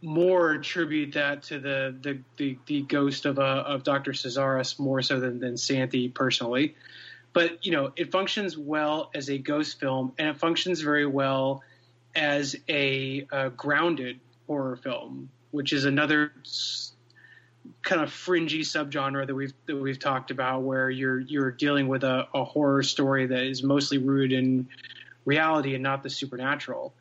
more 0.01 0.53
attribute 0.53 1.13
that 1.15 1.43
to 1.45 1.59
the 1.59 1.95
the, 2.01 2.19
the, 2.37 2.59
the 2.67 2.83
ghost 2.83 3.27
of 3.27 3.39
uh, 3.39 3.65
of 3.67 3.83
Dr. 3.83 4.13
Casares 4.13 4.79
more 4.79 5.03
so 5.03 5.21
than, 5.21 5.41
than 5.41 5.57
Santi 5.57 6.09
personally. 6.09 6.75
But 7.33 7.65
you 7.65 7.73
know, 7.73 7.93
it 7.97 8.11
functions 8.11 8.57
well 8.57 9.11
as 9.15 9.29
a 9.29 9.39
ghost 9.39 9.81
film, 9.81 10.13
and 10.19 10.29
it 10.29 10.39
functions 10.39 10.81
very 10.81 11.07
well 11.07 11.63
as 12.19 12.57
a 12.69 13.23
grounded 13.57 14.21
horror 14.47 14.77
film, 14.77 15.31
which 15.51 15.73
is 15.73 15.85
another 15.85 16.33
kind 17.83 18.03
of 18.03 18.13
fringy 18.13 18.61
subgenre 18.61 19.27
that 19.27 19.35
we've 19.35 19.53
that 19.67 19.77
we've 19.77 19.99
talked 19.99 20.31
about, 20.31 20.63
where 20.63 20.91
you're 20.91 21.21
you're 21.21 21.51
dealing 21.51 21.89
with 21.89 22.05
a, 22.05 22.27
a 22.35 22.45
horror 22.45 22.83
story 22.83 23.27
that 23.27 23.45
is 23.45 23.63
mostly 23.63 23.99
rooted 23.99 24.39
in 24.39 24.69
reality 25.25 25.75
and 25.75 25.83
not 25.83 26.03
the 26.03 26.11
supernatural. 26.11 26.95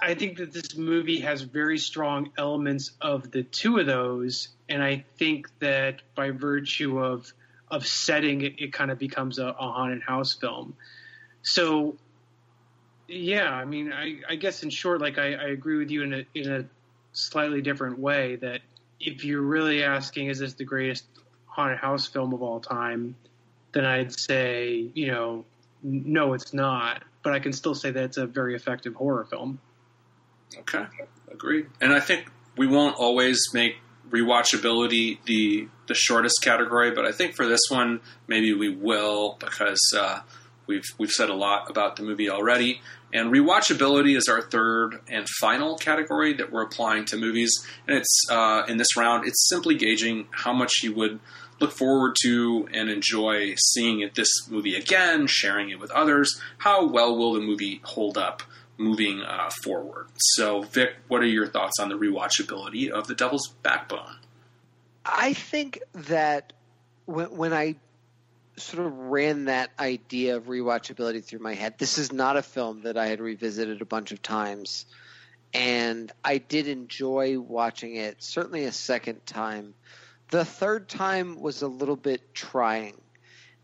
I 0.00 0.14
think 0.14 0.36
that 0.38 0.52
this 0.52 0.76
movie 0.76 1.20
has 1.20 1.42
very 1.42 1.78
strong 1.78 2.30
elements 2.36 2.92
of 3.00 3.30
the 3.30 3.42
two 3.42 3.78
of 3.78 3.86
those, 3.86 4.48
and 4.68 4.82
I 4.82 5.04
think 5.16 5.48
that 5.60 6.02
by 6.14 6.30
virtue 6.30 6.98
of 7.02 7.32
of 7.70 7.86
setting, 7.86 8.42
it, 8.42 8.54
it 8.58 8.72
kind 8.72 8.90
of 8.90 8.98
becomes 8.98 9.38
a, 9.38 9.46
a, 9.46 9.52
haunted 9.54 10.02
house 10.02 10.34
film. 10.34 10.76
So, 11.42 11.96
yeah, 13.14 13.50
I 13.50 13.64
mean, 13.64 13.92
I, 13.92 14.20
I 14.28 14.34
guess 14.36 14.62
in 14.62 14.70
short, 14.70 15.00
like 15.00 15.18
I, 15.18 15.34
I 15.34 15.48
agree 15.48 15.78
with 15.78 15.90
you 15.90 16.02
in 16.02 16.14
a 16.14 16.26
in 16.34 16.52
a 16.52 16.64
slightly 17.12 17.62
different 17.62 17.98
way 17.98 18.36
that 18.36 18.60
if 19.00 19.24
you're 19.24 19.42
really 19.42 19.82
asking, 19.82 20.28
is 20.28 20.38
this 20.38 20.54
the 20.54 20.64
greatest 20.64 21.04
haunted 21.46 21.78
house 21.78 22.06
film 22.06 22.32
of 22.32 22.42
all 22.42 22.60
time? 22.60 23.14
Then 23.72 23.84
I'd 23.84 24.12
say, 24.12 24.90
you 24.94 25.08
know, 25.08 25.44
no, 25.82 26.32
it's 26.32 26.54
not. 26.54 27.02
But 27.22 27.32
I 27.32 27.38
can 27.38 27.52
still 27.52 27.74
say 27.74 27.90
that 27.90 28.04
it's 28.04 28.16
a 28.16 28.26
very 28.26 28.54
effective 28.54 28.94
horror 28.94 29.24
film. 29.24 29.58
Okay, 30.58 30.84
agreed. 31.30 31.66
And 31.80 31.92
I 31.92 32.00
think 32.00 32.30
we 32.56 32.66
won't 32.66 32.96
always 32.96 33.40
make 33.52 33.76
rewatchability 34.10 35.18
the 35.24 35.68
the 35.86 35.94
shortest 35.94 36.42
category, 36.42 36.90
but 36.90 37.04
I 37.04 37.12
think 37.12 37.34
for 37.34 37.46
this 37.46 37.60
one 37.68 38.00
maybe 38.26 38.52
we 38.54 38.68
will 38.68 39.36
because 39.40 39.80
uh, 39.96 40.20
we've 40.66 40.84
we've 40.98 41.10
said 41.10 41.30
a 41.30 41.34
lot 41.34 41.70
about 41.70 41.96
the 41.96 42.02
movie 42.02 42.30
already. 42.30 42.80
And 43.14 43.32
rewatchability 43.32 44.16
is 44.16 44.26
our 44.28 44.42
third 44.42 45.00
and 45.08 45.26
final 45.40 45.78
category 45.78 46.34
that 46.34 46.50
we're 46.50 46.64
applying 46.64 47.04
to 47.06 47.16
movies. 47.16 47.52
And 47.86 47.96
it's 47.96 48.20
uh, 48.28 48.64
in 48.68 48.76
this 48.76 48.96
round, 48.96 49.26
it's 49.26 49.48
simply 49.48 49.76
gauging 49.76 50.26
how 50.32 50.52
much 50.52 50.82
you 50.82 50.92
would 50.94 51.20
look 51.60 51.70
forward 51.70 52.16
to 52.24 52.68
and 52.72 52.90
enjoy 52.90 53.54
seeing 53.56 54.00
it 54.00 54.16
this 54.16 54.50
movie 54.50 54.74
again, 54.74 55.28
sharing 55.28 55.70
it 55.70 55.78
with 55.78 55.92
others. 55.92 56.40
How 56.58 56.86
well 56.86 57.16
will 57.16 57.32
the 57.32 57.40
movie 57.40 57.80
hold 57.84 58.18
up? 58.18 58.42
moving 58.76 59.22
uh, 59.22 59.48
forward. 59.62 60.08
So, 60.16 60.62
Vic, 60.62 60.96
what 61.06 61.22
are 61.22 61.26
your 61.26 61.46
thoughts 61.46 61.78
on 61.78 61.90
the 61.90 61.94
rewatchability 61.94 62.90
of 62.90 63.06
The 63.06 63.14
Devil's 63.14 63.54
Backbone? 63.62 64.16
I 65.04 65.32
think 65.34 65.80
that 65.92 66.52
when, 67.04 67.26
when 67.36 67.52
I 67.52 67.76
sort 68.56 68.86
of 68.86 68.92
ran 68.96 69.46
that 69.46 69.70
idea 69.78 70.36
of 70.36 70.44
rewatchability 70.44 71.24
through 71.24 71.40
my 71.40 71.54
head, 71.54 71.74
this 71.78 71.98
is 71.98 72.12
not 72.12 72.36
a 72.36 72.42
film 72.42 72.82
that 72.82 72.96
I 72.96 73.06
had 73.06 73.20
revisited 73.20 73.82
a 73.82 73.86
bunch 73.86 74.12
of 74.12 74.22
times. 74.22 74.86
And 75.52 76.10
I 76.24 76.38
did 76.38 76.68
enjoy 76.68 77.38
watching 77.38 77.96
it, 77.96 78.22
certainly 78.22 78.64
a 78.64 78.72
second 78.72 79.24
time. 79.26 79.74
The 80.30 80.44
third 80.44 80.88
time 80.88 81.40
was 81.40 81.62
a 81.62 81.68
little 81.68 81.96
bit 81.96 82.34
trying. 82.34 83.00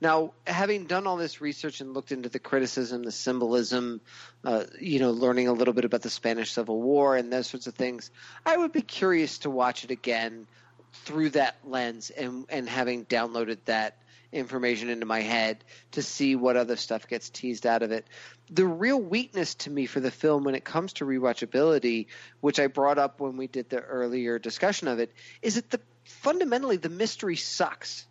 Now, 0.01 0.33
having 0.47 0.87
done 0.87 1.07
all 1.07 1.17
this 1.17 1.41
research 1.41 1.81
and 1.81 1.93
looked 1.93 2.11
into 2.11 2.29
the 2.29 2.39
criticism, 2.39 3.03
the 3.03 3.13
symbolism, 3.13 4.01
uh, 4.45 4.65
you 4.81 4.99
know, 4.99 5.11
learning 5.11 5.49
a 5.49 5.53
little 5.53 5.75
bit 5.75 5.85
about 5.85 6.03
the 6.03 6.11
Spanish 6.11 6.53
Civil 6.53 6.81
War 6.81 7.17
and 7.17 7.31
those 7.31 7.49
sorts 7.49 7.67
of 7.67 7.75
things, 7.75 8.11
I 8.47 8.57
would 8.57 8.73
be 8.73 8.83
curious 8.83 9.39
to 9.39 9.51
watch 9.51 9.85
it 9.85 9.91
again 9.91 10.47
through 10.93 11.31
that 11.31 11.57
lens 11.65 12.11
and 12.11 12.47
and 12.49 12.69
having 12.69 13.05
downloaded 13.05 13.59
that 13.67 13.97
information 14.33 14.89
into 14.89 15.07
my 15.07 15.21
head 15.21 15.65
to 15.93 16.03
see 16.03 16.37
what 16.37 16.57
other 16.57 16.77
stuff 16.77 17.09
gets 17.09 17.31
teased 17.31 17.67
out 17.67 17.83
of 17.83 17.91
it. 17.91 18.07
The 18.51 18.67
real 18.67 19.01
weakness 19.01 19.55
to 19.57 19.71
me 19.71 19.87
for 19.87 20.01
the 20.01 20.11
film 20.11 20.45
when 20.45 20.55
it 20.55 20.65
comes 20.65 20.95
to 20.95 21.05
rewatchability, 21.05 22.07
which 22.41 22.61
I 22.61 22.69
brought 22.69 22.99
up 22.99 23.21
when 23.21 23.37
we 23.37 23.47
did 23.47 23.69
the 23.69 23.81
earlier 23.81 24.39
discussion 24.39 24.89
of 24.89 24.99
it, 24.99 25.13
is 25.43 25.57
that 25.57 25.71
the 25.71 25.81
fundamentally 26.05 26.77
the 26.77 26.89
mystery 26.89 27.37
sucks. 27.37 28.07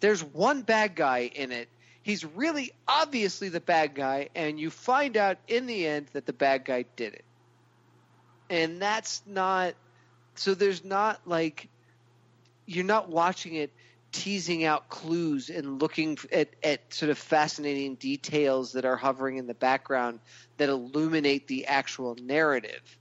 There's 0.00 0.22
one 0.22 0.62
bad 0.62 0.94
guy 0.94 1.30
in 1.34 1.52
it. 1.52 1.68
He's 2.02 2.24
really 2.24 2.72
obviously 2.86 3.48
the 3.48 3.60
bad 3.60 3.94
guy, 3.94 4.28
and 4.34 4.58
you 4.58 4.70
find 4.70 5.16
out 5.16 5.38
in 5.48 5.66
the 5.66 5.86
end 5.86 6.06
that 6.12 6.26
the 6.26 6.32
bad 6.32 6.64
guy 6.64 6.84
did 6.96 7.14
it. 7.14 7.24
And 8.48 8.80
that's 8.80 9.22
not 9.26 9.74
so 10.36 10.54
there's 10.54 10.84
not 10.84 11.20
like 11.26 11.68
you're 12.64 12.84
not 12.84 13.08
watching 13.08 13.54
it 13.54 13.72
teasing 14.12 14.64
out 14.64 14.88
clues 14.88 15.50
and 15.50 15.80
looking 15.80 16.18
at, 16.32 16.48
at 16.62 16.92
sort 16.92 17.10
of 17.10 17.18
fascinating 17.18 17.94
details 17.96 18.72
that 18.72 18.84
are 18.84 18.96
hovering 18.96 19.36
in 19.36 19.46
the 19.46 19.54
background 19.54 20.20
that 20.56 20.68
illuminate 20.68 21.46
the 21.46 21.66
actual 21.66 22.14
narrative. 22.14 22.98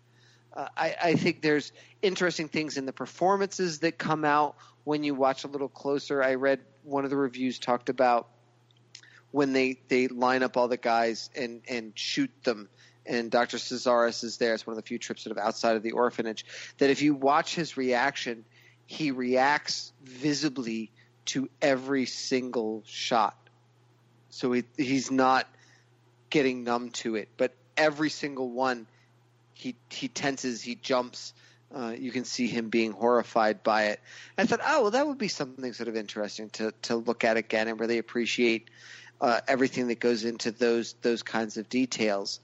Uh, 0.53 0.67
I, 0.75 0.95
I, 1.01 1.15
think 1.15 1.41
there's 1.41 1.71
interesting 2.01 2.47
things 2.47 2.77
in 2.77 2.85
the 2.85 2.93
performances 2.93 3.79
that 3.79 3.97
come 3.97 4.25
out 4.25 4.55
when 4.83 5.03
you 5.03 5.13
watch 5.13 5.43
a 5.43 5.47
little 5.47 5.69
closer. 5.69 6.23
I 6.23 6.35
read 6.35 6.59
one 6.83 7.03
of 7.03 7.09
the 7.09 7.17
reviews 7.17 7.59
talked 7.59 7.89
about 7.89 8.27
when 9.31 9.53
they, 9.53 9.79
they 9.87 10.07
line 10.07 10.41
up 10.41 10.57
all 10.57 10.67
the 10.67 10.77
guys 10.77 11.29
and, 11.35 11.61
and 11.69 11.91
shoot 11.95 12.31
them 12.43 12.69
and 13.07 13.31
Dr. 13.31 13.57
Casares 13.57 14.23
is 14.23 14.37
there. 14.37 14.53
It's 14.53 14.67
one 14.67 14.73
of 14.73 14.83
the 14.83 14.87
few 14.87 14.99
trips 14.99 15.23
sort 15.23 15.35
of 15.35 15.41
outside 15.41 15.75
of 15.75 15.83
the 15.83 15.93
orphanage. 15.93 16.45
That 16.77 16.89
if 16.89 17.01
you 17.01 17.13
watch 17.15 17.55
his 17.55 17.77
reaction, 17.77 18.45
he 18.85 19.11
reacts 19.11 19.93
visibly 20.03 20.91
to 21.27 21.49
every 21.61 22.05
single 22.05 22.83
shot. 22.85 23.37
So 24.29 24.51
he, 24.51 24.63
he's 24.77 25.11
not 25.11 25.47
getting 26.29 26.63
numb 26.63 26.89
to 26.91 27.15
it, 27.15 27.29
but 27.37 27.53
every 27.75 28.09
single 28.09 28.49
one, 28.49 28.87
he 29.53 29.75
he 29.89 30.07
tenses, 30.07 30.61
he 30.61 30.75
jumps. 30.75 31.33
Uh, 31.73 31.93
you 31.97 32.11
can 32.11 32.23
see 32.23 32.47
him 32.47 32.69
being 32.69 32.91
horrified 32.91 33.61
by 33.61 33.85
it. 33.85 33.99
I 34.37 34.45
thought, 34.45 34.61
oh 34.65 34.83
well, 34.83 34.91
that 34.91 35.07
would 35.07 35.17
be 35.17 35.27
something 35.27 35.73
sort 35.73 35.89
of 35.89 35.95
interesting 35.95 36.49
to 36.51 36.73
to 36.83 36.95
look 36.95 37.23
at 37.23 37.37
again 37.37 37.67
and 37.67 37.79
really 37.79 37.97
appreciate 37.97 38.69
uh, 39.19 39.41
everything 39.47 39.87
that 39.87 39.99
goes 39.99 40.23
into 40.23 40.51
those 40.51 40.93
those 41.01 41.23
kinds 41.23 41.57
of 41.57 41.69
details. 41.69 42.39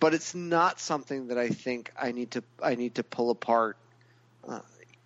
But 0.00 0.14
it's 0.14 0.34
not 0.34 0.80
something 0.80 1.28
that 1.28 1.38
I 1.38 1.48
think 1.48 1.92
I 2.00 2.12
need 2.12 2.32
to 2.32 2.44
I 2.62 2.74
need 2.74 2.96
to 2.96 3.02
pull 3.02 3.30
apart 3.30 3.76
uh, 4.48 4.60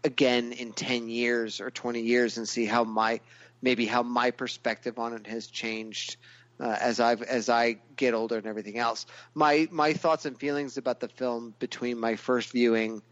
again 0.04 0.52
in 0.52 0.72
10 0.72 1.08
years 1.08 1.60
or 1.60 1.70
20 1.70 2.00
years 2.00 2.38
and 2.38 2.48
see 2.48 2.64
how 2.64 2.84
my 2.84 3.20
maybe 3.62 3.86
how 3.86 4.02
my 4.02 4.30
perspective 4.30 4.98
on 4.98 5.12
it 5.12 5.26
has 5.26 5.46
changed 5.46 6.16
uh, 6.60 6.76
as 6.80 7.00
I've 7.00 7.22
as 7.22 7.48
I 7.48 7.78
get 7.96 8.14
older 8.14 8.36
and 8.36 8.46
everything 8.46 8.78
else. 8.78 9.06
My 9.34 9.68
my 9.70 9.92
thoughts 9.92 10.24
and 10.24 10.38
feelings 10.38 10.76
about 10.76 11.00
the 11.00 11.08
film 11.08 11.54
between 11.58 11.98
my 11.98 12.16
first 12.16 12.52
viewing, 12.52 13.02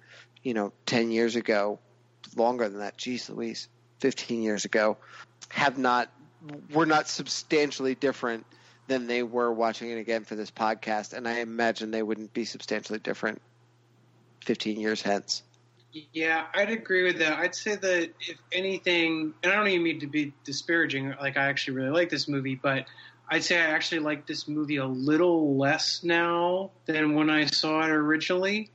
you 0.43 0.55
know, 0.55 0.73
10 0.87 1.11
years 1.11 1.37
ago, 1.37 1.79
longer 2.37 2.69
than 2.69 2.81
that, 2.81 2.97
geez 2.97 3.29
Louise, 3.31 3.69
15 4.01 4.43
years 4.43 4.65
ago, 4.65 4.97
have 5.49 5.79
not 5.79 6.11
were 6.73 6.87
not 6.87 7.09
substantially 7.09 7.95
different 7.95 8.47
than 8.89 9.07
they 9.07 9.23
were 9.23 9.53
watching 9.53 9.91
it 9.91 9.99
again 9.99 10.25
for 10.25 10.37
this 10.37 10.51
podcast 10.51 11.13
and 11.13 11.27
I 11.27 11.41
imagine 11.41 11.91
they 11.91 12.05
wouldn't 12.05 12.33
be 12.33 12.45
substantially 12.45 13.01
different 13.01 13.43
15 14.45 14.79
years 14.79 15.03
hence. 15.03 15.43
Yeah, 16.13 16.47
I'd 16.53 16.71
agree 16.71 17.05
with 17.05 17.19
that. 17.19 17.39
I'd 17.39 17.55
say 17.55 17.77
that 17.77 18.11
if 18.21 18.39
anything, 18.53 19.33
and 19.43 19.53
I 19.53 19.57
don't 19.57 19.69
even 19.69 19.83
mean 19.83 20.01
to 20.01 20.07
be 20.07 20.33
disparaging, 20.45 21.15
like 21.21 21.37
I 21.37 21.49
actually 21.49 21.75
really 21.77 21.91
like 21.91 22.11
this 22.11 22.29
movie, 22.29 22.55
but 22.55 22.87
I'd 23.31 23.43
say 23.43 23.57
I 23.59 23.65
actually 23.67 24.01
like 24.01 24.27
this 24.27 24.47
movie 24.47 24.77
a 24.77 24.87
little 24.87 25.57
less 25.57 26.03
now 26.05 26.71
than 26.85 27.15
when 27.15 27.31
I 27.31 27.47
saw 27.47 27.83
it 27.83 27.91
originally. 27.91 28.71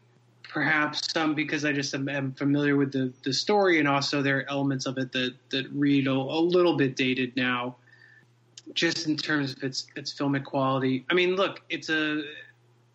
Perhaps 0.49 1.13
some 1.13 1.36
because 1.36 1.63
I 1.63 1.72
just 1.72 1.93
am, 1.93 2.09
am 2.09 2.34
familiar 2.34 2.76
with 2.76 2.91
the, 2.91 3.13
the 3.24 3.34
story, 3.34 3.80
and 3.80 3.88
also 3.88 4.22
there 4.22 4.39
are 4.39 4.49
elements 4.49 4.86
of 4.86 4.97
it 4.97 5.11
that, 5.13 5.36
that 5.51 5.72
read 5.72 6.07
a, 6.07 6.11
a 6.11 6.41
little 6.41 6.76
bit 6.76 6.95
dated 6.95 7.36
now, 7.38 7.78
just 8.74 9.07
in 9.07 9.15
terms 9.15 9.53
of 9.53 9.63
its 9.63 9.88
its 9.95 10.13
filmic 10.13 10.43
quality. 10.43 11.05
I 11.09 11.13
mean, 11.13 11.36
look, 11.36 11.61
it's 11.69 11.89
a 11.89 12.24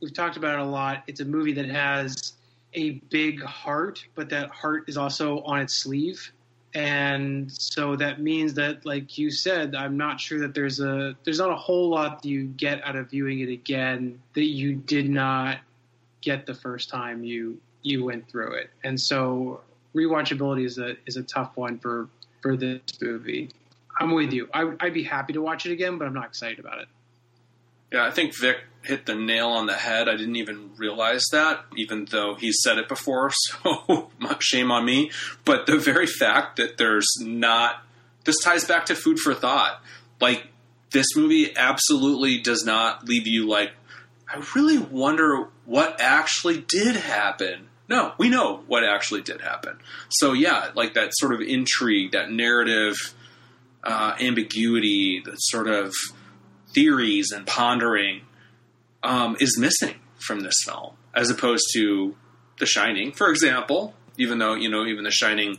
we've 0.03 0.13
talked 0.13 0.37
about 0.37 0.59
it 0.59 0.61
a 0.61 0.69
lot. 0.69 1.05
It's 1.07 1.21
a 1.21 1.25
movie 1.25 1.55
that 1.55 1.67
has 1.71 2.36
a 2.77 2.91
big 3.11 3.43
heart, 3.43 4.05
but 4.15 4.29
that 4.31 4.51
heart 4.51 4.85
is 4.87 4.97
also 4.97 5.41
on 5.41 5.61
its 5.61 5.75
sleeve. 5.75 6.33
And 6.75 7.51
so 7.51 7.97
that 7.97 8.21
means 8.21 8.55
that, 8.55 8.85
like 8.85 9.17
you 9.17 9.31
said, 9.31 9.75
I'm 9.75 9.97
not 9.97 10.21
sure 10.21 10.41
that 10.41 10.55
there's 10.55 10.79
a 10.79 11.17
there's 11.25 11.39
not 11.39 11.51
a 11.51 11.57
whole 11.57 11.89
lot 11.89 12.23
that 12.23 12.29
you 12.29 12.45
get 12.45 12.85
out 12.85 12.97
of 12.97 13.11
viewing 13.11 13.41
it 13.41 13.49
again 13.49 14.21
that 14.35 14.45
you 14.45 14.75
did 14.75 15.09
not 15.09 15.59
get 16.21 16.45
the 16.45 16.55
first 16.55 16.91
time 16.91 17.25
you 17.25 17.59
you 17.83 18.05
went 18.05 18.29
through 18.29 18.53
it. 18.57 18.71
And 18.85 19.01
so 19.01 19.63
rewatchability 19.95 20.67
is 20.67 20.77
a 20.77 20.97
is 21.07 21.17
a 21.17 21.23
tough 21.23 21.57
one 21.57 21.79
for 21.79 22.09
for 22.43 22.59
this 22.59 22.83
movie. 23.01 23.49
I'm 23.99 24.13
with 24.13 24.35
you. 24.35 24.47
I, 24.53 24.71
I'd 24.81 24.93
be 24.93 25.03
happy 25.03 25.33
to 25.33 25.41
watch 25.41 25.65
it 25.65 25.73
again, 25.73 25.97
but 25.97 26.07
I'm 26.07 26.13
not 26.13 26.27
excited 26.27 26.59
about 26.59 26.81
it. 26.81 26.89
Yeah, 27.91 28.05
I 28.05 28.11
think 28.11 28.37
Vic 28.37 28.59
hit 28.87 29.07
the 29.07 29.15
nail 29.15 29.49
on 29.49 29.67
the 29.67 29.75
head. 29.75 30.09
I 30.09 30.17
didn't 30.17 30.37
even 30.37 30.71
realize 30.77 31.25
that, 31.33 31.65
even 31.77 32.07
though 32.07 32.35
he 32.35 32.53
said 32.53 32.79
it 32.79 32.89
before, 32.89 33.31
so 33.65 34.11
shame 34.39 34.71
on 34.71 34.85
me. 34.85 35.11
But 35.45 35.67
the 35.67 35.79
very 35.79 36.07
fact 36.07 36.57
that 36.57 36.79
there's 36.79 37.09
not. 37.21 37.83
This 38.25 38.37
ties 38.43 38.65
back 38.65 38.87
to 38.87 38.95
food 38.95 39.19
for 39.19 39.35
thought. 39.35 39.81
Like, 40.21 40.49
this 40.91 41.07
movie 41.15 41.55
absolutely 41.57 42.39
does 42.41 42.65
not 42.65 43.07
leave 43.07 43.27
you 43.27 43.47
like, 43.47 43.73
I 44.29 44.43
really 44.55 44.79
wonder 44.79 45.49
what 45.65 46.01
actually 46.01 46.61
did 46.61 46.97
happen. 46.97 47.69
No, 47.89 48.15
we 48.19 48.29
know 48.29 48.65
what 48.67 48.83
actually 48.83 49.23
did 49.23 49.41
happen. 49.41 49.79
So, 50.09 50.33
yeah, 50.33 50.71
like 50.75 50.95
that 50.95 51.11
sort 51.13 51.35
of 51.35 51.41
intrigue, 51.41 52.13
that 52.13 52.31
narrative 52.33 52.97
uh, 53.85 54.17
ambiguity, 54.19 55.23
that 55.25 55.37
sort 55.39 55.69
of 55.69 55.93
theories 56.75 57.31
and 57.31 57.47
pondering 57.47 58.23
um, 59.07 59.37
is 59.41 59.59
missing 59.59 59.97
from 60.19 60.41
this 60.41 60.57
film, 60.65 60.95
as 61.15 61.31
opposed 61.31 61.65
to 61.75 62.17
The 62.59 62.67
Shining, 62.67 63.13
for 63.13 63.31
example. 63.31 63.95
Even 64.19 64.39
though 64.39 64.55
you 64.55 64.71
know, 64.71 64.87
even 64.87 65.05
The 65.05 65.11
Shining 65.11 65.59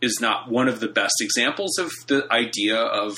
is 0.00 0.18
not 0.20 0.50
one 0.50 0.68
of 0.68 0.80
the 0.80 0.88
best 0.88 1.14
examples 1.20 1.78
of 1.78 1.90
the 2.06 2.26
idea 2.30 2.78
of 2.78 3.16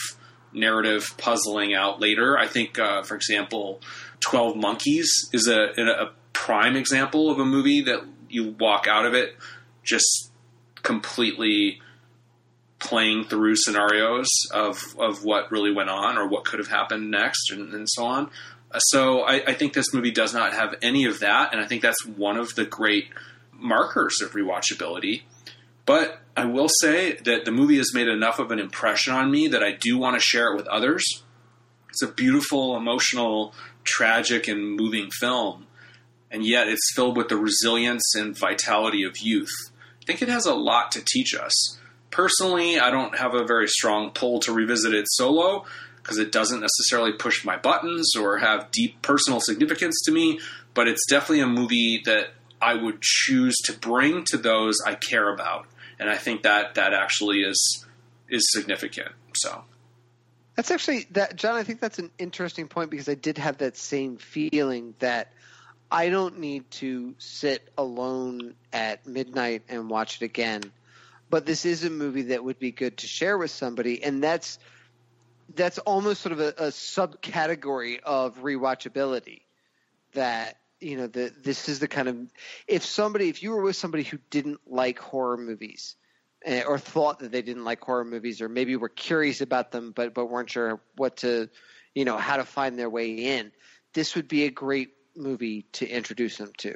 narrative 0.53 1.15
puzzling 1.19 1.75
out 1.75 2.01
later. 2.01 2.37
I 2.37 2.47
think, 2.47 2.79
uh, 2.79 3.03
for 3.03 3.15
example, 3.15 3.81
Twelve 4.21 4.57
Monkeys 4.57 5.11
is 5.33 5.47
a, 5.47 5.81
a 5.81 6.11
prime 6.33 6.77
example 6.77 7.31
of 7.31 7.39
a 7.39 7.45
movie 7.45 7.83
that 7.83 8.01
you 8.29 8.55
walk 8.59 8.87
out 8.89 9.07
of 9.07 9.15
it 9.15 9.37
just 9.85 10.31
completely 10.83 11.81
playing 12.79 13.25
through 13.25 13.55
scenarios 13.57 14.27
of 14.53 14.83
of 14.99 15.23
what 15.25 15.53
really 15.53 15.73
went 15.73 15.91
on 15.91 16.17
or 16.17 16.27
what 16.27 16.45
could 16.45 16.59
have 16.59 16.69
happened 16.69 17.11
next 17.11 17.51
and, 17.51 17.73
and 17.75 17.87
so 17.89 18.05
on. 18.05 18.31
So 18.79 19.23
I, 19.23 19.43
I, 19.49 19.55
think 19.55 19.73
this 19.73 19.93
movie 19.93 20.13
does 20.13 20.33
not 20.33 20.53
have 20.53 20.77
any 20.81 21.05
of 21.05 21.21
that, 21.21 21.53
and 21.53 21.61
I 21.61 21.67
think 21.67 21.83
that's 21.83 22.07
one 22.07 22.37
of 22.37 22.55
the 22.55 22.65
great 22.65 23.09
markers 23.53 24.21
of 24.23 24.33
rewatchability. 24.33 25.23
But 25.87 26.21
I 26.37 26.45
will 26.45 26.69
say 26.81 27.15
that 27.25 27.45
the 27.45 27.51
movie 27.51 27.79
has 27.79 27.93
made 27.93 28.07
enough 28.07 28.39
of 28.39 28.53
an 28.53 28.61
impression 28.61 29.13
on 29.13 29.31
me 29.31 29.49
that 29.49 29.63
I 29.63 29.73
do 29.73 29.99
want 29.99 30.15
to 30.15 30.21
share 30.21 30.53
it 30.53 30.57
with 30.57 30.69
others. 30.69 31.05
It's 31.89 32.03
a 32.03 32.07
beautiful, 32.07 32.77
emotional, 32.77 33.55
tragic, 33.83 34.47
and 34.47 34.77
moving 34.77 35.11
film, 35.11 35.67
and 36.31 36.47
yet 36.47 36.69
it's 36.69 36.95
filled 36.95 37.17
with 37.17 37.29
the 37.29 37.37
resilience 37.37 38.15
and 38.15 38.39
vitality 38.39 39.03
of 39.03 39.19
youth. 39.19 39.51
I 40.01 40.05
think 40.07 40.23
it 40.23 40.29
has 40.29 40.47
a 40.47 40.55
lot 40.55 40.93
to 40.93 41.05
teach 41.05 41.35
us 41.35 41.79
Personally, 42.11 42.79
I 42.79 42.91
don't 42.91 43.17
have 43.17 43.35
a 43.35 43.45
very 43.45 43.69
strong 43.69 44.11
pull 44.11 44.41
to 44.41 44.53
revisit 44.53 44.95
it 44.95 45.07
solo 45.09 45.65
because 46.03 46.19
it 46.19 46.33
doesn't 46.33 46.61
necessarily 46.61 47.13
push 47.13 47.45
my 47.45 47.57
buttons 47.57 48.15
or 48.17 48.39
have 48.39 48.71
deep 48.71 49.01
personal 49.03 49.41
significance 49.41 50.01
to 50.05 50.13
me, 50.13 50.41
but 50.75 50.89
it's 50.89 51.05
definitely 51.09 51.41
a 51.41 51.47
movie 51.47 52.03
that 52.05 52.29
I 52.61 52.75
would 52.75 53.01
choose 53.01 53.57
to 53.65 53.73
bring 53.73 54.25
to 54.25 54.37
those 54.37 54.77
I 54.87 54.95
care 54.95 55.33
about. 55.33 55.67
And 55.99 56.09
I 56.09 56.17
think 56.17 56.43
that 56.43 56.75
that 56.75 56.93
actually 56.95 57.43
is 57.43 57.85
is 58.29 58.47
significant. 58.53 59.09
So 59.35 59.65
that's 60.57 60.71
actually 60.71 61.07
that 61.13 61.37
John, 61.37 61.57
I 61.57 61.63
think 61.63 61.81
that's 61.81 61.99
an 61.99 62.11
interesting 62.19 62.69
point 62.69 62.91
because 62.91 63.09
I 63.09 63.15
did 63.15 63.39
have 63.39 63.59
that 63.59 63.77
same 63.77 64.17
feeling 64.17 64.95
that 65.01 65.33
I 65.91 66.09
don't 66.09 66.39
need 66.39 66.71
to 66.73 67.15
sit 67.19 67.69
alone 67.77 68.55
at 68.73 69.07
midnight 69.07 69.65
and 69.69 69.91
watch 69.91 70.23
it 70.23 70.25
again 70.25 70.63
but 71.31 71.47
this 71.47 71.65
is 71.65 71.85
a 71.85 71.91
movie 71.91 72.23
that 72.23 72.45
would 72.45 72.59
be 72.59 72.73
good 72.73 72.99
to 72.99 73.07
share 73.07 73.39
with 73.39 73.51
somebody 73.51 74.03
and 74.03 74.23
that's 74.23 74.59
that's 75.55 75.79
almost 75.79 76.21
sort 76.23 76.33
of 76.33 76.41
a, 76.41 76.49
a 76.59 76.69
subcategory 76.69 78.01
of 78.01 78.39
rewatchability. 78.39 79.43
That 80.15 80.57
you 80.81 80.97
know, 80.97 81.07
the, 81.07 81.33
this 81.43 81.69
is 81.69 81.79
the 81.79 81.89
kind 81.89 82.09
of 82.09 82.17
if 82.67 82.85
somebody, 82.85 83.29
if 83.29 83.43
you 83.43 83.51
were 83.51 83.63
with 83.63 83.77
somebody 83.77 84.03
who 84.03 84.19
didn't 84.31 84.61
like 84.67 84.99
horror 84.99 85.37
movies, 85.37 85.95
eh, 86.45 86.63
or 86.67 86.79
thought 86.79 87.19
that 87.21 87.31
they 87.33 87.43
didn't 87.43 87.65
like 87.65 87.81
horror 87.83 88.05
movies, 88.05 88.41
or 88.41 88.49
maybe 88.49 88.77
were 88.77 88.89
curious 88.89 89.41
about 89.41 89.71
them, 89.73 89.93
but 89.95 90.15
but 90.15 90.27
weren't 90.27 90.51
sure 90.51 90.81
what 90.97 91.19
to, 91.19 91.49
you 91.95 92.05
know, 92.05 92.17
how 92.17 92.37
to 92.39 92.45
find 92.45 92.79
their 92.79 92.91
way 92.91 93.13
in, 93.13 93.53
this 93.93 94.17
would 94.17 94.27
be 94.29 94.45
a 94.45 94.51
great 94.51 94.91
movie 95.15 95.67
to 95.73 95.87
introduce 95.87 96.39
them 96.39 96.51
to. 96.59 96.75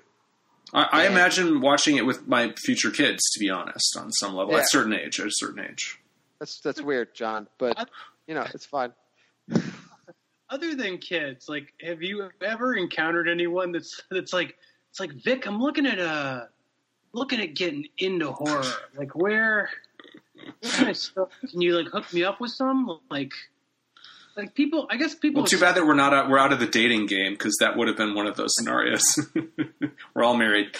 I, 0.72 0.88
I 0.92 1.04
And- 1.04 1.14
imagine 1.14 1.60
watching 1.60 1.96
it 1.96 2.04
with 2.06 2.26
my 2.28 2.52
future 2.64 2.90
kids, 2.90 3.22
to 3.32 3.40
be 3.40 3.48
honest, 3.50 3.96
on 3.98 4.12
some 4.12 4.34
level, 4.34 4.52
Yeah. 4.52 4.58
at 4.60 4.64
a 4.64 4.68
certain 4.68 4.92
age, 4.92 5.18
at 5.18 5.26
a 5.26 5.30
certain 5.32 5.64
age. 5.64 5.98
That's 6.38 6.60
that's 6.60 6.82
weird, 6.82 7.14
John, 7.14 7.48
but 7.58 7.88
you 8.26 8.34
know, 8.34 8.46
it's 8.54 8.66
fine. 8.66 8.92
Other 10.50 10.74
than 10.74 10.98
kids, 10.98 11.48
like, 11.48 11.72
have 11.80 12.02
you 12.02 12.28
ever 12.40 12.74
encountered 12.74 13.28
anyone 13.28 13.72
that's 13.72 14.00
that's 14.10 14.32
like, 14.32 14.56
it's 14.90 15.00
like 15.00 15.12
Vic, 15.24 15.46
I'm 15.46 15.60
looking 15.60 15.86
at 15.86 15.98
uh, 15.98 16.44
looking 17.14 17.40
at 17.40 17.54
getting 17.54 17.86
into 17.96 18.30
horror. 18.30 18.64
Like, 18.96 19.14
where, 19.14 19.70
what 20.60 20.72
kind 20.72 20.90
of 20.90 20.96
stuff 20.96 21.28
can 21.48 21.60
you 21.60 21.76
like 21.76 21.86
hook 21.86 22.12
me 22.12 22.24
up 22.24 22.40
with 22.40 22.50
some? 22.50 23.00
Like, 23.10 23.32
like 24.36 24.54
people. 24.54 24.86
I 24.90 24.96
guess 24.96 25.14
people. 25.14 25.42
Well, 25.42 25.46
too 25.46 25.58
bad 25.58 25.76
that 25.76 25.86
we're 25.86 25.94
not 25.94 26.12
out, 26.12 26.28
we're 26.28 26.38
out 26.38 26.52
of 26.52 26.60
the 26.60 26.66
dating 26.66 27.06
game 27.06 27.32
because 27.32 27.56
that 27.60 27.76
would 27.76 27.88
have 27.88 27.96
been 27.96 28.14
one 28.14 28.26
of 28.26 28.36
those 28.36 28.52
scenarios. 28.54 29.02
we're 30.14 30.24
all 30.24 30.36
married. 30.36 30.76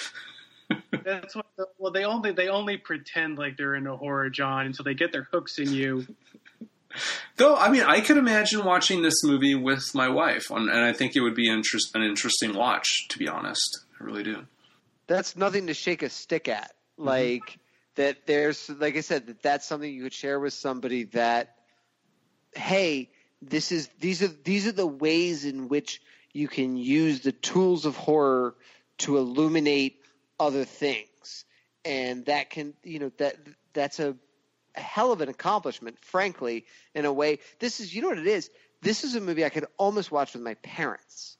That's 1.04 1.34
what. 1.34 1.46
Well, 1.78 1.92
they 1.92 2.04
only 2.04 2.32
they 2.32 2.48
only 2.48 2.76
pretend 2.76 3.38
like 3.38 3.56
they're 3.56 3.74
into 3.74 3.96
horror, 3.96 4.28
John, 4.28 4.66
until 4.66 4.84
they 4.84 4.94
get 4.94 5.12
their 5.12 5.28
hooks 5.32 5.58
in 5.58 5.72
you. 5.72 6.06
Though, 7.36 7.56
I 7.56 7.70
mean, 7.70 7.82
I 7.82 8.00
could 8.00 8.16
imagine 8.16 8.64
watching 8.64 9.02
this 9.02 9.24
movie 9.24 9.54
with 9.54 9.94
my 9.94 10.08
wife, 10.08 10.50
and 10.50 10.68
and 10.68 10.78
I 10.78 10.92
think 10.92 11.16
it 11.16 11.20
would 11.20 11.34
be 11.34 11.48
interest, 11.48 11.94
an 11.94 12.02
interesting 12.02 12.54
watch. 12.54 13.08
To 13.08 13.18
be 13.18 13.28
honest, 13.28 13.84
I 14.00 14.04
really 14.04 14.22
do. 14.22 14.46
That's 15.06 15.36
nothing 15.36 15.66
to 15.66 15.74
shake 15.74 16.02
a 16.02 16.08
stick 16.08 16.48
at. 16.48 16.72
Mm-hmm. 16.98 17.08
Like 17.08 17.58
that 17.96 18.26
there's 18.26 18.68
like 18.68 18.96
I 18.96 19.00
said, 19.00 19.26
that 19.26 19.42
that's 19.42 19.66
something 19.66 19.92
you 19.92 20.04
could 20.04 20.12
share 20.12 20.38
with 20.38 20.52
somebody 20.52 21.04
that 21.04 21.56
hey, 22.54 23.10
this 23.42 23.72
is 23.72 23.88
these 24.00 24.22
are 24.22 24.28
these 24.28 24.66
are 24.66 24.72
the 24.72 24.86
ways 24.86 25.44
in 25.44 25.68
which 25.68 26.00
you 26.32 26.48
can 26.48 26.76
use 26.76 27.20
the 27.20 27.32
tools 27.32 27.86
of 27.86 27.96
horror 27.96 28.54
to 28.98 29.18
illuminate 29.18 30.00
other 30.38 30.64
things. 30.64 31.44
And 31.84 32.24
that 32.26 32.50
can 32.50 32.74
you 32.82 32.98
know 32.98 33.12
that 33.18 33.36
that's 33.72 33.98
a, 34.00 34.16
a 34.76 34.80
hell 34.80 35.12
of 35.12 35.20
an 35.20 35.28
accomplishment, 35.28 35.98
frankly, 35.98 36.66
in 36.94 37.04
a 37.04 37.12
way. 37.12 37.38
This 37.58 37.80
is 37.80 37.94
you 37.94 38.02
know 38.02 38.08
what 38.08 38.18
it 38.18 38.26
is? 38.26 38.50
This 38.82 39.04
is 39.04 39.14
a 39.14 39.20
movie 39.20 39.44
I 39.44 39.48
could 39.48 39.66
almost 39.78 40.10
watch 40.12 40.34
with 40.34 40.42
my 40.42 40.54
parents 40.54 41.36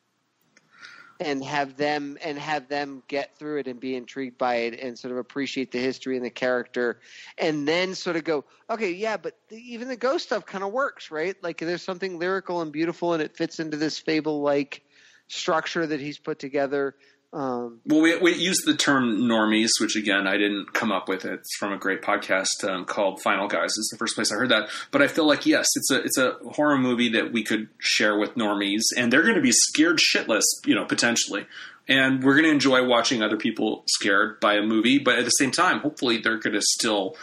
and 1.20 1.44
have 1.44 1.76
them 1.76 2.18
and 2.22 2.38
have 2.38 2.68
them 2.68 3.02
get 3.06 3.36
through 3.38 3.60
it 3.60 3.68
and 3.68 3.78
be 3.78 3.94
intrigued 3.94 4.36
by 4.36 4.56
it 4.56 4.80
and 4.80 4.98
sort 4.98 5.12
of 5.12 5.18
appreciate 5.18 5.70
the 5.70 5.78
history 5.78 6.16
and 6.16 6.24
the 6.24 6.30
character 6.30 7.00
and 7.38 7.68
then 7.68 7.94
sort 7.94 8.16
of 8.16 8.24
go 8.24 8.44
okay 8.68 8.90
yeah 8.90 9.16
but 9.16 9.36
the, 9.48 9.56
even 9.56 9.88
the 9.88 9.96
ghost 9.96 10.26
stuff 10.26 10.44
kind 10.44 10.64
of 10.64 10.72
works 10.72 11.10
right 11.10 11.36
like 11.42 11.58
there's 11.58 11.82
something 11.82 12.18
lyrical 12.18 12.62
and 12.62 12.72
beautiful 12.72 13.12
and 13.12 13.22
it 13.22 13.36
fits 13.36 13.60
into 13.60 13.76
this 13.76 13.98
fable 13.98 14.40
like 14.42 14.82
structure 15.28 15.86
that 15.86 16.00
he's 16.00 16.18
put 16.18 16.38
together 16.38 16.96
um, 17.34 17.80
Well, 17.84 18.00
we, 18.00 18.16
we 18.18 18.34
use 18.34 18.62
the 18.64 18.74
term 18.74 19.22
normies, 19.22 19.70
which 19.80 19.96
again 19.96 20.26
I 20.26 20.36
didn't 20.36 20.72
come 20.72 20.92
up 20.92 21.08
with. 21.08 21.24
It's 21.24 21.56
from 21.56 21.72
a 21.72 21.76
great 21.76 22.00
podcast 22.00 22.62
um, 22.62 22.84
called 22.84 23.20
Final 23.22 23.48
Guys. 23.48 23.72
It's 23.76 23.90
the 23.90 23.98
first 23.98 24.14
place 24.14 24.30
I 24.30 24.36
heard 24.36 24.50
that. 24.50 24.68
But 24.92 25.02
I 25.02 25.08
feel 25.08 25.26
like 25.26 25.44
yes, 25.44 25.66
it's 25.74 25.90
a 25.90 26.02
it's 26.02 26.16
a 26.16 26.36
horror 26.52 26.78
movie 26.78 27.10
that 27.10 27.32
we 27.32 27.42
could 27.42 27.68
share 27.78 28.16
with 28.16 28.36
normies, 28.36 28.82
and 28.96 29.12
they're 29.12 29.22
going 29.22 29.34
to 29.34 29.42
be 29.42 29.52
scared 29.52 29.98
shitless, 29.98 30.44
you 30.64 30.74
know, 30.74 30.84
potentially. 30.84 31.46
And 31.86 32.24
we're 32.24 32.34
going 32.34 32.44
to 32.44 32.50
enjoy 32.50 32.86
watching 32.86 33.22
other 33.22 33.36
people 33.36 33.84
scared 33.86 34.40
by 34.40 34.54
a 34.54 34.62
movie, 34.62 34.98
but 34.98 35.18
at 35.18 35.26
the 35.26 35.30
same 35.30 35.50
time, 35.50 35.80
hopefully, 35.80 36.18
they're 36.18 36.38
going 36.38 36.54
to 36.54 36.62
still 36.62 37.16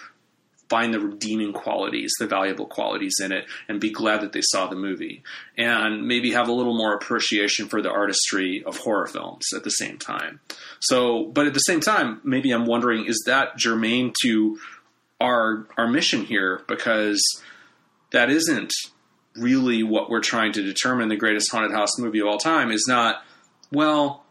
find 0.71 0.93
the 0.93 0.99
redeeming 1.01 1.51
qualities, 1.51 2.13
the 2.17 2.25
valuable 2.25 2.65
qualities 2.65 3.15
in 3.21 3.33
it, 3.33 3.45
and 3.67 3.81
be 3.81 3.91
glad 3.91 4.21
that 4.21 4.31
they 4.31 4.41
saw 4.41 4.67
the 4.67 4.75
movie, 4.75 5.21
and 5.57 6.07
maybe 6.07 6.31
have 6.31 6.47
a 6.47 6.53
little 6.53 6.77
more 6.77 6.93
appreciation 6.93 7.67
for 7.67 7.81
the 7.81 7.91
artistry 7.91 8.63
of 8.65 8.77
horror 8.77 9.05
films 9.05 9.45
at 9.53 9.65
the 9.65 9.69
same 9.69 9.97
time. 9.97 10.39
So, 10.79 11.25
but 11.25 11.45
at 11.45 11.53
the 11.53 11.59
same 11.59 11.81
time, 11.81 12.21
maybe 12.23 12.51
I'm 12.51 12.65
wondering, 12.65 13.05
is 13.05 13.21
that 13.25 13.57
germane 13.57 14.13
to 14.21 14.57
our 15.19 15.67
our 15.77 15.89
mission 15.89 16.23
here? 16.23 16.61
Because 16.69 17.21
that 18.11 18.29
isn't 18.29 18.71
really 19.35 19.83
what 19.83 20.09
we're 20.09 20.21
trying 20.21 20.53
to 20.53 20.63
determine. 20.63 21.09
The 21.09 21.17
greatest 21.17 21.51
haunted 21.51 21.71
house 21.71 21.99
movie 21.99 22.19
of 22.19 22.27
all 22.27 22.37
time 22.37 22.71
is 22.71 22.85
not 22.87 23.23
well. 23.73 24.23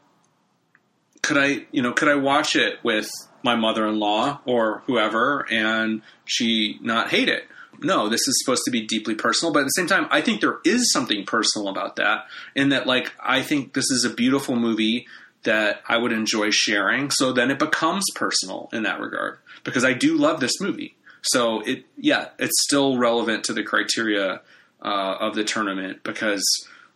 Could 1.22 1.36
I, 1.36 1.66
you 1.70 1.82
know, 1.82 1.93
could 1.93 2.09
I 2.09 2.14
watch 2.14 2.57
it 2.57 2.78
with 2.82 3.11
my 3.43 3.57
mother-in-law 3.57 4.41
or 4.45 4.82
whoever 4.86 5.47
and 5.51 6.03
she 6.24 6.78
not 6.82 7.11
hate 7.11 7.28
it? 7.28 7.45
No, 7.82 8.09
this 8.09 8.26
is 8.28 8.43
supposed 8.43 8.62
to 8.66 8.70
be 8.70 8.86
deeply 8.86 9.14
personal, 9.14 9.53
but 9.53 9.61
at 9.61 9.66
the 9.66 9.70
same 9.70 9.86
time, 9.86 10.07
I 10.11 10.20
think 10.20 10.41
there 10.41 10.59
is 10.64 10.93
something 10.93 11.24
personal 11.24 11.68
about 11.68 11.97
that. 11.97 12.26
In 12.55 12.70
that, 12.70 12.86
like, 12.86 13.12
I 13.20 13.43
think 13.43 13.72
this 13.72 13.91
is 13.91 14.05
a 14.05 14.11
beautiful 14.11 14.55
movie 14.55 15.07
that 15.45 15.82
I 15.88 15.97
would 15.97 16.12
enjoy 16.12 16.51
sharing. 16.51 17.11
So 17.11 17.32
then 17.32 17.51
it 17.51 17.59
becomes 17.59 18.05
personal 18.14 18.68
in 18.72 18.82
that 18.82 19.01
regard 19.01 19.38
because 19.64 19.84
I 19.84 19.95
do 19.95 20.16
love 20.16 20.41
this 20.41 20.61
movie. 20.61 20.97
So 21.22 21.61
it, 21.61 21.84
yeah, 21.97 22.28
it's 22.38 22.62
still 22.64 22.99
relevant 22.99 23.45
to 23.45 23.53
the 23.53 23.62
criteria 23.62 24.43
uh, 24.82 25.16
of 25.20 25.34
the 25.34 25.45
tournament 25.45 26.03
because 26.03 26.45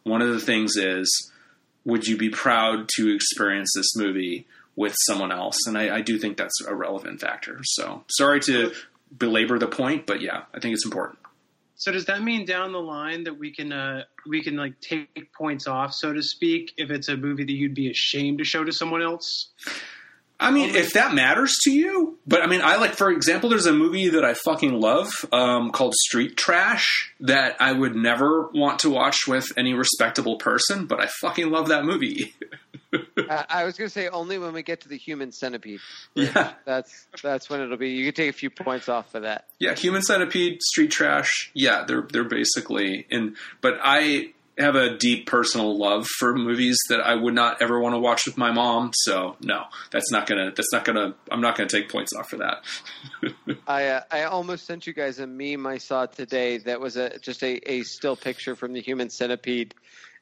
one 0.03 0.23
of 0.23 0.29
the 0.29 0.41
things 0.41 0.77
is, 0.77 1.33
would 1.85 2.07
you 2.07 2.17
be 2.17 2.31
proud 2.31 2.89
to 2.97 3.15
experience 3.15 3.71
this 3.75 3.95
movie 3.97 4.47
with 4.77 4.95
someone 5.07 5.33
else? 5.33 5.59
And 5.67 5.77
I, 5.77 5.97
I 5.97 6.01
do 6.01 6.19
think 6.19 6.37
that's 6.37 6.61
a 6.67 6.75
relevant 6.75 7.21
factor. 7.21 7.61
So 7.65 8.05
sorry 8.09 8.41
to 8.41 8.73
belabor 9.17 9.59
the 9.59 9.69
point, 9.69 10.07
but 10.07 10.21
yeah, 10.21 10.43
I 10.55 10.61
think 10.61 10.75
it's 10.75 10.85
important. 10.85 11.19
So 11.77 11.93
does 11.93 12.07
that 12.07 12.23
mean 12.23 12.47
down 12.47 12.73
the 12.73 12.81
line 12.81 13.25
that 13.25 13.39
we 13.39 13.53
can 13.53 13.73
uh, 13.73 14.05
we 14.27 14.43
can 14.43 14.57
like 14.57 14.81
take 14.81 15.33
points 15.33 15.67
off, 15.67 15.93
so 15.93 16.13
to 16.13 16.23
speak, 16.23 16.73
if 16.77 16.91
it's 16.91 17.09
a 17.09 17.17
movie 17.17 17.45
that 17.45 17.53
you'd 17.53 17.75
be 17.75 17.91
ashamed 17.91 18.39
to 18.39 18.45
show 18.45 18.65
to 18.65 18.73
someone 18.73 19.03
else? 19.03 19.51
I 20.39 20.51
mean, 20.51 20.75
if 20.75 20.95
that 20.95 21.15
matters 21.15 21.57
to 21.63 21.71
you, 21.71 22.19
but 22.27 22.43
I 22.43 22.47
mean, 22.47 22.61
I 22.63 22.77
like, 22.77 22.95
for 22.95 23.11
example, 23.11 23.49
there's 23.49 23.67
a 23.67 23.73
movie 23.73 24.09
that 24.11 24.25
I 24.25 24.35
fucking 24.35 24.81
love 24.81 25.11
um, 25.33 25.71
called 25.71 25.95
Street 25.95 26.37
Trash 26.37 27.13
that 27.21 27.57
I 27.61 27.73
would 27.73 27.95
never 27.95 28.49
want 28.49 28.81
to 28.81 28.91
watch 28.91 29.27
with 29.29 29.47
any 29.57 29.75
respectable 29.75 30.37
person, 30.37 30.87
but 30.87 31.01
I 31.01 31.07
fucking 31.21 31.51
love 31.51 31.69
that 31.69 31.85
movie. 31.85 32.35
I, 33.19 33.45
I 33.49 33.65
was 33.65 33.77
going 33.77 33.89
to 33.89 33.93
say 33.93 34.09
only 34.09 34.39
when 34.39 34.53
we 34.53 34.63
get 34.63 34.81
to 34.83 34.89
the 34.89 34.99
human 34.99 35.33
centipede. 35.33 35.81
yeah, 36.15 36.55
That's 36.65 37.07
that's 37.23 37.49
when 37.51 37.61
it'll 37.61 37.77
be. 37.77 37.91
You 37.91 38.05
can 38.07 38.15
take 38.15 38.31
a 38.31 38.33
few 38.37 38.51
points 38.51 38.89
off 38.89 39.11
for 39.13 39.21
that. 39.21 39.49
yeah, 39.59 39.75
Human 39.75 40.03
Centipede, 40.03 40.63
Street 40.63 40.91
Trash. 40.91 41.51
Yeah, 41.55 41.85
they're 41.87 42.03
they're 42.03 42.25
basically 42.25 43.07
in. 43.11 43.37
But 43.61 43.79
I 43.83 44.33
have 44.57 44.77
a 44.77 44.97
deep 44.97 45.27
personal 45.27 45.77
love 45.77 46.07
for 46.07 46.33
movies 46.33 46.79
that 46.89 47.01
I 47.01 47.17
would 47.17 47.35
not 47.35 47.61
ever 47.61 47.81
want 47.81 47.97
to 47.97 47.99
watch 47.99 48.25
with 48.25 48.39
my 48.39 48.53
mom. 48.53 48.93
So 48.95 49.37
no, 49.41 49.65
that's 49.91 50.13
not 50.13 50.27
gonna. 50.29 50.53
That's 50.55 50.73
not 50.73 50.85
gonna. 50.85 51.15
I'm 51.31 51.41
not 51.41 51.57
gonna 51.57 51.69
take 51.69 51.91
points 51.91 52.13
off 52.15 52.31
for 52.31 52.37
that. 52.37 52.63
I 53.67 53.87
uh, 53.87 54.01
I 54.11 54.23
almost 54.25 54.67
sent 54.67 54.87
you 54.87 54.93
guys 54.93 55.19
a 55.19 55.27
meme 55.27 55.67
I 55.67 55.79
saw 55.79 56.07
today 56.07 56.59
that 56.59 56.81
was 56.81 56.97
a 56.97 57.19
just 57.19 57.43
a, 57.43 57.59
a 57.71 57.83
still 57.83 58.15
picture 58.17 58.55
from 58.55 58.73
the 58.73 58.81
human 58.81 59.11
centipede, 59.11 59.75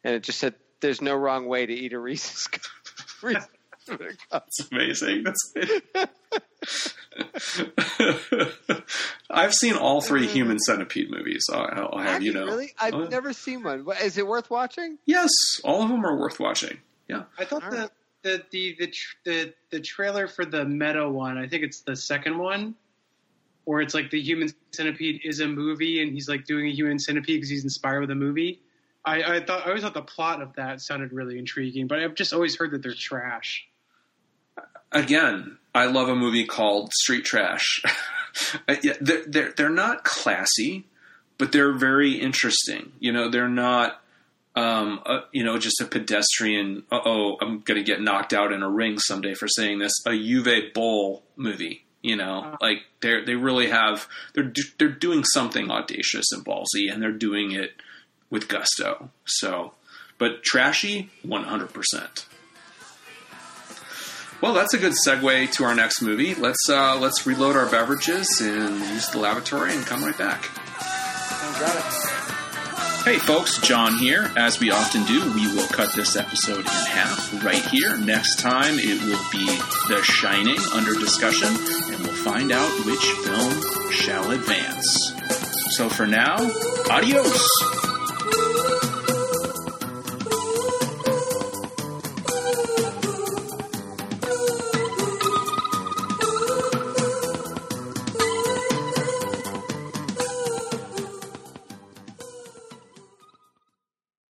and 0.03 0.15
it 0.15 0.23
just 0.23 0.39
said, 0.39 0.55
"There's 0.83 1.01
no 1.01 1.15
wrong 1.15 1.47
way 1.47 1.65
to 1.65 1.73
eat 1.73 1.95
a 1.95 1.99
Reese's." 1.99 2.47
Reese's 3.23 3.49
cup." 3.89 4.11
That's 4.31 4.71
amazing. 4.71 5.25
That's. 5.25 6.95
I've 9.31 9.55
seen 9.55 9.75
all 9.75 10.01
three 10.01 10.27
mm. 10.27 10.31
Human 10.31 10.59
Centipede 10.59 11.11
movies. 11.11 11.47
I'll, 11.53 11.91
I'll 11.93 11.99
have 11.99 12.23
you 12.23 12.33
know. 12.33 12.45
really? 12.45 12.73
I've 12.79 12.95
Oh, 12.95 13.05
never 13.05 13.33
seen 13.33 13.63
one. 13.63 13.87
Is 14.03 14.19
it 14.19 14.27
worth 14.27 14.51
watching? 14.51 14.99
Yes, 15.07 15.31
all 15.65 15.83
of 15.83 15.89
them 15.89 16.05
are 16.05 16.17
worth 16.19 16.39
watching. 16.39 16.79
Yeah. 17.09 17.25
I 17.39 17.45
thought 17.45 17.65
All 17.65 17.71
the, 17.71 17.77
right. 17.79 17.91
the 18.23 18.45
the 18.51 18.77
the 18.79 18.93
the 19.25 19.55
the 19.71 19.81
trailer 19.81 20.29
for 20.29 20.45
the 20.45 20.65
Meta 20.65 21.09
one. 21.09 21.39
I 21.39 21.49
think 21.49 21.65
it's 21.65 21.81
the 21.81 21.97
second 21.97 22.39
one, 22.39 22.75
where 23.65 23.81
it's 23.81 23.95
like 23.95 24.11
the 24.11 24.21
Human 24.21 24.49
Centipede 24.73 25.23
is 25.25 25.41
a 25.41 25.49
movie, 25.49 26.03
and 26.03 26.13
he's 26.13 26.29
like 26.29 26.45
doing 26.45 26.67
a 26.69 26.73
Human 26.73 26.99
Centipede 26.99 27.37
because 27.39 27.51
he's 27.51 27.65
inspired 27.65 28.01
with 28.03 28.11
a 28.11 28.15
movie. 28.15 28.61
I, 29.05 29.23
I 29.23 29.45
thought 29.45 29.63
I 29.67 29.69
always 29.69 29.83
thought 29.83 29.95
the 29.95 30.03
plot 30.03 30.43
of 30.43 30.55
that 30.55 30.81
sounded 30.81 31.13
really 31.13 31.39
intriguing, 31.39 31.87
but 31.87 31.99
I've 31.99 32.15
just 32.15 32.33
always 32.33 32.57
heard 32.57 32.71
that 32.73 32.83
they're 32.83 32.95
trash. 32.95 33.67
Again, 34.93 35.59
I 35.75 35.87
love 35.87 36.09
a 36.09 36.15
movie 36.15 36.47
called 36.47 36.93
Street 36.93 37.25
Trash. 37.25 37.83
They're, 38.67 38.97
they're 39.27 39.53
they're 39.55 39.69
not 39.69 40.05
classy, 40.05 40.87
but 41.37 41.53
they're 41.53 41.77
very 41.77 42.13
interesting. 42.13 42.93
You 42.99 43.13
know, 43.13 43.29
they're 43.29 43.49
not. 43.49 44.01
Um, 44.55 45.01
uh, 45.05 45.21
you 45.33 45.45
know, 45.45 45.59
just 45.59 45.81
a 45.83 45.85
pedestrian. 45.85 46.85
Uh 46.91 47.01
oh, 47.05 47.37
I'm 47.43 47.61
going 47.61 47.79
to 47.79 47.85
get 47.85 48.01
knocked 48.01 48.33
out 48.33 48.53
in 48.53 48.63
a 48.63 48.71
ring 48.71 48.99
someday 48.99 49.35
for 49.35 49.49
saying 49.49 49.81
this. 49.81 49.93
A 50.07 50.11
Uwe 50.11 50.73
Boll 50.73 51.23
movie. 51.37 51.85
You 52.03 52.17
know, 52.17 52.57
like 52.61 52.79
they're 53.01 53.25
they 53.25 53.35
really 53.35 53.69
have 53.69 54.09
they're 54.35 54.45
do, 54.45 54.63
they're 54.79 54.89
doing 54.89 55.25
something 55.25 55.71
audacious 55.71 56.33
and 56.33 56.43
ballsy, 56.45 56.91
and 56.91 57.03
they're 57.03 57.13
doing 57.13 57.53
it 57.53 57.73
with 58.33 58.49
gusto. 58.49 59.11
So, 59.27 59.75
but 60.19 60.43
trashy, 60.43 61.11
one 61.23 61.45
hundred 61.45 61.73
percent. 61.73 62.27
Well, 64.41 64.55
that's 64.55 64.75
a 64.75 64.79
good 64.79 64.95
segue 65.07 65.53
to 65.53 65.65
our 65.65 65.75
next 65.77 66.03
movie. 66.03 66.35
Let's 66.35 66.69
uh, 66.69 66.99
let's 66.99 67.25
reload 67.25 67.55
our 67.55 67.67
beverages 67.67 68.41
and 68.41 68.81
use 68.81 69.07
the 69.11 69.21
lavatory 69.21 69.73
and 69.73 69.87
come 69.87 70.03
right 70.03 70.19
back. 70.19 70.49
Hey 73.05 73.19
folks, 73.19 73.61
John 73.61 73.99
here. 73.99 74.31
As 74.37 74.59
we 74.59 74.71
often 74.71 75.05
do, 75.05 75.33
we 75.35 75.47
will 75.55 75.67
cut 75.69 75.93
this 75.95 76.17
episode 76.17 76.61
in 76.61 76.65
half 76.67 77.45
right 77.45 77.65
here. 77.67 77.97
Next 77.97 78.41
time 78.41 78.79
it 78.79 79.01
will 79.03 79.23
be 79.31 79.47
The 79.89 80.03
Shining 80.03 80.59
under 80.73 80.95
discussion, 80.95 81.49
and 81.49 82.01
we'll 82.01 82.25
find 82.25 82.51
out 82.53 82.71
which 82.87 83.05
film 83.05 83.91
shall 83.93 84.31
advance. 84.31 85.15
So 85.77 85.89
for 85.89 86.07
now, 86.07 86.37
adios! 86.91 87.92